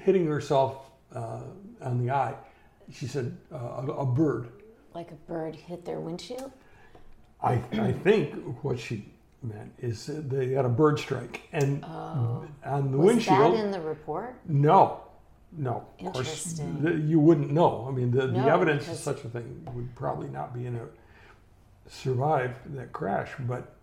hitting 0.04 0.26
herself 0.28 0.90
uh, 1.14 1.42
on 1.82 2.04
the 2.06 2.12
eye. 2.12 2.36
She 2.92 3.08
said, 3.08 3.38
uh, 3.54 3.58
a, 3.58 3.92
"A 4.00 4.06
bird." 4.06 4.50
Like 4.94 5.12
a 5.12 5.16
bird 5.32 5.56
hit 5.56 5.86
their 5.86 6.00
windshield? 6.00 6.52
I, 7.42 7.62
I 7.74 7.92
think 7.92 8.34
what 8.64 8.80
she 8.80 9.06
meant 9.44 9.72
is 9.80 10.08
they 10.08 10.54
had 10.54 10.66
a 10.66 10.70
bird 10.70 10.98
strike, 10.98 11.42
and 11.52 11.84
Oh. 11.86 12.46
on 12.66 12.92
the 12.92 12.98
Was 12.98 13.08
windshield. 13.08 13.54
that 13.54 13.64
in 13.64 13.72
the 13.72 13.82
report? 13.82 14.36
No, 14.48 15.02
no. 15.52 15.86
Of 16.04 16.14
course, 16.14 16.54
the, 16.82 16.96
you 16.96 17.20
wouldn't 17.20 17.52
know. 17.52 17.86
I 17.88 17.92
mean, 17.92 18.10
the, 18.10 18.26
the 18.28 18.40
evidence 18.40 18.88
of 18.88 18.96
such 18.96 19.24
a 19.24 19.30
thing 19.30 19.68
would 19.76 19.94
probably 19.96 20.30
not 20.30 20.54
be 20.54 20.66
in 20.66 20.78
a 20.78 20.88
survive 21.90 22.56
that 22.74 22.92
crash, 22.92 23.30
but 23.42 23.76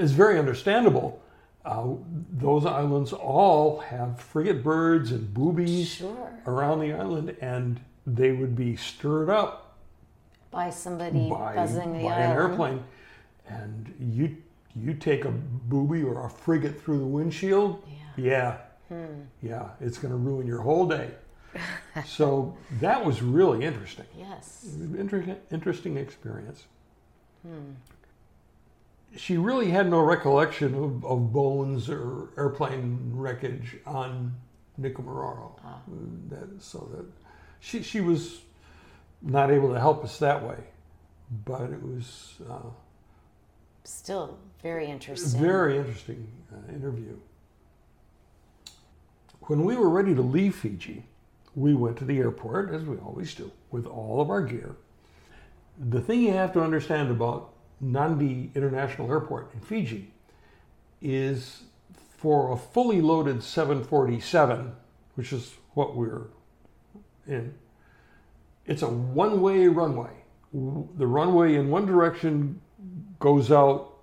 it's 0.00 0.12
very 0.12 0.38
understandable 0.38 1.20
Uh, 1.62 1.88
those 2.32 2.64
islands 2.64 3.12
all 3.12 3.80
have 3.80 4.18
frigate 4.18 4.64
birds 4.64 5.12
and 5.12 5.34
boobies 5.34 5.88
Sure. 5.88 6.30
around 6.46 6.80
the 6.80 6.90
island, 6.90 7.36
and 7.42 7.78
they 8.06 8.32
would 8.32 8.56
be 8.56 8.76
stirred 8.76 9.28
up 9.28 9.76
By 10.50 10.70
somebody 10.70 11.28
by, 11.28 11.54
buzzing 11.54 11.92
the 11.92 12.04
by 12.04 12.14
island. 12.14 12.32
an 12.32 12.36
airplane. 12.38 12.84
And 13.46 13.94
you 14.00 14.36
you 14.74 14.94
take 14.94 15.26
a 15.26 15.30
booby 15.30 16.02
or 16.02 16.24
a 16.24 16.30
frigate 16.30 16.80
through 16.80 16.98
the 17.00 17.04
windshield, 17.18 17.82
yeah, 18.16 18.56
yeah, 19.42 19.68
it's 19.82 19.98
going 19.98 20.12
to 20.12 20.16
ruin 20.18 20.46
your 20.46 20.62
whole 20.62 20.86
day. 20.88 21.10
so 22.06 22.56
that 22.80 23.04
was 23.04 23.20
really 23.20 23.66
interesting. 23.66 24.06
Yes. 24.16 24.64
Interesting, 24.96 25.36
interesting 25.50 25.96
experience. 25.98 26.64
She 29.16 29.36
really 29.36 29.70
had 29.70 29.90
no 29.90 30.00
recollection 30.00 30.74
of, 30.74 31.04
of 31.04 31.32
bones 31.32 31.88
or 31.90 32.28
airplane 32.36 33.10
wreckage 33.12 33.76
on 33.84 34.34
Nikumaroro. 34.80 35.58
That, 36.28 36.62
so 36.62 36.88
that 36.94 37.04
she, 37.58 37.82
she 37.82 38.00
was 38.00 38.40
not 39.22 39.50
able 39.50 39.72
to 39.72 39.80
help 39.80 40.04
us 40.04 40.18
that 40.18 40.46
way, 40.46 40.58
but 41.44 41.70
it 41.70 41.82
was 41.82 42.34
uh, 42.48 42.70
Still 43.84 44.38
very 44.62 44.86
interesting. 44.86 45.40
very 45.40 45.76
interesting 45.76 46.28
uh, 46.52 46.72
interview. 46.72 47.16
When 49.42 49.64
we 49.64 49.76
were 49.76 49.88
ready 49.88 50.14
to 50.14 50.22
leave 50.22 50.54
Fiji, 50.54 51.04
we 51.54 51.74
went 51.74 51.96
to 51.98 52.04
the 52.04 52.18
airport, 52.18 52.72
as 52.72 52.84
we 52.84 52.96
always 52.98 53.34
do, 53.34 53.50
with 53.70 53.86
all 53.86 54.20
of 54.20 54.30
our 54.30 54.42
gear. 54.42 54.76
The 55.78 56.00
thing 56.00 56.22
you 56.22 56.32
have 56.32 56.52
to 56.52 56.62
understand 56.62 57.10
about 57.10 57.52
Nandi 57.80 58.50
International 58.54 59.10
Airport 59.10 59.52
in 59.54 59.60
Fiji 59.60 60.12
is 61.00 61.62
for 62.16 62.52
a 62.52 62.56
fully 62.56 63.00
loaded 63.00 63.42
747, 63.42 64.72
which 65.14 65.32
is 65.32 65.54
what 65.74 65.96
we're 65.96 66.26
in, 67.26 67.54
it's 68.66 68.82
a 68.82 68.88
one 68.88 69.40
way 69.40 69.66
runway. 69.68 70.10
The 70.52 71.06
runway 71.06 71.54
in 71.54 71.70
one 71.70 71.86
direction 71.86 72.60
goes 73.18 73.50
out 73.50 73.94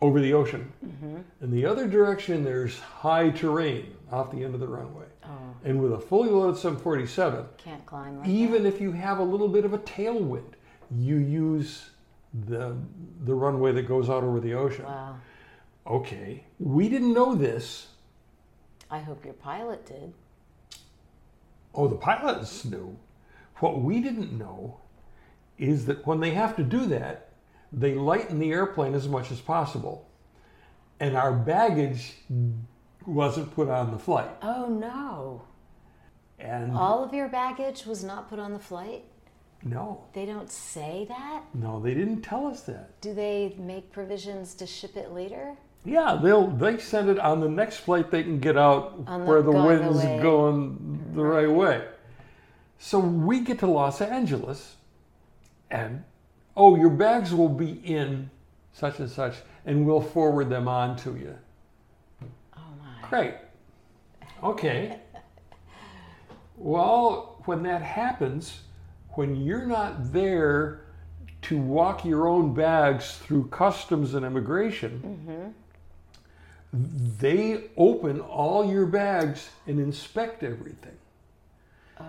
over 0.00 0.20
the 0.20 0.32
ocean. 0.32 0.72
Mm-hmm. 0.84 1.18
In 1.42 1.50
the 1.50 1.64
other 1.64 1.86
direction, 1.86 2.42
there's 2.42 2.78
high 2.80 3.30
terrain 3.30 3.94
off 4.10 4.32
the 4.32 4.42
end 4.42 4.54
of 4.54 4.60
the 4.60 4.66
runway. 4.66 5.06
Oh, 5.24 5.28
And 5.64 5.80
with 5.80 5.92
a 5.92 5.98
fully 5.98 6.30
loaded 6.30 6.58
747, 6.58 7.44
can't 7.58 7.86
climb 7.86 8.18
like 8.18 8.28
even 8.28 8.66
if 8.66 8.80
you 8.80 8.92
have 8.92 9.18
a 9.18 9.22
little 9.22 9.48
bit 9.48 9.64
of 9.64 9.74
a 9.74 9.78
tailwind, 9.78 10.54
you 10.90 11.16
use 11.16 11.90
the, 12.32 12.76
the 13.24 13.34
runway 13.34 13.72
that 13.72 13.82
goes 13.82 14.08
out 14.08 14.24
over 14.24 14.40
the 14.40 14.54
ocean. 14.54 14.84
Wow. 14.84 15.16
Okay, 15.86 16.44
we 16.58 16.88
didn't 16.88 17.12
know 17.12 17.34
this. 17.34 17.88
I 18.90 18.98
hope 18.98 19.24
your 19.24 19.34
pilot 19.34 19.86
did. 19.86 20.12
Oh, 21.74 21.88
the 21.88 21.96
pilots 21.96 22.64
knew. 22.64 22.96
What 23.56 23.80
we 23.80 24.00
didn't 24.00 24.32
know 24.36 24.80
is 25.58 25.86
that 25.86 26.06
when 26.06 26.20
they 26.20 26.30
have 26.30 26.56
to 26.56 26.62
do 26.62 26.86
that, 26.86 27.30
they 27.72 27.94
lighten 27.94 28.38
the 28.38 28.50
airplane 28.50 28.94
as 28.94 29.08
much 29.08 29.30
as 29.30 29.40
possible. 29.40 30.08
And 31.00 31.16
our 31.16 31.32
baggage 31.32 32.14
wasn't 33.06 33.54
put 33.54 33.68
on 33.68 33.90
the 33.90 33.98
flight. 33.98 34.30
Oh 34.42 34.66
no. 34.66 35.42
And 36.38 36.72
All 36.72 37.02
of 37.04 37.14
your 37.14 37.28
baggage 37.28 37.86
was 37.86 38.04
not 38.04 38.28
put 38.28 38.38
on 38.38 38.52
the 38.52 38.58
flight? 38.58 39.04
No, 39.64 40.04
They 40.12 40.26
don't 40.26 40.50
say 40.50 41.06
that? 41.08 41.42
no, 41.54 41.80
they 41.80 41.94
didn't 41.94 42.22
tell 42.22 42.46
us 42.46 42.62
that. 42.62 43.00
Do 43.00 43.14
they 43.14 43.54
make 43.58 43.92
provisions 43.92 44.54
to 44.54 44.66
ship 44.66 44.96
it 44.96 45.12
later? 45.12 45.56
Yeah, 45.84 46.18
they'll 46.22 46.46
they 46.48 46.78
send 46.78 47.08
it 47.08 47.18
on 47.18 47.40
the 47.40 47.48
next 47.48 47.78
flight 47.78 48.10
they 48.10 48.22
can 48.22 48.38
get 48.38 48.56
out 48.56 49.04
the- 49.04 49.18
where 49.18 49.42
the 49.42 49.50
wind's 49.52 50.04
way. 50.04 50.20
going 50.22 51.12
the 51.14 51.24
right 51.24 51.50
way. 51.50 51.84
So 52.78 52.98
we 52.98 53.40
get 53.40 53.58
to 53.60 53.66
Los 53.66 54.00
Angeles 54.00 54.76
and 55.70 56.04
oh 56.56 56.76
your 56.76 56.90
bags 56.90 57.32
will 57.34 57.48
be 57.48 57.70
in 57.84 58.30
such 58.72 58.98
and 59.00 59.08
such 59.10 59.36
and 59.66 59.86
we'll 59.86 60.00
forward 60.00 60.50
them 60.50 60.66
on 60.68 60.96
to 60.98 61.16
you. 61.16 61.36
Oh 62.56 62.60
my. 62.80 63.08
Great. 63.08 63.34
Okay. 64.42 64.98
Well, 66.56 67.40
when 67.46 67.62
that 67.64 67.82
happens, 67.82 68.60
when 69.14 69.36
you're 69.36 69.66
not 69.66 70.12
there 70.12 70.80
to 71.42 71.58
walk 71.58 72.04
your 72.04 72.28
own 72.28 72.54
bags 72.54 73.18
through 73.18 73.48
customs 73.48 74.14
and 74.14 74.24
immigration, 74.24 75.54
they 76.72 77.64
open 77.76 78.20
all 78.20 78.70
your 78.70 78.86
bags 78.86 79.50
and 79.66 79.78
inspect 79.78 80.42
everything. 80.42 80.96
Oh. 82.00 82.04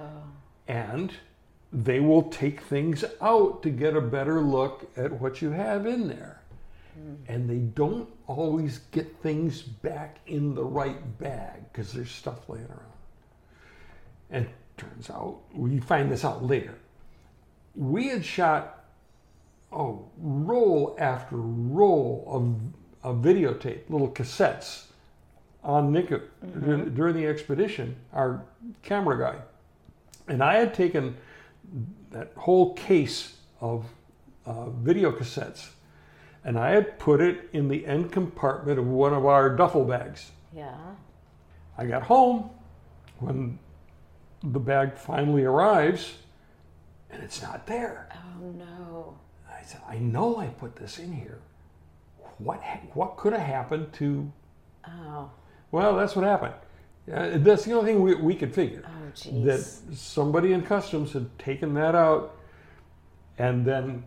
And 0.68 1.12
they 1.74 2.00
will 2.00 2.24
take 2.24 2.62
things 2.62 3.04
out 3.20 3.64
to 3.64 3.70
get 3.70 3.96
a 3.96 4.02
better 4.02 4.40
look 4.40 4.90
at 4.96 5.12
what 5.12 5.42
you 5.42 5.50
have 5.50 5.86
in 5.86 6.08
there. 6.08 6.40
Hmm. 6.94 7.16
And 7.28 7.50
they 7.50 7.58
don't 7.58 8.08
always 8.28 8.80
get 8.92 9.18
things 9.22 9.62
back 9.62 10.20
in 10.28 10.54
the 10.54 10.64
right 10.64 11.18
bag 11.18 11.64
because 11.72 11.92
there's 11.92 12.12
stuff 12.12 12.48
laying 12.48 12.66
around. 12.66 12.80
And 14.30 14.48
turns 14.78 15.10
out, 15.10 15.40
we 15.54 15.80
find 15.80 16.12
this 16.12 16.24
out 16.24 16.44
later. 16.46 16.76
We 17.76 18.10
had 18.10 18.24
shot 18.24 18.86
oh, 19.72 20.10
roll 20.18 20.96
after 21.00 21.36
roll 21.36 22.24
of, 22.28 23.18
of 23.18 23.24
videotape, 23.24 23.90
little 23.90 24.10
cassettes 24.10 24.86
on 25.64 25.92
Niku 25.92 26.22
during, 26.60 26.94
during 26.94 27.16
the 27.16 27.26
expedition, 27.26 27.96
our 28.14 28.44
camera 28.84 29.18
guy. 29.18 29.36
And 30.28 30.44
I 30.44 30.56
had 30.56 30.74
taken 30.74 31.18
that 32.12 32.32
whole 32.36 32.74
case 32.74 33.38
of 33.60 33.86
uh, 34.46 34.70
video 34.70 35.12
cassettes 35.12 35.70
and 36.44 36.60
I 36.60 36.72
had 36.72 37.00
put 37.00 37.22
it 37.22 37.50
in 37.54 37.68
the 37.68 37.86
end 37.86 38.12
compartment 38.12 38.78
of 38.78 38.88
one 38.88 39.14
of 39.14 39.26
our 39.26 39.56
duffel 39.56 39.86
bags. 39.86 40.32
Yeah. 40.56 40.76
I 41.78 41.86
got 41.86 42.04
home 42.04 42.50
when 43.20 43.58
the 44.44 44.60
bag 44.60 44.98
finally 44.98 45.46
arrives 45.46 46.18
and 47.14 47.24
it's 47.24 47.42
not 47.42 47.66
there. 47.68 48.10
Oh 48.14 48.42
no. 48.52 49.18
I 49.50 49.64
said, 49.64 49.82
I 49.88 49.98
know 49.98 50.38
I 50.38 50.48
put 50.48 50.76
this 50.76 51.00
in 51.00 51.12
here. 51.14 51.40
What, 52.40 52.62
ha- 52.62 52.80
what 52.94 53.16
could 53.18 53.34
have 53.34 53.42
happened 53.48 53.94
to, 53.94 54.32
Oh. 54.88 55.30
well, 55.72 55.96
that's 55.96 56.16
what 56.16 56.26
happened. 56.26 56.54
Uh, 57.14 57.38
that's 57.38 57.64
the 57.66 57.74
only 57.74 57.94
thing 57.94 58.02
we, 58.02 58.16
we 58.16 58.36
could 58.36 58.54
figure. 58.54 58.84
Oh 58.86 59.12
jeez. 59.14 59.46
that 59.46 59.96
somebody 59.96 60.54
in 60.54 60.62
customs 60.64 61.14
had 61.14 61.38
taken 61.38 61.74
that 61.76 61.96
out 61.96 62.36
and 63.38 63.66
then 63.66 64.04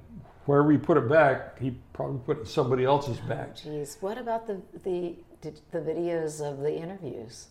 where 0.47 0.63
we 0.63 0.77
put 0.79 0.97
it 0.97 1.09
back, 1.09 1.59
he 1.59 1.77
probably 1.93 2.21
put 2.25 2.37
it 2.39 2.41
in 2.41 2.47
somebody 2.47 2.85
else's 2.85 3.19
bag. 3.21 3.55
Jeez. 3.55 4.01
What 4.01 4.17
about 4.19 4.47
the 4.47 4.61
the 4.85 5.17
did, 5.41 5.61
the 5.73 5.79
videos 5.81 6.41
of 6.41 6.59
the 6.61 6.75
interviews? 6.75 7.49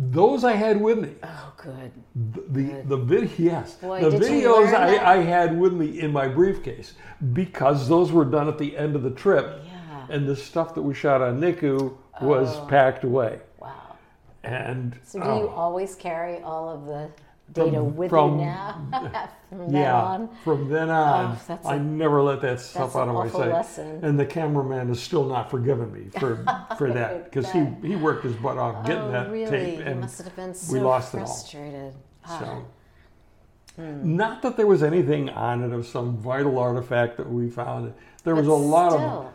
Those 0.00 0.44
I 0.44 0.52
had 0.52 0.80
with 0.80 0.98
me. 1.00 1.14
Oh 1.24 1.52
good. 1.56 1.90
The 2.14 2.40
the, 2.50 2.82
the 2.84 2.96
vid, 2.96 3.30
yes, 3.38 3.74
Boy, 3.74 4.00
the 4.00 4.16
videos. 4.16 4.72
I, 4.72 5.14
I 5.14 5.16
had 5.22 5.58
with 5.58 5.72
me 5.72 6.00
in 6.00 6.12
my 6.12 6.28
briefcase 6.28 6.94
because 7.32 7.88
those 7.88 8.12
were 8.12 8.24
done 8.24 8.46
at 8.48 8.58
the 8.58 8.76
end 8.76 8.94
of 8.94 9.02
the 9.02 9.10
trip, 9.10 9.60
Yeah. 9.66 10.06
and 10.08 10.26
the 10.26 10.36
stuff 10.36 10.74
that 10.76 10.82
we 10.82 10.94
shot 10.94 11.20
on 11.20 11.40
Niku 11.40 11.96
was 12.22 12.56
Oh. 12.58 12.66
packed 12.66 13.02
away. 13.02 13.40
Wow. 13.58 13.96
And 14.44 14.96
So 15.02 15.18
do 15.18 15.24
oh, 15.26 15.40
you 15.40 15.48
always 15.48 15.96
carry 15.96 16.40
all 16.42 16.68
of 16.70 16.86
the 16.86 17.10
data 17.52 17.82
with 17.82 18.10
from- 18.10 18.38
you 18.38 18.46
now? 18.46 19.28
From 19.48 19.74
yeah, 19.74 20.02
on? 20.02 20.28
from 20.44 20.68
then 20.68 20.90
on, 20.90 21.38
Oh, 21.48 21.58
I 21.64 21.76
a- 21.76 21.80
never 21.80 22.20
let 22.20 22.42
that 22.42 22.60
stuff 22.60 22.94
out 22.96 23.08
of 23.08 23.14
my 23.14 23.30
sight. 23.30 23.48
lesson. 23.50 24.04
And 24.04 24.20
the 24.20 24.26
cameraman 24.26 24.88
has 24.88 25.00
still 25.02 25.24
not 25.24 25.50
forgiven 25.50 25.90
me 25.90 26.10
for 26.20 26.44
for 26.76 26.92
that 26.92 27.24
because 27.24 27.50
he 27.50 27.64
he 27.82 27.96
worked 27.96 28.24
his 28.24 28.36
butt 28.36 28.58
off 28.58 28.84
getting 28.84 29.04
oh, 29.04 29.10
that 29.12 29.30
really? 29.30 29.50
tape, 29.50 29.78
and 29.86 30.00
must 30.00 30.20
have 30.20 30.36
been 30.36 30.52
so 30.52 30.70
we 30.74 30.80
lost 30.80 31.14
it 31.14 31.20
all. 31.20 31.24
frustrated. 31.26 31.94
Ah, 32.26 32.38
so. 32.38 33.82
Not 33.82 34.42
that 34.42 34.56
there 34.58 34.66
was 34.66 34.82
anything 34.82 35.30
on 35.30 35.62
it 35.62 35.72
of 35.72 35.86
some 35.86 36.16
vital 36.18 36.58
artifact 36.58 37.16
that 37.16 37.30
we 37.30 37.48
found. 37.48 37.94
There 38.24 38.34
was 38.34 38.46
but 38.48 38.52
a 38.52 38.54
lot 38.54 38.92
of 38.92 39.32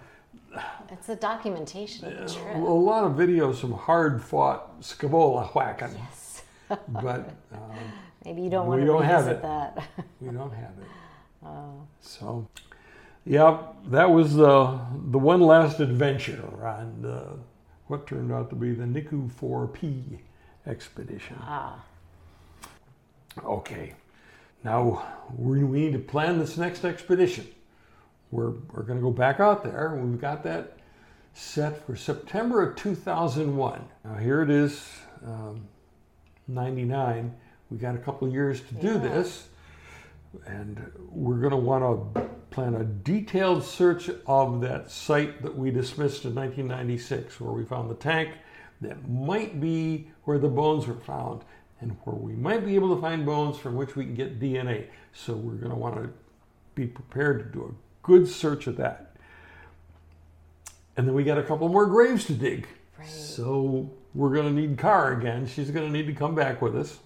It's 0.91 1.09
a 1.09 1.15
documentation 1.15 2.05
of 2.07 2.31
the 2.31 2.53
a 2.55 2.59
lot 2.59 3.03
of 3.05 3.13
videos, 3.13 3.55
some 3.55 3.71
hard 3.71 4.21
fought 4.21 4.79
scaevola 4.81 5.47
whacking, 5.55 5.95
Yes. 5.97 6.43
but 6.89 7.29
um, 7.51 7.71
Maybe 8.25 8.41
you 8.41 8.49
don't 8.49 8.65
We 8.67 8.69
want 8.77 8.81
to 8.81 8.87
don't 8.87 9.03
have 9.03 9.27
it. 9.27 9.41
that. 9.41 9.83
we 10.21 10.29
don't 10.31 10.53
have 10.53 10.71
it. 10.79 10.87
Oh. 11.45 11.85
So, 11.99 12.47
yeah, 13.25 13.57
that 13.87 14.09
was 14.09 14.33
the 14.35 14.79
the 15.09 15.19
one 15.19 15.41
last 15.41 15.81
adventure 15.81 16.41
on 16.65 17.01
the, 17.01 17.37
what 17.87 18.07
turned 18.07 18.31
out 18.31 18.49
to 18.51 18.55
be 18.55 18.71
the 18.73 18.85
Niku 18.85 19.29
4P 19.29 20.19
expedition. 20.65 21.35
ah. 21.41 21.83
Okay, 23.43 23.93
now 24.63 25.05
we, 25.35 25.65
we 25.65 25.79
need 25.81 25.91
to 25.93 25.99
plan 25.99 26.39
this 26.39 26.55
next 26.57 26.85
expedition. 26.85 27.45
We're, 28.31 28.51
we're 28.71 28.83
going 28.83 28.99
to 28.99 29.03
go 29.03 29.11
back 29.11 29.41
out 29.41 29.65
there. 29.65 29.99
We've 30.01 30.21
got 30.21 30.43
that 30.43 30.77
set 31.33 31.85
for 31.85 31.97
September 31.97 32.61
of 32.61 32.77
2001. 32.77 33.83
Now, 34.05 34.15
here 34.15 34.41
it 34.41 34.49
is, 34.49 34.89
um, 35.25 35.67
99. 36.47 37.35
We 37.73 37.79
got 37.79 37.95
a 37.95 37.99
couple 37.99 38.27
of 38.27 38.33
years 38.33 38.61
to 38.61 38.75
do 38.75 38.93
Yeah. 38.93 38.97
this, 38.99 39.47
and 40.45 40.91
we're 41.11 41.39
going 41.39 41.51
to 41.51 41.57
want 41.57 42.13
to 42.13 42.21
plan 42.51 42.75
a 42.75 42.83
detailed 42.83 43.63
search 43.63 44.11
of 44.27 44.61
that 44.61 44.91
site 44.91 45.41
that 45.41 45.57
we 45.57 45.71
dismissed 45.71 46.23
in 46.23 46.35
1996, 46.35 47.41
where 47.41 47.51
we 47.51 47.65
found 47.65 47.89
the 47.89 47.95
tank 47.95 48.29
that 48.81 49.09
might 49.09 49.59
be 49.59 50.11
where 50.25 50.37
the 50.37 50.49
bones 50.49 50.85
were 50.85 50.93
found, 50.93 51.41
and 51.81 51.97
where 52.03 52.15
we 52.15 52.33
might 52.33 52.63
be 52.63 52.75
able 52.75 52.95
to 52.95 53.01
find 53.01 53.25
bones 53.25 53.57
from 53.57 53.75
which 53.75 53.95
we 53.95 54.05
can 54.05 54.13
get 54.13 54.39
DNA. 54.39 54.85
So, 55.11 55.33
we're 55.33 55.55
going 55.55 55.71
to 55.71 55.77
want 55.77 55.95
to 55.95 56.11
be 56.75 56.85
prepared 56.85 57.39
to 57.39 57.45
do 57.45 57.65
a 57.65 58.05
good 58.05 58.27
search 58.27 58.67
of 58.67 58.77
that. 58.77 59.15
And 60.95 61.07
then 61.07 61.15
we 61.15 61.23
got 61.23 61.39
a 61.39 61.43
couple 61.43 61.67
more 61.69 61.87
graves 61.87 62.25
to 62.25 62.33
dig. 62.33 62.67
Right. 62.99 63.09
So 63.09 63.89
we're 64.13 64.33
going 64.33 64.55
to 64.55 64.61
need 64.61 64.77
Kar 64.77 65.13
again. 65.13 65.47
She's 65.47 65.71
going 65.71 65.87
to 65.87 65.91
need 65.91 66.05
to 66.05 66.13
come 66.13 66.35
back 66.35 66.61
with 66.61 66.75
us. 66.75 66.99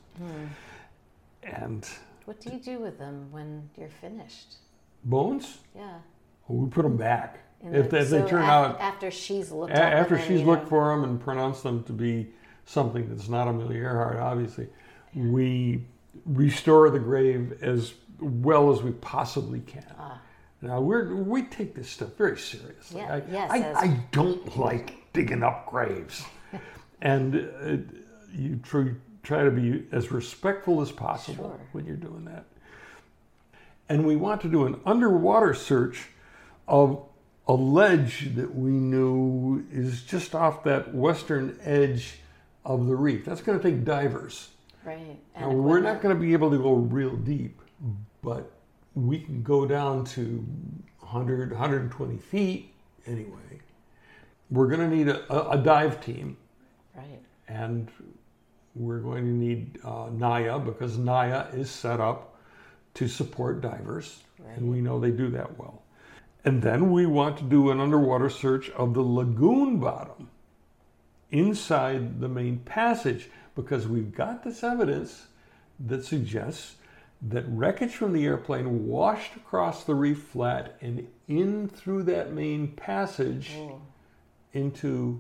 And 1.43 1.88
What 2.26 2.39
do 2.41 2.49
you 2.51 2.59
do 2.59 2.80
with 2.80 2.97
them 2.99 3.32
when 3.32 3.70
you're 3.78 3.89
finished? 3.89 4.55
bones, 5.03 5.59
Yeah. 5.76 5.99
we 6.47 6.68
put 6.70 6.82
them 6.84 6.97
back. 6.97 7.39
In 7.61 7.74
if 7.74 7.86
the- 7.86 7.89
they, 7.91 7.99
if 8.01 8.09
they 8.09 8.26
turn 8.28 8.43
af- 8.43 8.49
out, 8.49 8.82
after 8.82 9.09
she's 9.09 9.51
looked 9.51 9.72
a- 9.74 9.82
after 9.82 10.20
she's 10.20 10.41
looked 10.43 10.63
know- 10.63 10.70
for 10.70 10.89
them 10.89 11.03
and 11.03 11.20
pronounced 11.20 11.63
them 11.63 11.84
to 11.86 11.93
be 11.93 12.34
something 12.65 13.07
that's 13.09 13.30
not 13.30 13.47
Amelia 13.47 13.80
Earhart, 13.84 14.18
obviously, 14.18 14.68
we 15.15 15.86
restore 16.26 16.89
the 16.89 16.99
grave 16.99 17.57
as 17.63 17.93
well 18.20 18.72
as 18.72 18.84
we 18.84 18.91
possibly 18.91 19.61
can. 19.61 19.86
Ah. 19.97 20.20
Now 20.61 20.82
we're 20.82 21.15
we 21.15 21.43
take 21.43 21.74
this 21.76 21.89
stuff 21.89 22.13
very 22.18 22.38
seriously. 22.38 22.99
Yeah, 23.01 23.13
I, 23.15 23.24
yes, 23.32 23.51
I, 23.51 23.57
as- 23.59 23.78
I 23.78 23.88
don't 24.11 24.57
like 24.57 25.11
digging 25.13 25.41
up 25.43 25.68
graves, 25.68 26.26
and 27.01 27.36
uh, 27.36 27.78
you 28.34 28.57
try, 28.57 28.91
try 29.24 29.43
to 29.43 29.51
be 29.51 29.86
as 29.91 30.11
respectful 30.11 30.82
as 30.82 30.91
possible 30.91 31.45
Sure. 31.45 31.59
when 31.72 31.86
you're 31.86 31.95
doing 31.95 32.26
that. 32.26 32.45
And 33.89 34.05
we 34.05 34.15
want 34.15 34.41
to 34.41 34.49
do 34.49 34.65
an 34.65 34.80
underwater 34.86 35.53
search 35.53 36.07
of 36.68 37.03
a 37.47 37.53
ledge 37.53 38.36
that 38.36 38.53
we 38.55 38.72
knew 38.72 39.65
is 39.72 40.03
just 40.03 40.36
off 40.36 40.63
that 40.65 40.93
western 40.93 41.57
edge 41.63 42.20
of 42.65 42.88
the 42.88 42.95
reef. 42.95 43.24
That's 43.24 43.41
going 43.41 43.57
to 43.57 43.63
take 43.63 43.86
divers. 43.86 44.49
Right. 44.84 45.18
Now, 45.36 45.49
And 45.51 45.63
we're 45.63 45.80
not 45.80 46.01
going 46.01 46.13
to 46.13 46.20
be 46.20 46.34
able 46.34 46.51
to 46.51 46.57
go 46.57 46.74
real 46.74 47.15
deep, 47.15 47.61
but 48.22 48.51
we 48.95 49.20
can 49.20 49.41
go 49.43 49.65
down 49.65 50.03
to 50.05 50.45
100, 50.99 51.51
120 51.51 52.18
feet 52.18 52.74
anyway. 53.05 53.61
We're 54.49 54.68
going 54.68 54.89
to 54.89 54.93
need 54.93 55.07
a, 55.07 55.32
a, 55.34 55.51
a 55.51 55.57
dive 55.63 56.03
team, 56.03 56.36
Right. 56.95 57.22
and 57.47 57.89
we're 58.80 58.99
going 58.99 59.25
to 59.25 59.32
need 59.32 59.80
uh, 59.84 60.09
Nai'a 60.09 60.63
because 60.63 60.97
Nai'a 60.97 61.53
is 61.57 61.69
set 61.69 61.99
up 61.99 62.36
to 62.95 63.07
support 63.07 63.61
divers, 63.61 64.23
and 64.55 64.69
we 64.69 64.82
know 64.82 64.99
they 64.99 65.11
do 65.11 65.30
that 65.32 65.57
well. 65.57 65.84
And 66.45 66.61
then 66.61 66.91
we 66.91 67.05
want 67.05 67.38
to 67.38 67.43
do 67.43 67.71
an 67.71 67.80
underwater 67.80 68.30
search 68.30 68.69
of 68.71 68.93
the 68.93 69.01
lagoon 69.01 69.80
bottom 69.80 70.30
inside 71.32 72.19
the 72.21 72.30
main 72.30 72.59
passage 72.59 73.30
because 73.55 73.88
we've 73.88 74.13
got 74.15 74.43
this 74.43 74.63
evidence 74.63 75.28
that 75.80 76.05
suggests 76.05 76.75
that 77.21 77.43
wreckage 77.47 77.95
from 77.95 78.13
the 78.13 78.25
airplane 78.25 78.88
washed 78.88 79.36
across 79.36 79.84
the 79.84 79.95
reef 79.95 80.21
flat 80.23 80.78
and 80.82 81.07
in 81.28 81.67
through 81.67 82.03
that 82.03 82.32
main 82.32 82.67
passage 82.69 83.51
Oh, 83.57 83.82
into 84.53 85.19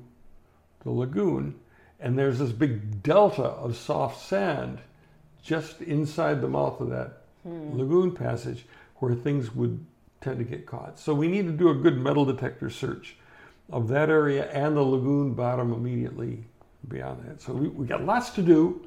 the 0.83 0.91
lagoon. 0.91 1.59
And 1.99 2.17
there's 2.17 2.39
this 2.39 2.51
big 2.51 3.01
delta 3.01 3.43
of 3.43 3.75
soft 3.75 4.25
sand 4.27 4.79
just 5.43 5.81
inside 5.81 6.41
the 6.41 6.47
mouth 6.47 6.79
of 6.79 6.89
that 6.89 7.21
hmm. 7.43 7.77
lagoon 7.77 8.11
passage 8.11 8.65
where 8.97 9.15
things 9.15 9.53
would 9.55 9.83
tend 10.21 10.37
to 10.39 10.43
get 10.43 10.65
caught. 10.65 10.99
So 10.99 11.13
we 11.13 11.27
need 11.27 11.45
to 11.45 11.51
do 11.51 11.69
a 11.69 11.75
good 11.75 11.97
metal 11.97 12.25
detector 12.25 12.69
search 12.69 13.15
of 13.71 13.87
that 13.89 14.09
area 14.09 14.49
and 14.51 14.75
the 14.75 14.81
lagoon 14.81 15.33
bottom 15.33 15.73
immediately 15.73 16.43
beyond 16.87 17.27
that. 17.27 17.41
So 17.41 17.53
we, 17.53 17.67
we 17.69 17.85
got 17.85 18.03
lots 18.03 18.31
to 18.31 18.41
do. 18.41 18.81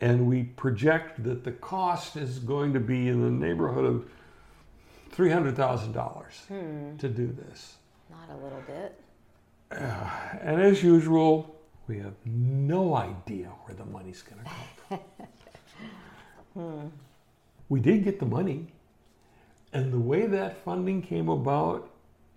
And 0.00 0.26
we 0.26 0.42
project 0.42 1.22
that 1.22 1.44
the 1.44 1.52
cost 1.52 2.16
is 2.16 2.40
going 2.40 2.72
to 2.72 2.80
be 2.80 3.06
in 3.06 3.22
the 3.22 3.46
neighborhood 3.46 3.84
of 3.84 4.08
$300,000 5.16 6.24
hmm. 6.48 6.96
to 6.96 7.08
do 7.08 7.28
this. 7.28 7.76
not 8.10 8.28
a 8.36 8.42
little 8.42 8.62
bit. 8.66 9.00
Uh, 9.70 10.10
and 10.40 10.60
as 10.60 10.82
usual, 10.82 11.51
we 11.88 11.98
have 11.98 12.14
no 12.24 12.94
idea 12.96 13.48
where 13.64 13.74
the 13.76 13.84
money's 13.84 14.22
going 14.22 14.42
to 14.44 14.50
come 14.50 14.58
from. 14.88 14.98
Hmm. 16.54 16.88
We 17.70 17.80
did 17.80 18.04
get 18.04 18.20
the 18.20 18.26
money, 18.26 18.66
and 19.72 19.90
the 19.90 19.98
way 19.98 20.26
that 20.26 20.62
funding 20.62 21.00
came 21.00 21.30
about 21.30 21.88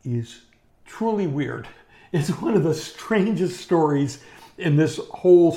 is 0.06 0.42
truly 0.86 1.28
weird. 1.28 1.68
It's 2.14 2.30
one 2.30 2.54
of 2.56 2.64
the 2.64 2.74
strangest 2.74 3.60
stories 3.60 4.24
in 4.58 4.78
this 4.78 5.02
whole 5.10 5.52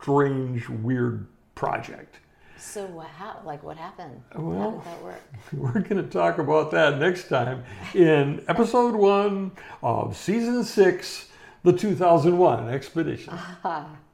strange, 0.00 0.68
weird 0.68 1.28
project. 1.54 2.16
So 2.58 2.86
what? 2.86 3.06
How? 3.06 3.40
Like 3.44 3.62
what 3.62 3.76
happened? 3.76 4.20
how 4.34 4.40
Well- 4.40 4.70
did 4.72 4.84
that 4.84 5.02
work? 5.04 5.22
We're 5.52 5.80
going 5.80 6.02
to 6.02 6.10
talk 6.10 6.38
about 6.38 6.72
that 6.72 6.98
next 6.98 7.28
time 7.28 7.62
in 7.94 8.44
episode 8.48 8.96
one 8.96 9.52
of 9.80 10.16
season 10.16 10.64
six, 10.64 11.28
the 11.62 11.72
2001 11.72 12.68
expedition. 12.68 13.34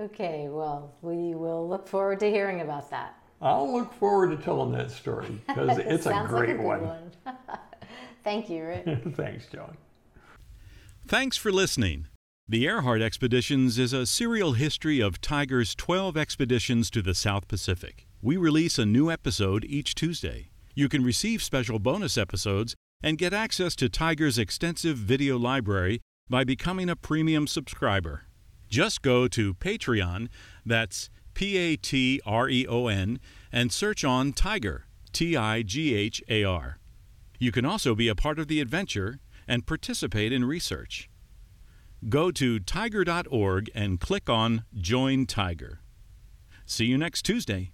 Okay. 0.00 0.48
Well, 0.50 0.94
we 1.02 1.34
will 1.34 1.68
look 1.68 1.88
forward 1.88 2.20
to 2.20 2.30
hearing 2.30 2.60
about 2.60 2.90
that. 2.90 3.18
I'll 3.40 3.72
look 3.72 3.92
forward 3.94 4.36
to 4.36 4.42
telling 4.42 4.72
that 4.72 4.90
story 4.90 5.40
because 5.46 5.78
it's 5.78 6.06
a 6.06 6.10
Sounds 6.10 6.32
like 6.32 6.46
great 6.46 6.56
good 6.56 6.82
one. 6.82 7.12
Thank 8.24 8.50
you, 8.50 8.64
Rick. 8.64 9.14
Thanks, 9.14 9.46
John. 9.46 9.76
Thanks 11.06 11.36
for 11.36 11.52
listening. 11.52 12.08
The 12.48 12.64
Earhart 12.64 13.02
Expeditions 13.02 13.78
is 13.78 13.92
a 13.92 14.06
serial 14.06 14.52
history 14.52 15.00
of 15.00 15.20
TIGHAR's 15.20 15.74
12 15.74 16.16
expeditions 16.16 16.90
to 16.90 17.02
the 17.02 17.14
South 17.14 17.48
Pacific. 17.48 18.06
We 18.22 18.36
release 18.36 18.78
a 18.78 18.86
new 18.86 19.10
episode 19.10 19.64
each 19.64 19.94
Tuesday. 19.94 20.50
You 20.74 20.88
can 20.88 21.04
receive 21.04 21.42
special 21.42 21.78
bonus 21.78 22.18
episodes 22.18 22.74
and 23.02 23.18
get 23.18 23.32
access 23.32 23.76
to 23.76 23.88
TIGHAR's 23.88 24.38
extensive 24.38 24.96
video 24.96 25.38
library 25.38 26.00
by 26.28 26.44
becoming 26.44 26.88
a 26.88 26.96
premium 26.96 27.46
subscriber. 27.46 28.24
Just 28.68 29.02
go 29.02 29.28
to 29.28 29.54
Patreon, 29.54 30.28
that's 30.64 31.08
P 31.34 31.56
A 31.56 31.76
T 31.76 32.20
R 32.26 32.48
E 32.48 32.66
O 32.66 32.88
N, 32.88 33.20
and 33.52 33.72
search 33.72 34.04
on 34.04 34.32
TIGHAR, 34.32 34.82
T 35.12 35.36
I 35.36 35.62
G 35.62 35.94
H 35.94 36.22
A 36.28 36.44
R. 36.44 36.78
You 37.38 37.52
can 37.52 37.64
also 37.64 37.94
be 37.94 38.08
a 38.08 38.14
part 38.14 38.38
of 38.38 38.48
the 38.48 38.60
adventure 38.60 39.20
and 39.46 39.66
participate 39.66 40.32
in 40.32 40.44
research. 40.44 41.08
Go 42.08 42.30
to 42.32 42.58
tighar.org 42.60 43.70
and 43.74 44.00
click 44.00 44.28
on 44.28 44.64
Join 44.74 45.26
TIGHAR. 45.26 45.78
See 46.64 46.86
you 46.86 46.98
next 46.98 47.22
Tuesday. 47.22 47.72